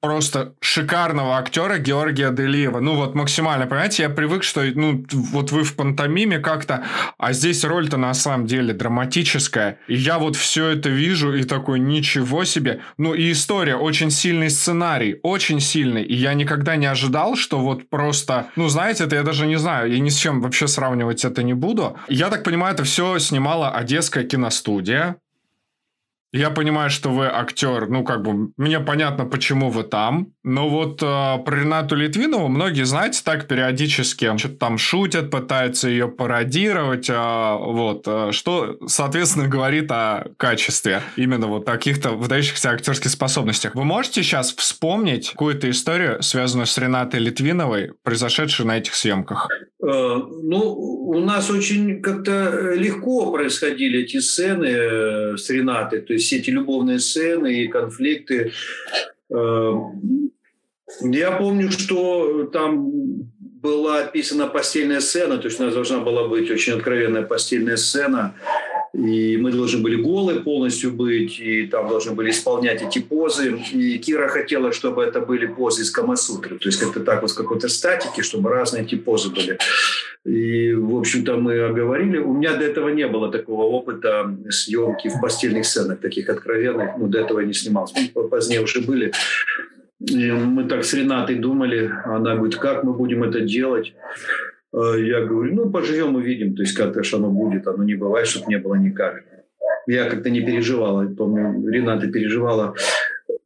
просто 0.01 0.53
шикарного 0.61 1.37
актера 1.37 1.77
Георгия 1.77 2.31
Делиева. 2.31 2.79
Ну 2.79 2.95
вот 2.95 3.15
максимально, 3.15 3.67
понимаете, 3.67 4.03
я 4.03 4.09
привык, 4.09 4.43
что 4.43 4.63
ну 4.75 5.05
вот 5.11 5.51
вы 5.51 5.63
в 5.63 5.75
пантомиме 5.75 6.39
как-то, 6.39 6.85
а 7.17 7.33
здесь 7.33 7.63
роль-то 7.63 7.97
на 7.97 8.13
самом 8.13 8.47
деле 8.47 8.73
драматическая. 8.73 9.79
И 9.87 9.95
я 9.95 10.19
вот 10.19 10.35
все 10.35 10.67
это 10.67 10.89
вижу 10.89 11.33
и 11.33 11.43
такой, 11.43 11.79
ничего 11.79 12.43
себе. 12.45 12.81
Ну 12.97 13.13
и 13.13 13.31
история, 13.31 13.75
очень 13.75 14.11
сильный 14.11 14.49
сценарий, 14.49 15.19
очень 15.23 15.59
сильный. 15.59 16.03
И 16.03 16.15
я 16.15 16.33
никогда 16.33 16.75
не 16.75 16.85
ожидал, 16.85 17.35
что 17.35 17.59
вот 17.59 17.89
просто, 17.89 18.47
ну 18.55 18.69
знаете, 18.69 19.03
это 19.03 19.15
я 19.15 19.23
даже 19.23 19.47
не 19.47 19.57
знаю, 19.57 19.91
я 19.91 19.99
ни 19.99 20.09
с 20.09 20.17
чем 20.17 20.41
вообще 20.41 20.67
сравнивать 20.67 21.25
это 21.25 21.43
не 21.43 21.53
буду. 21.53 21.97
Я 22.07 22.29
так 22.29 22.43
понимаю, 22.43 22.73
это 22.73 22.83
все 22.83 23.19
снимала 23.19 23.71
Одесская 23.71 24.23
киностудия. 24.23 25.17
Я 26.31 26.51
понимаю, 26.51 26.89
что 26.91 27.09
вы 27.09 27.25
актер, 27.25 27.89
ну, 27.89 28.03
как 28.03 28.21
бы, 28.21 28.51
мне 28.55 28.79
понятно, 28.79 29.25
почему 29.25 29.69
вы 29.69 29.83
там, 29.83 30.33
но 30.49 30.67
вот 30.67 31.03
э, 31.03 31.05
про 31.05 31.55
Ренату 31.55 31.95
Литвинову 31.95 32.47
многие, 32.47 32.83
знаете, 32.83 33.21
так 33.23 33.47
периодически 33.47 34.35
что-то 34.37 34.55
там 34.55 34.77
шутят, 34.79 35.29
пытаются 35.29 35.87
ее 35.87 36.07
пародировать, 36.07 37.09
э, 37.09 37.13
вот, 37.13 38.03
э, 38.07 38.31
что, 38.31 38.77
соответственно, 38.87 39.47
говорит 39.47 39.91
о 39.91 40.31
качестве 40.37 41.03
именно 41.15 41.45
вот 41.45 41.65
каких-то 41.65 42.11
выдающихся 42.11 42.71
актерских 42.71 43.11
способностях. 43.11 43.75
Вы 43.75 43.83
можете 43.83 44.23
сейчас 44.23 44.51
вспомнить 44.51 45.29
какую-то 45.29 45.69
историю, 45.69 46.23
связанную 46.23 46.65
с 46.65 46.75
Ренатой 46.79 47.19
Литвиновой, 47.19 47.91
произошедшую 48.01 48.65
на 48.65 48.79
этих 48.79 48.95
съемках? 48.95 49.49
Э, 49.83 49.85
ну, 49.85 50.59
у 50.59 51.19
нас 51.19 51.51
очень 51.51 52.01
как-то 52.01 52.73
легко 52.73 53.31
происходили 53.31 54.01
эти 54.01 54.17
сцены 54.17 54.65
э, 54.65 55.37
с 55.37 55.47
Ренатой, 55.51 56.01
то 56.01 56.13
есть 56.13 56.25
все 56.25 56.37
эти 56.37 56.49
любовные 56.49 56.97
сцены 56.97 57.63
и 57.63 57.67
конфликты. 57.67 58.51
Я 61.01 61.31
помню, 61.31 61.71
что 61.71 62.45
там 62.51 62.91
была 63.61 63.99
описана 63.99 64.47
постельная 64.47 65.01
сцена, 65.01 65.37
то 65.37 65.47
есть 65.47 65.59
у 65.59 65.63
нас 65.63 65.73
должна 65.73 65.99
была 65.99 66.27
быть 66.27 66.49
очень 66.49 66.73
откровенная 66.73 67.23
постельная 67.23 67.77
сцена, 67.77 68.33
и 68.93 69.37
мы 69.37 69.51
должны 69.51 69.81
были 69.81 69.95
голые 69.95 70.39
полностью 70.39 70.91
быть, 70.91 71.39
и 71.39 71.67
там 71.67 71.89
должны 71.89 72.13
были 72.13 72.31
исполнять 72.31 72.81
эти 72.81 72.99
позы. 72.99 73.61
И 73.71 73.97
Кира 73.99 74.29
хотела, 74.29 74.71
чтобы 74.71 75.03
это 75.03 75.19
были 75.19 75.45
позы 75.45 75.83
из 75.83 75.91
Камасутры, 75.91 76.57
то 76.57 76.69
есть 76.69 76.79
как-то 76.79 77.01
так 77.01 77.21
вот 77.21 77.31
в 77.31 77.35
какой-то 77.35 77.69
статике, 77.69 78.23
чтобы 78.23 78.49
разные 78.49 78.83
эти 78.83 78.95
позы 78.95 79.29
были. 79.29 79.57
И, 80.25 80.73
в 80.73 80.97
общем-то, 80.97 81.37
мы 81.37 81.59
оговорили. 81.61 82.17
У 82.17 82.33
меня 82.33 82.53
до 82.53 82.65
этого 82.65 82.89
не 82.89 83.07
было 83.07 83.31
такого 83.31 83.63
опыта 83.63 84.35
съемки 84.49 85.07
в 85.07 85.21
постельных 85.21 85.65
сценах, 85.65 85.99
таких 85.99 86.29
откровенных. 86.29 86.97
Ну, 86.97 87.07
до 87.07 87.19
этого 87.19 87.39
я 87.39 87.47
не 87.47 87.53
снимался. 87.53 87.95
Позднее 88.29 88.61
уже 88.61 88.81
были. 88.81 89.13
И 89.99 90.31
мы 90.31 90.63
так 90.65 90.85
с 90.85 90.93
Ренатой 90.93 91.35
думали. 91.35 91.91
Она 92.05 92.35
говорит, 92.35 92.55
как 92.55 92.83
мы 92.83 92.93
будем 92.93 93.23
это 93.23 93.41
делать? 93.41 93.93
Э, 94.73 94.93
я 94.97 95.25
говорю, 95.25 95.55
ну, 95.55 95.69
поживем, 95.69 96.15
увидим. 96.15 96.55
То 96.55 96.61
есть 96.61 96.75
как-то 96.75 97.03
же 97.03 97.15
оно 97.17 97.29
будет. 97.29 97.67
Оно 97.67 97.83
не 97.83 97.95
бывает, 97.95 98.27
чтобы 98.27 98.47
не 98.47 98.57
было 98.57 98.75
никак. 98.75 99.23
Я 99.87 100.09
как-то 100.09 100.29
не 100.29 100.41
переживала. 100.41 101.05
Помню, 101.05 101.67
Рената 101.69 102.07
переживала. 102.07 102.75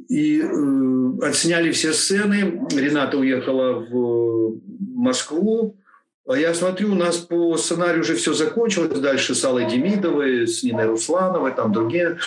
И 0.09 0.41
э, 0.41 1.25
отсняли 1.27 1.71
все 1.71 1.91
сцены. 1.91 2.61
Рената 2.75 3.17
уехала 3.17 3.73
в 3.79 4.59
Москву. 4.79 5.75
А 6.25 6.37
я 6.37 6.53
смотрю, 6.53 6.93
у 6.93 6.95
нас 6.95 7.17
по 7.17 7.57
сценарию 7.57 8.01
уже 8.01 8.15
все 8.15 8.33
закончилось. 8.33 8.97
Дальше 8.99 9.35
с 9.35 9.43
Аллой 9.43 9.69
Демидовой, 9.69 10.47
с 10.47 10.63
Ниной 10.63 10.85
Руслановой, 10.85 11.51
там 11.51 11.73
другие. 11.73 12.17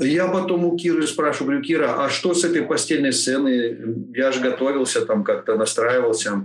Я 0.00 0.26
потом 0.26 0.64
у 0.64 0.76
Киры 0.76 1.06
спрашиваю, 1.06 1.46
говорю, 1.46 1.62
Кира, 1.62 2.04
а 2.04 2.08
что 2.08 2.34
с 2.34 2.42
этой 2.42 2.62
постельной 2.62 3.12
сценой? 3.12 3.78
Я 4.14 4.32
же 4.32 4.40
готовился, 4.40 5.06
там 5.06 5.22
как-то 5.22 5.56
настраивался 5.56 6.44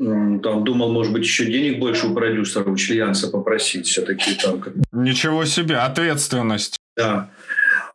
там 0.00 0.64
думал, 0.64 0.90
может 0.90 1.12
быть, 1.12 1.24
еще 1.24 1.44
денег 1.44 1.78
больше 1.78 2.06
у 2.06 2.14
продюсера, 2.14 2.64
у 2.64 2.76
Чильянца 2.76 3.28
попросить 3.28 3.86
все-таки 3.86 4.34
там. 4.34 4.62
Ничего 4.92 5.44
себе, 5.44 5.76
ответственность. 5.76 6.78
Да. 6.96 7.30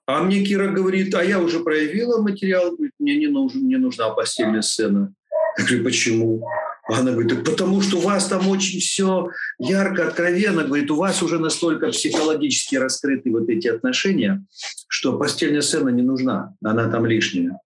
А 0.05 0.21
мне 0.21 0.43
Кира 0.43 0.67
говорит, 0.67 1.15
а 1.15 1.23
я 1.23 1.39
уже 1.39 1.61
проявила 1.61 2.21
материал, 2.21 2.75
говорит, 2.75 2.93
мне 2.99 3.15
не, 3.15 3.25
нужен, 3.25 3.67
не 3.67 3.77
нужна 3.77 4.11
постельная 4.11 4.61
сцена. 4.61 5.13
Я 5.57 5.65
говорю, 5.65 5.83
почему? 5.83 6.47
Она 6.87 7.11
говорит, 7.11 7.43
потому 7.43 7.81
что 7.81 7.97
у 7.97 8.01
вас 8.01 8.27
там 8.27 8.47
очень 8.47 8.79
все 8.79 9.29
ярко, 9.57 10.07
откровенно. 10.07 10.63
Говорит, 10.63 10.91
у 10.91 10.95
вас 10.95 11.23
уже 11.23 11.39
настолько 11.39 11.89
психологически 11.89 12.75
раскрыты 12.75 13.31
вот 13.31 13.49
эти 13.49 13.67
отношения, 13.67 14.45
что 14.87 15.17
постельная 15.17 15.61
сцена 15.61 15.89
не 15.89 16.03
нужна, 16.03 16.53
она 16.63 16.89
там 16.89 17.05
лишняя. 17.05 17.59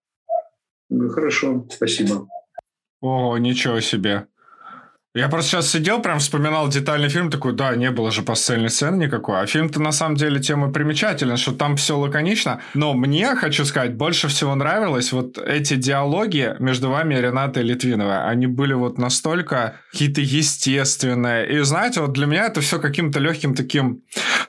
Я 0.89 0.97
говорю, 0.97 1.13
хорошо, 1.13 1.67
спасибо. 1.69 2.27
О, 3.01 3.37
ничего 3.37 3.79
себе. 3.81 4.27
Я 5.19 5.27
просто 5.27 5.51
сейчас 5.51 5.69
сидел, 5.69 6.01
прям 6.01 6.19
вспоминал 6.19 6.69
детальный 6.69 7.09
фильм, 7.09 7.29
такой, 7.29 7.51
да, 7.51 7.75
не 7.75 7.91
было 7.91 8.09
же 8.09 8.21
постельной 8.21 8.69
сцены 8.69 9.03
никакой. 9.03 9.41
А 9.41 9.45
фильм-то 9.45 9.81
на 9.81 9.91
самом 9.91 10.15
деле 10.15 10.39
тема 10.39 10.71
примечательна, 10.71 11.35
что 11.35 11.51
там 11.51 11.75
все 11.75 11.97
лаконично. 11.97 12.61
Но 12.73 12.93
мне, 12.93 13.35
хочу 13.35 13.65
сказать, 13.65 13.95
больше 13.95 14.29
всего 14.29 14.55
нравилось 14.55 15.11
вот 15.11 15.37
эти 15.37 15.75
диалоги 15.75 16.55
между 16.59 16.89
вами 16.89 17.15
и 17.15 17.21
Ренатой 17.21 17.63
Литвиновой. 17.63 18.29
Они 18.29 18.47
были 18.47 18.71
вот 18.71 18.97
настолько 18.97 19.75
какие-то 19.91 20.21
естественные. 20.21 21.51
И 21.51 21.59
знаете, 21.63 21.99
вот 21.99 22.13
для 22.13 22.25
меня 22.25 22.45
это 22.45 22.61
все 22.61 22.79
каким-то 22.79 23.19
легким 23.19 23.55
таким 23.55 24.03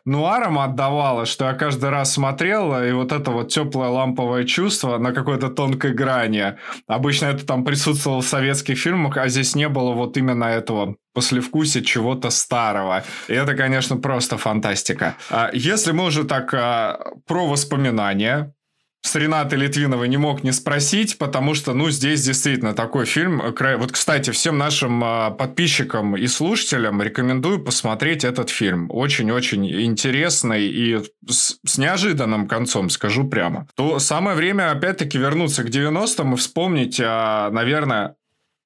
нуаром 0.04 0.58
отдавало, 0.58 1.26
что 1.26 1.46
я 1.46 1.54
каждый 1.54 1.90
раз 1.90 2.12
смотрел, 2.12 2.82
и 2.82 2.92
вот 2.92 3.12
это 3.12 3.30
вот 3.30 3.48
теплое 3.48 3.88
ламповое 3.88 4.44
чувство 4.44 4.98
на 4.98 5.12
какой-то 5.12 5.48
тонкой 5.48 5.92
грани. 5.92 6.54
Обычно 6.86 7.26
это 7.26 7.46
там 7.46 7.64
присутствовало 7.64 8.22
в 8.22 8.26
советских 8.26 8.78
фильмах, 8.78 9.16
а 9.16 9.28
здесь 9.28 9.54
не 9.54 9.68
было 9.68 9.92
вот 9.92 10.16
именно 10.16 10.44
этого 10.60 10.96
послевкусия 11.14 11.82
чего-то 11.82 12.30
старого. 12.30 13.04
И 13.28 13.32
это, 13.32 13.54
конечно, 13.54 13.96
просто 13.96 14.38
фантастика. 14.38 15.16
А 15.30 15.50
если 15.52 15.92
мы 15.92 16.04
уже 16.04 16.24
так 16.24 16.54
а, 16.54 16.98
про 17.26 17.46
воспоминания, 17.46 18.54
с 19.02 19.14
Ренатой 19.16 19.58
Литвиновой 19.58 20.08
не 20.08 20.18
мог 20.18 20.44
не 20.44 20.52
спросить, 20.52 21.16
потому 21.16 21.54
что, 21.54 21.72
ну, 21.72 21.88
здесь 21.90 22.22
действительно 22.22 22.74
такой 22.74 23.06
фильм. 23.06 23.40
Вот, 23.78 23.92
кстати, 23.92 24.30
всем 24.30 24.58
нашим 24.58 25.02
а, 25.02 25.30
подписчикам 25.30 26.16
и 26.16 26.26
слушателям 26.26 27.00
рекомендую 27.00 27.64
посмотреть 27.64 28.24
этот 28.24 28.50
фильм. 28.50 28.90
Очень-очень 28.90 29.66
интересный 29.84 30.66
и 30.66 30.98
с, 31.26 31.58
с 31.64 31.78
неожиданным 31.78 32.46
концом, 32.46 32.90
скажу 32.90 33.26
прямо. 33.26 33.66
То 33.74 33.98
самое 33.98 34.36
время, 34.36 34.70
опять-таки, 34.70 35.16
вернуться 35.16 35.64
к 35.64 35.68
90-м 35.68 36.34
и 36.34 36.36
вспомнить, 36.36 36.98
наверное, 36.98 38.16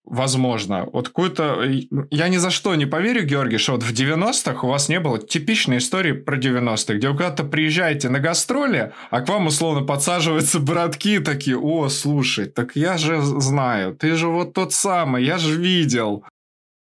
Возможно. 0.04 0.86
Вот 0.92 1.08
какую-то... 1.08 1.62
Я 2.10 2.28
ни 2.28 2.36
за 2.36 2.50
что 2.50 2.74
не 2.74 2.84
поверю, 2.84 3.24
Георгий, 3.24 3.56
что 3.56 3.72
вот 3.72 3.82
в 3.82 3.92
90-х 3.92 4.66
у 4.66 4.70
вас 4.70 4.90
не 4.90 5.00
было 5.00 5.18
типичной 5.18 5.78
истории 5.78 6.12
про 6.12 6.36
90-х, 6.36 6.94
где 6.94 7.08
вы 7.08 7.16
куда-то 7.16 7.44
приезжаете 7.44 8.10
на 8.10 8.20
гастроли, 8.20 8.92
а 9.10 9.22
к 9.22 9.28
вам 9.28 9.46
условно 9.46 9.82
подсаживаются 9.86 10.60
братки 10.60 11.20
такие, 11.20 11.58
о, 11.58 11.88
слушай, 11.88 12.44
так 12.44 12.76
я 12.76 12.98
же 12.98 13.22
знаю, 13.22 13.96
ты 13.96 14.14
же 14.14 14.28
вот 14.28 14.52
тот 14.52 14.74
самый, 14.74 15.24
я 15.24 15.38
же 15.38 15.58
видел. 15.58 16.24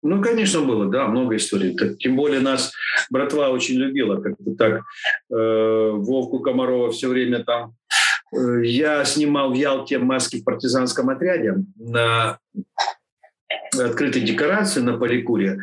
Ну, 0.02 0.22
конечно, 0.22 0.60
было, 0.60 0.86
да, 0.86 1.08
много 1.08 1.36
историй. 1.36 1.76
Тем 1.96 2.14
более 2.14 2.38
нас 2.38 2.72
братва 3.10 3.48
очень 3.48 3.74
любила. 3.74 4.20
Как-то 4.20 4.54
так 4.54 4.82
э, 5.28 5.90
Вовку 5.92 6.38
Комарова 6.38 6.92
все 6.92 7.08
время 7.08 7.42
там 7.42 7.74
э, 8.32 8.64
я 8.64 9.04
снимал 9.04 9.50
в 9.50 9.54
Ялте 9.54 9.98
маски 9.98 10.40
в 10.40 10.44
партизанском 10.44 11.10
отряде 11.10 11.56
на 11.76 12.38
открытой 13.76 14.22
декорации 14.22 14.80
на 14.80 14.96
Поликуре. 14.98 15.60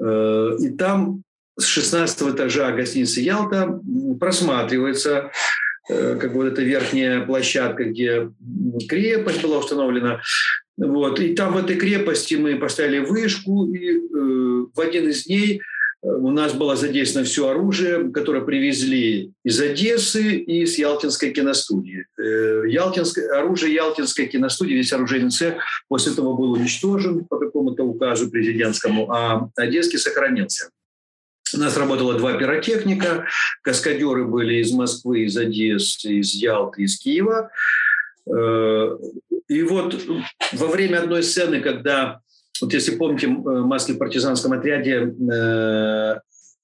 Э, 0.00 0.56
и 0.60 0.70
там 0.70 1.22
с 1.58 1.64
16 1.64 2.34
этажа 2.34 2.70
гостиницы 2.72 3.20
«Ялта» 3.20 3.80
просматривается 4.20 5.30
э, 5.88 6.16
как 6.20 6.32
вот 6.32 6.46
эта 6.46 6.62
верхняя 6.62 7.20
площадка, 7.24 7.84
где 7.84 8.30
крепость 8.88 9.42
была 9.42 9.58
установлена. 9.58 10.20
Вот. 10.76 11.18
И 11.18 11.34
там 11.34 11.54
в 11.54 11.56
этой 11.56 11.76
крепости 11.76 12.34
мы 12.36 12.56
поставили 12.56 13.00
вышку, 13.00 13.66
и 13.72 13.96
э, 13.96 13.98
в 14.74 14.80
один 14.80 15.08
из 15.08 15.24
дней 15.24 15.56
э, 15.56 15.60
у 16.02 16.30
нас 16.30 16.52
было 16.52 16.76
задействовано 16.76 17.26
все 17.26 17.48
оружие, 17.48 18.10
которое 18.10 18.42
привезли 18.42 19.32
из 19.44 19.60
Одессы 19.60 20.36
и 20.36 20.64
с 20.64 20.78
Ялтинской 20.78 21.30
киностудии. 21.30 22.06
Э, 22.18 22.62
Ялтинское, 22.68 23.36
оружие 23.36 23.74
Ялтинской 23.74 24.26
киностудии, 24.26 24.74
весь 24.74 24.92
оружейный 24.92 25.30
цех 25.30 25.54
после 25.88 26.12
этого 26.12 26.34
был 26.34 26.52
уничтожен 26.52 27.24
по 27.24 27.38
какому-то 27.38 27.82
указу 27.82 28.30
президентскому, 28.30 29.10
а 29.10 29.50
Одесский 29.56 29.98
сохранился. 29.98 30.70
У 31.54 31.58
нас 31.58 31.76
работало 31.76 32.14
два 32.14 32.34
пиротехника, 32.34 33.26
каскадеры 33.62 34.26
были 34.26 34.56
из 34.56 34.70
Москвы, 34.70 35.24
из 35.24 35.36
Одессы, 35.36 36.20
из 36.20 36.32
Ялты, 36.34 36.82
из 36.82 36.98
Киева. 36.98 37.50
Э, 38.30 38.98
и 39.48 39.62
вот 39.62 39.96
во 40.52 40.66
время 40.68 40.98
одной 40.98 41.24
сцены, 41.24 41.60
когда, 41.60 42.20
вот 42.60 42.72
если 42.72 42.96
помните, 42.96 43.26
э, 43.26 43.30
в 43.30 43.98
партизанском 43.98 44.52
отряде, 44.52 45.14
э, 45.32 46.20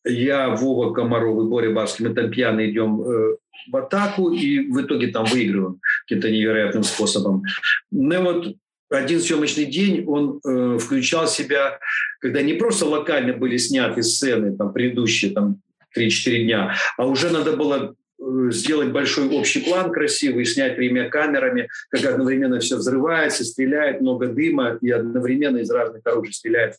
я, 0.07 0.51
Вова 0.51 0.93
Комаров 0.93 1.45
и 1.45 1.49
Боря 1.49 1.71
Барский, 1.71 2.07
мы 2.07 2.15
там 2.15 2.31
пьяные 2.31 2.71
идем 2.71 2.99
в 2.99 3.77
атаку, 3.77 4.31
и 4.31 4.71
в 4.71 4.83
итоге 4.83 5.07
там 5.07 5.25
выигрываем 5.25 5.81
каким-то 6.07 6.31
невероятным 6.31 6.83
способом. 6.83 7.43
Ну 7.91 8.23
вот 8.23 8.55
один 8.91 9.21
съемочный 9.21 9.65
день 9.65 10.05
он 10.07 10.41
э, 10.47 10.79
включал 10.79 11.27
себя, 11.27 11.79
когда 12.21 12.43
не 12.43 12.55
просто 12.55 12.87
локально 12.87 13.33
были 13.33 13.57
сняты 13.57 14.03
сцены, 14.03 14.57
там 14.57 14.73
предыдущие 14.73 15.33
там 15.33 15.61
3-4 15.97 16.45
дня, 16.45 16.75
а 16.99 17.07
уже 17.07 17.31
надо 17.31 17.57
было 17.57 17.95
Э, 17.97 18.04
сделать 18.51 18.93
большой 18.93 19.29
общий 19.29 19.61
план 19.61 19.93
красивый, 19.93 20.45
снять 20.45 20.77
тремя 20.77 21.09
камерами, 21.09 21.69
как 21.91 22.05
одновременно 22.05 22.61
все 22.61 22.77
взрывается, 22.77 23.45
стреляет, 23.45 24.01
много 24.01 24.29
дыма, 24.29 24.79
и 24.81 24.91
одновременно 24.91 25.59
из 25.59 25.71
разных 25.71 26.03
оружий 26.07 26.33
стреляет. 26.33 26.77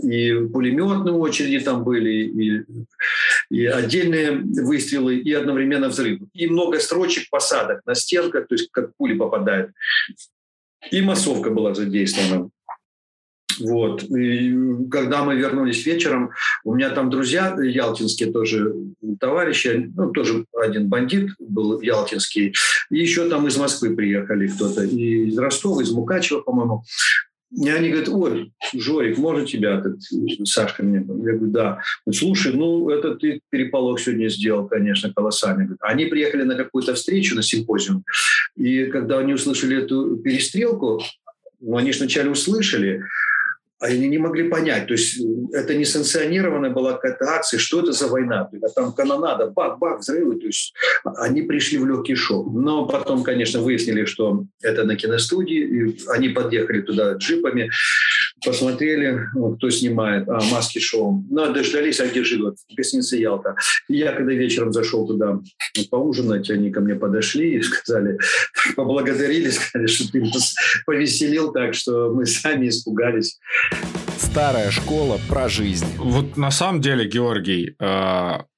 И 0.00 0.32
пулеметные 0.52 1.14
очереди 1.14 1.60
там 1.60 1.84
были, 1.84 2.10
и, 2.10 2.64
и 3.50 3.66
отдельные 3.66 4.32
выстрелы, 4.32 5.16
и 5.16 5.32
одновременно 5.32 5.88
взрыв. 5.88 6.20
И 6.32 6.46
много 6.46 6.80
строчек 6.80 7.28
посадок 7.30 7.82
на 7.86 7.94
стенках, 7.94 8.48
то 8.48 8.54
есть 8.54 8.70
как 8.72 8.96
пули 8.96 9.14
попадают. 9.14 9.72
И 10.90 11.00
массовка 11.02 11.50
была 11.50 11.74
задействована. 11.74 12.50
Вот. 13.60 14.02
И 14.04 14.54
когда 14.90 15.24
мы 15.24 15.36
вернулись 15.36 15.84
вечером, 15.84 16.30
у 16.64 16.74
меня 16.74 16.90
там 16.90 17.10
друзья 17.10 17.56
ялтинские 17.60 18.32
тоже 18.32 18.74
товарищи, 19.20 19.90
ну, 19.94 20.10
тоже 20.10 20.46
один 20.60 20.88
бандит 20.88 21.30
был 21.38 21.80
ялтинский, 21.80 22.54
и 22.90 22.98
еще 22.98 23.28
там 23.28 23.46
из 23.46 23.56
Москвы 23.56 23.94
приехали 23.94 24.48
кто-то, 24.48 24.84
и 24.84 25.28
из 25.28 25.38
Ростова, 25.38 25.82
из 25.82 25.92
Мукачева, 25.92 26.40
по-моему. 26.40 26.84
И 27.54 27.68
они 27.68 27.90
говорят, 27.90 28.08
ой, 28.08 28.52
Жорик, 28.72 29.18
можно 29.18 29.46
тебя, 29.46 29.78
этот, 29.78 30.00
Сашка 30.44 30.82
мне? 30.82 31.00
Я 31.00 31.04
говорю, 31.04 31.48
да. 31.48 31.80
Слушай, 32.10 32.54
ну, 32.54 32.88
это 32.88 33.14
ты 33.14 33.40
переполох 33.50 34.00
сегодня 34.00 34.28
сделал, 34.28 34.66
конечно, 34.66 35.12
колоссальный. 35.12 35.68
Они 35.80 36.06
приехали 36.06 36.44
на 36.44 36.54
какую-то 36.54 36.94
встречу, 36.94 37.36
на 37.36 37.42
симпозиум, 37.42 38.04
и 38.56 38.86
когда 38.86 39.18
они 39.18 39.34
услышали 39.34 39.82
эту 39.82 40.16
перестрелку, 40.16 41.02
ну, 41.60 41.76
они 41.76 41.92
сначала 41.92 42.30
услышали, 42.30 43.02
они 43.82 44.08
не 44.08 44.18
могли 44.18 44.48
понять. 44.48 44.86
То 44.86 44.94
есть 44.94 45.20
это 45.52 45.74
не 45.74 45.84
санкционированная 45.84 46.70
была 46.70 46.92
какая-то 46.92 47.24
акция, 47.24 47.58
что 47.58 47.80
это 47.80 47.92
за 47.92 48.06
война. 48.06 48.48
А 48.62 48.68
там 48.68 48.92
канонада, 48.92 49.48
бах-бах, 49.48 49.98
взрывы. 50.00 50.38
То 50.38 50.46
есть 50.46 50.72
они 51.04 51.42
пришли 51.42 51.78
в 51.78 51.86
легкий 51.86 52.14
шок. 52.14 52.46
Но 52.52 52.86
потом, 52.86 53.24
конечно, 53.24 53.60
выяснили, 53.60 54.04
что 54.04 54.44
это 54.62 54.84
на 54.84 54.94
киностудии. 54.94 55.60
И 55.60 55.96
они 56.08 56.28
подъехали 56.28 56.80
туда 56.80 57.14
джипами, 57.14 57.70
посмотрели, 58.44 59.18
кто 59.56 59.70
снимает, 59.70 60.28
а, 60.28 60.40
маски 60.50 60.78
шоу. 60.78 61.24
Ну, 61.30 61.42
а 61.42 61.48
дождались, 61.48 62.00
а 62.00 62.06
где 62.06 62.24
живут? 62.24 62.56
Гостиница 62.76 63.16
Ялта. 63.16 63.54
И 63.88 63.96
я, 63.96 64.12
когда 64.12 64.32
вечером 64.32 64.72
зашел 64.72 65.06
туда 65.06 65.40
поужинать, 65.90 66.50
они 66.50 66.70
ко 66.70 66.80
мне 66.80 66.94
подошли 66.94 67.56
и 67.56 67.62
сказали, 67.62 68.18
поблагодарили, 68.76 69.50
сказали, 69.50 69.86
что 69.86 70.10
ты 70.10 70.20
нас 70.20 70.54
повеселил 70.86 71.52
так, 71.52 71.74
что 71.74 72.12
мы 72.12 72.26
сами 72.26 72.68
испугались. 72.68 73.38
Старая 74.16 74.70
школа 74.70 75.18
про 75.28 75.48
жизнь. 75.48 75.86
Вот 75.98 76.36
на 76.36 76.50
самом 76.50 76.80
деле, 76.80 77.06
Георгий, 77.06 77.74
э, 77.78 77.84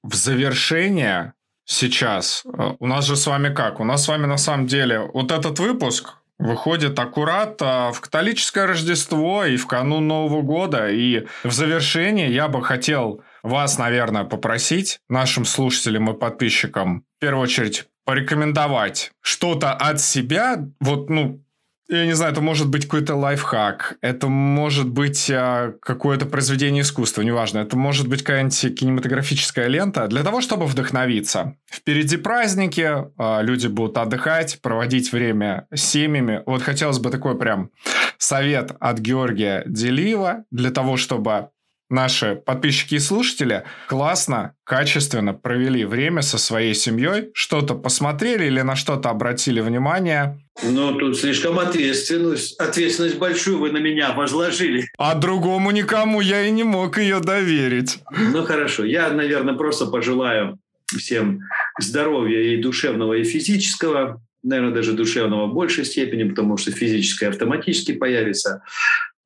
в 0.03 0.15
завершение 0.15 1.33
сейчас 1.65 2.45
э, 2.47 2.73
у 2.79 2.87
нас 2.87 3.07
же 3.07 3.17
с 3.17 3.27
вами 3.27 3.53
как? 3.53 3.81
У 3.81 3.85
нас 3.85 4.05
с 4.05 4.09
вами 4.09 4.27
на 4.27 4.37
самом 4.37 4.67
деле 4.67 5.11
вот 5.13 5.33
этот 5.33 5.59
выпуск 5.59 6.15
выходит 6.39 6.99
аккурат 6.99 7.61
э, 7.63 7.93
в 7.93 8.01
католическое 8.01 8.67
Рождество 8.67 9.45
и 9.45 9.57
в 9.57 9.67
канун 9.67 10.09
Нового 10.09 10.43
года. 10.43 10.89
И 10.89 11.27
в 11.43 11.53
завершение 11.53 12.33
я 12.33 12.49
бы 12.49 12.63
хотел 12.63 13.23
вас, 13.43 13.79
наверное, 13.79 14.25
попросить, 14.25 14.99
нашим 15.09 15.45
слушателям 15.45 16.11
и 16.11 16.19
подписчикам, 16.19 17.05
в 17.19 17.21
первую 17.21 17.43
очередь, 17.45 17.87
порекомендовать 18.05 19.13
что-то 19.21 19.73
от 19.73 20.01
себя, 20.01 20.67
вот, 20.81 21.11
ну, 21.11 21.44
я 21.89 22.07
не 22.07 22.13
знаю, 22.13 22.33
это 22.33 22.41
может 22.41 22.69
быть 22.69 22.85
какой-то 22.85 23.15
лайфхак, 23.15 23.99
это 24.01 24.29
может 24.29 24.89
быть 24.89 25.31
а, 25.31 25.75
какое-то 25.81 26.27
произведение 26.27 26.83
искусства, 26.83 27.23
неважно, 27.23 27.59
это 27.59 27.77
может 27.77 28.09
быть 28.09 28.23
какая-нибудь 28.23 28.79
кинематографическая 28.79 29.67
лента, 29.67 30.07
для 30.09 30.23
того, 30.23 30.41
чтобы 30.41 30.67
вдохновиться. 30.67 31.57
Впереди 31.71 32.17
праздники, 32.17 32.91
а, 33.19 33.43
люди 33.43 33.67
будут 33.67 33.99
отдыхать, 33.99 34.61
проводить 34.63 35.13
время 35.13 35.67
с 35.75 35.83
семьями. 35.83 36.43
Вот 36.47 36.63
хотелось 36.63 36.99
бы 36.99 37.11
такой 37.11 37.39
прям 37.39 37.71
совет 38.19 38.73
от 38.81 38.99
Георгия 38.99 39.63
Делиева 39.67 40.45
для 40.51 40.71
того, 40.71 40.97
чтобы 40.97 41.51
наши 41.95 42.35
подписчики 42.35 42.97
и 42.97 42.99
слушатели 42.99 43.65
классно, 43.89 44.55
качественно 44.65 45.33
провели 45.33 45.85
время 45.85 46.21
со 46.21 46.37
своей 46.37 46.75
семьей, 46.75 47.31
что-то 47.33 47.75
посмотрели 47.75 48.45
или 48.45 48.61
на 48.61 48.77
что-то 48.77 49.09
обратили 49.09 49.61
внимание. 49.61 50.39
Ну, 50.63 50.95
тут 50.99 51.17
слишком 51.19 51.59
ответственность. 51.59 52.61
Ответственность 52.61 53.19
большую 53.19 53.59
вы 53.59 53.71
на 53.71 53.79
меня 53.79 54.13
возложили. 54.13 54.87
А 54.99 55.15
другому 55.15 55.71
никому 55.71 56.21
я 56.21 56.43
и 56.43 56.51
не 56.51 56.65
мог 56.65 56.99
ее 56.99 57.21
доверить. 57.21 57.99
Ну, 58.11 58.45
хорошо. 58.45 58.85
Я, 58.85 59.09
наверное, 59.11 59.55
просто 59.55 59.87
пожелаю 59.87 60.59
всем 60.97 61.41
здоровья 61.79 62.41
и 62.41 62.61
душевного, 62.61 63.15
и 63.15 63.25
физического. 63.25 64.21
Наверное, 64.43 64.75
даже 64.75 64.93
душевного 64.93 65.47
в 65.47 65.55
большей 65.55 65.85
степени, 65.87 66.25
потому 66.29 66.57
что 66.57 66.71
физическое 66.71 67.29
автоматически 67.29 67.93
появится. 67.93 68.63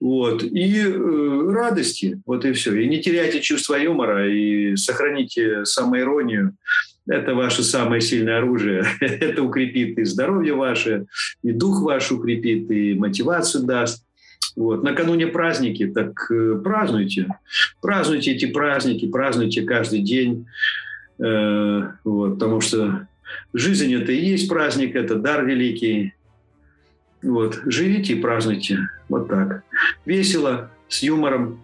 Вот. 0.00 0.42
И 0.42 0.80
э, 0.80 1.50
радости, 1.50 2.20
вот 2.24 2.44
и 2.44 2.52
все. 2.52 2.74
И 2.80 2.88
не 2.88 3.00
теряйте 3.00 3.40
чувство 3.40 3.74
юмора, 3.74 4.30
и 4.32 4.76
сохраните 4.76 5.64
самоиронию. 5.64 6.56
Это 7.08 7.34
ваше 7.34 7.62
самое 7.62 8.00
сильное 8.00 8.38
оружие. 8.38 8.84
Это 9.00 9.42
укрепит 9.42 9.98
и 9.98 10.04
здоровье 10.04 10.54
ваше, 10.54 11.06
и 11.42 11.52
дух 11.52 11.82
ваш 11.82 12.12
укрепит, 12.12 12.70
и 12.70 12.94
мотивацию 12.94 13.64
даст. 13.64 14.04
Вот. 14.54 14.82
Накануне 14.82 15.26
праздники, 15.26 15.86
так 15.86 16.30
э, 16.30 16.60
празднуйте. 16.62 17.28
Празднуйте 17.80 18.32
эти 18.32 18.46
праздники, 18.46 19.08
празднуйте 19.08 19.62
каждый 19.62 20.00
день. 20.00 20.46
Э, 21.18 21.92
вот, 22.04 22.34
потому 22.34 22.60
что 22.60 23.08
жизнь– 23.52 23.92
это 24.00 24.12
и 24.12 24.24
есть 24.24 24.48
праздник, 24.48 24.94
это 24.94 25.16
дар 25.16 25.44
великий. 25.44 26.14
Вот. 27.22 27.60
Живите 27.66 28.12
и 28.12 28.20
празднуйте. 28.20 28.90
Вот 29.08 29.28
так. 29.28 29.62
Весело, 30.04 30.70
с 30.88 31.02
юмором 31.02 31.60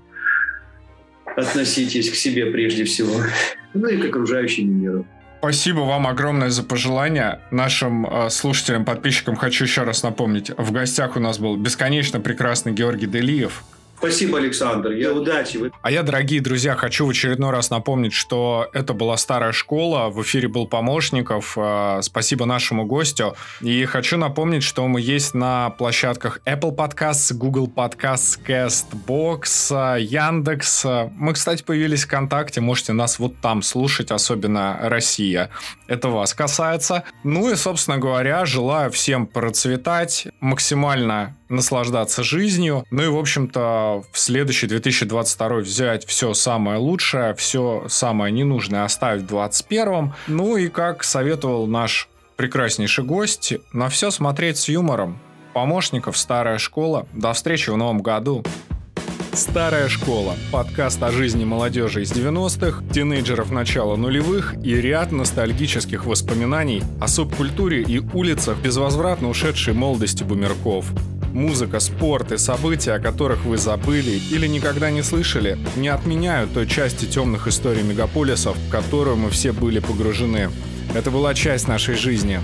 относитесь 1.36 2.10
к 2.10 2.14
себе 2.14 2.46
прежде 2.46 2.84
всего, 2.84 3.14
ну 3.74 3.88
и 3.88 3.96
к 3.98 4.04
окружающему 4.06 4.72
миру. 4.72 5.06
Спасибо 5.38 5.80
вам 5.80 6.06
огромное 6.06 6.48
за 6.48 6.62
пожелания. 6.62 7.40
Нашим 7.50 8.06
э, 8.06 8.30
слушателям, 8.30 8.86
подписчикам 8.86 9.36
хочу 9.36 9.64
еще 9.64 9.82
раз 9.82 10.02
напомнить. 10.02 10.50
В 10.56 10.72
гостях 10.72 11.16
у 11.16 11.20
нас 11.20 11.38
был 11.38 11.56
бесконечно 11.56 12.18
прекрасный 12.18 12.72
Георгий 12.72 13.06
Делиев, 13.06 13.62
Спасибо, 13.98 14.38
Александр. 14.38 14.92
Я 14.92 15.12
удачи. 15.12 15.72
А 15.82 15.90
я, 15.90 16.02
дорогие 16.02 16.40
друзья, 16.40 16.74
хочу 16.74 17.06
в 17.06 17.10
очередной 17.10 17.50
раз 17.50 17.70
напомнить, 17.70 18.12
что 18.12 18.68
это 18.72 18.92
была 18.92 19.16
старая 19.16 19.52
школа. 19.52 20.10
В 20.10 20.22
эфире 20.22 20.48
был 20.48 20.66
помощников. 20.66 21.54
А, 21.56 22.02
спасибо 22.02 22.44
нашему 22.44 22.84
гостю. 22.84 23.34
И 23.60 23.84
хочу 23.86 24.18
напомнить, 24.18 24.62
что 24.62 24.86
мы 24.88 25.00
есть 25.00 25.34
на 25.34 25.70
площадках 25.70 26.40
Apple 26.44 26.76
Podcasts, 26.76 27.32
Google 27.32 27.68
Podcasts, 27.74 28.38
CastBox, 28.46 30.00
Яндекс. 30.00 30.84
Мы, 31.16 31.32
кстати, 31.32 31.62
появились 31.62 32.04
ВКонтакте. 32.04 32.60
Можете 32.60 32.92
нас 32.92 33.18
вот 33.18 33.36
там 33.40 33.62
слушать, 33.62 34.10
особенно 34.10 34.78
Россия. 34.82 35.50
Это 35.86 36.08
вас 36.08 36.34
касается. 36.34 37.04
Ну 37.22 37.50
и, 37.50 37.56
собственно 37.56 37.98
говоря, 37.98 38.44
желаю 38.44 38.90
всем 38.90 39.26
процветать, 39.26 40.26
максимально 40.40 41.36
наслаждаться 41.48 42.22
жизнью. 42.22 42.84
Ну 42.90 43.02
и, 43.02 43.08
в 43.08 43.16
общем-то, 43.16 44.04
в 44.10 44.18
следующий 44.18 44.66
2022 44.66 45.58
взять 45.58 46.06
все 46.06 46.34
самое 46.34 46.78
лучшее, 46.78 47.34
все 47.34 47.86
самое 47.88 48.32
ненужное 48.32 48.84
оставить 48.84 49.22
в 49.22 49.26
2021. 49.26 50.12
Ну 50.28 50.56
и, 50.56 50.68
как 50.68 51.04
советовал 51.04 51.66
наш 51.66 52.08
прекраснейший 52.36 53.04
гость, 53.04 53.54
на 53.72 53.88
все 53.88 54.10
смотреть 54.10 54.58
с 54.58 54.68
юмором. 54.68 55.18
помощников 55.52 56.16
«Старая 56.16 56.58
школа». 56.58 57.06
До 57.12 57.32
встречи 57.32 57.70
в 57.70 57.76
новом 57.76 58.02
году. 58.02 58.42
«Старая 59.32 59.88
школа»– 59.88 60.36
подкаст 60.52 61.02
о 61.02 61.10
жизни 61.10 61.44
молодежи 61.44 62.02
из 62.02 62.12
90-х, 62.12 62.84
тинейджеров 62.92 63.50
начала 63.50 63.96
нулевых 63.96 64.54
и 64.62 64.80
ряд 64.80 65.10
ностальгических 65.10 66.06
воспоминаний 66.06 66.82
о 67.00 67.08
субкультуре 67.08 67.82
и 67.82 67.98
улицах 67.98 68.58
безвозвратно 68.58 69.28
ушедшей 69.28 69.74
молодости 69.74 70.22
бумерков. 70.22 70.86
Музыка, 71.34 71.80
спорт 71.80 72.30
и 72.30 72.36
события, 72.38 72.92
о 72.92 73.00
которых 73.00 73.44
вы 73.44 73.58
забыли 73.58 74.20
или 74.30 74.46
никогда 74.46 74.92
не 74.92 75.02
слышали, 75.02 75.58
не 75.74 75.88
отменяют 75.88 76.54
той 76.54 76.68
части 76.68 77.06
темных 77.06 77.48
историй 77.48 77.82
мегаполисов, 77.82 78.56
в 78.56 78.70
которую 78.70 79.16
мы 79.16 79.30
все 79.30 79.50
были 79.50 79.80
погружены. 79.80 80.50
Это 80.94 81.10
была 81.10 81.34
часть 81.34 81.66
нашей 81.66 81.96
жизни. 81.96 82.38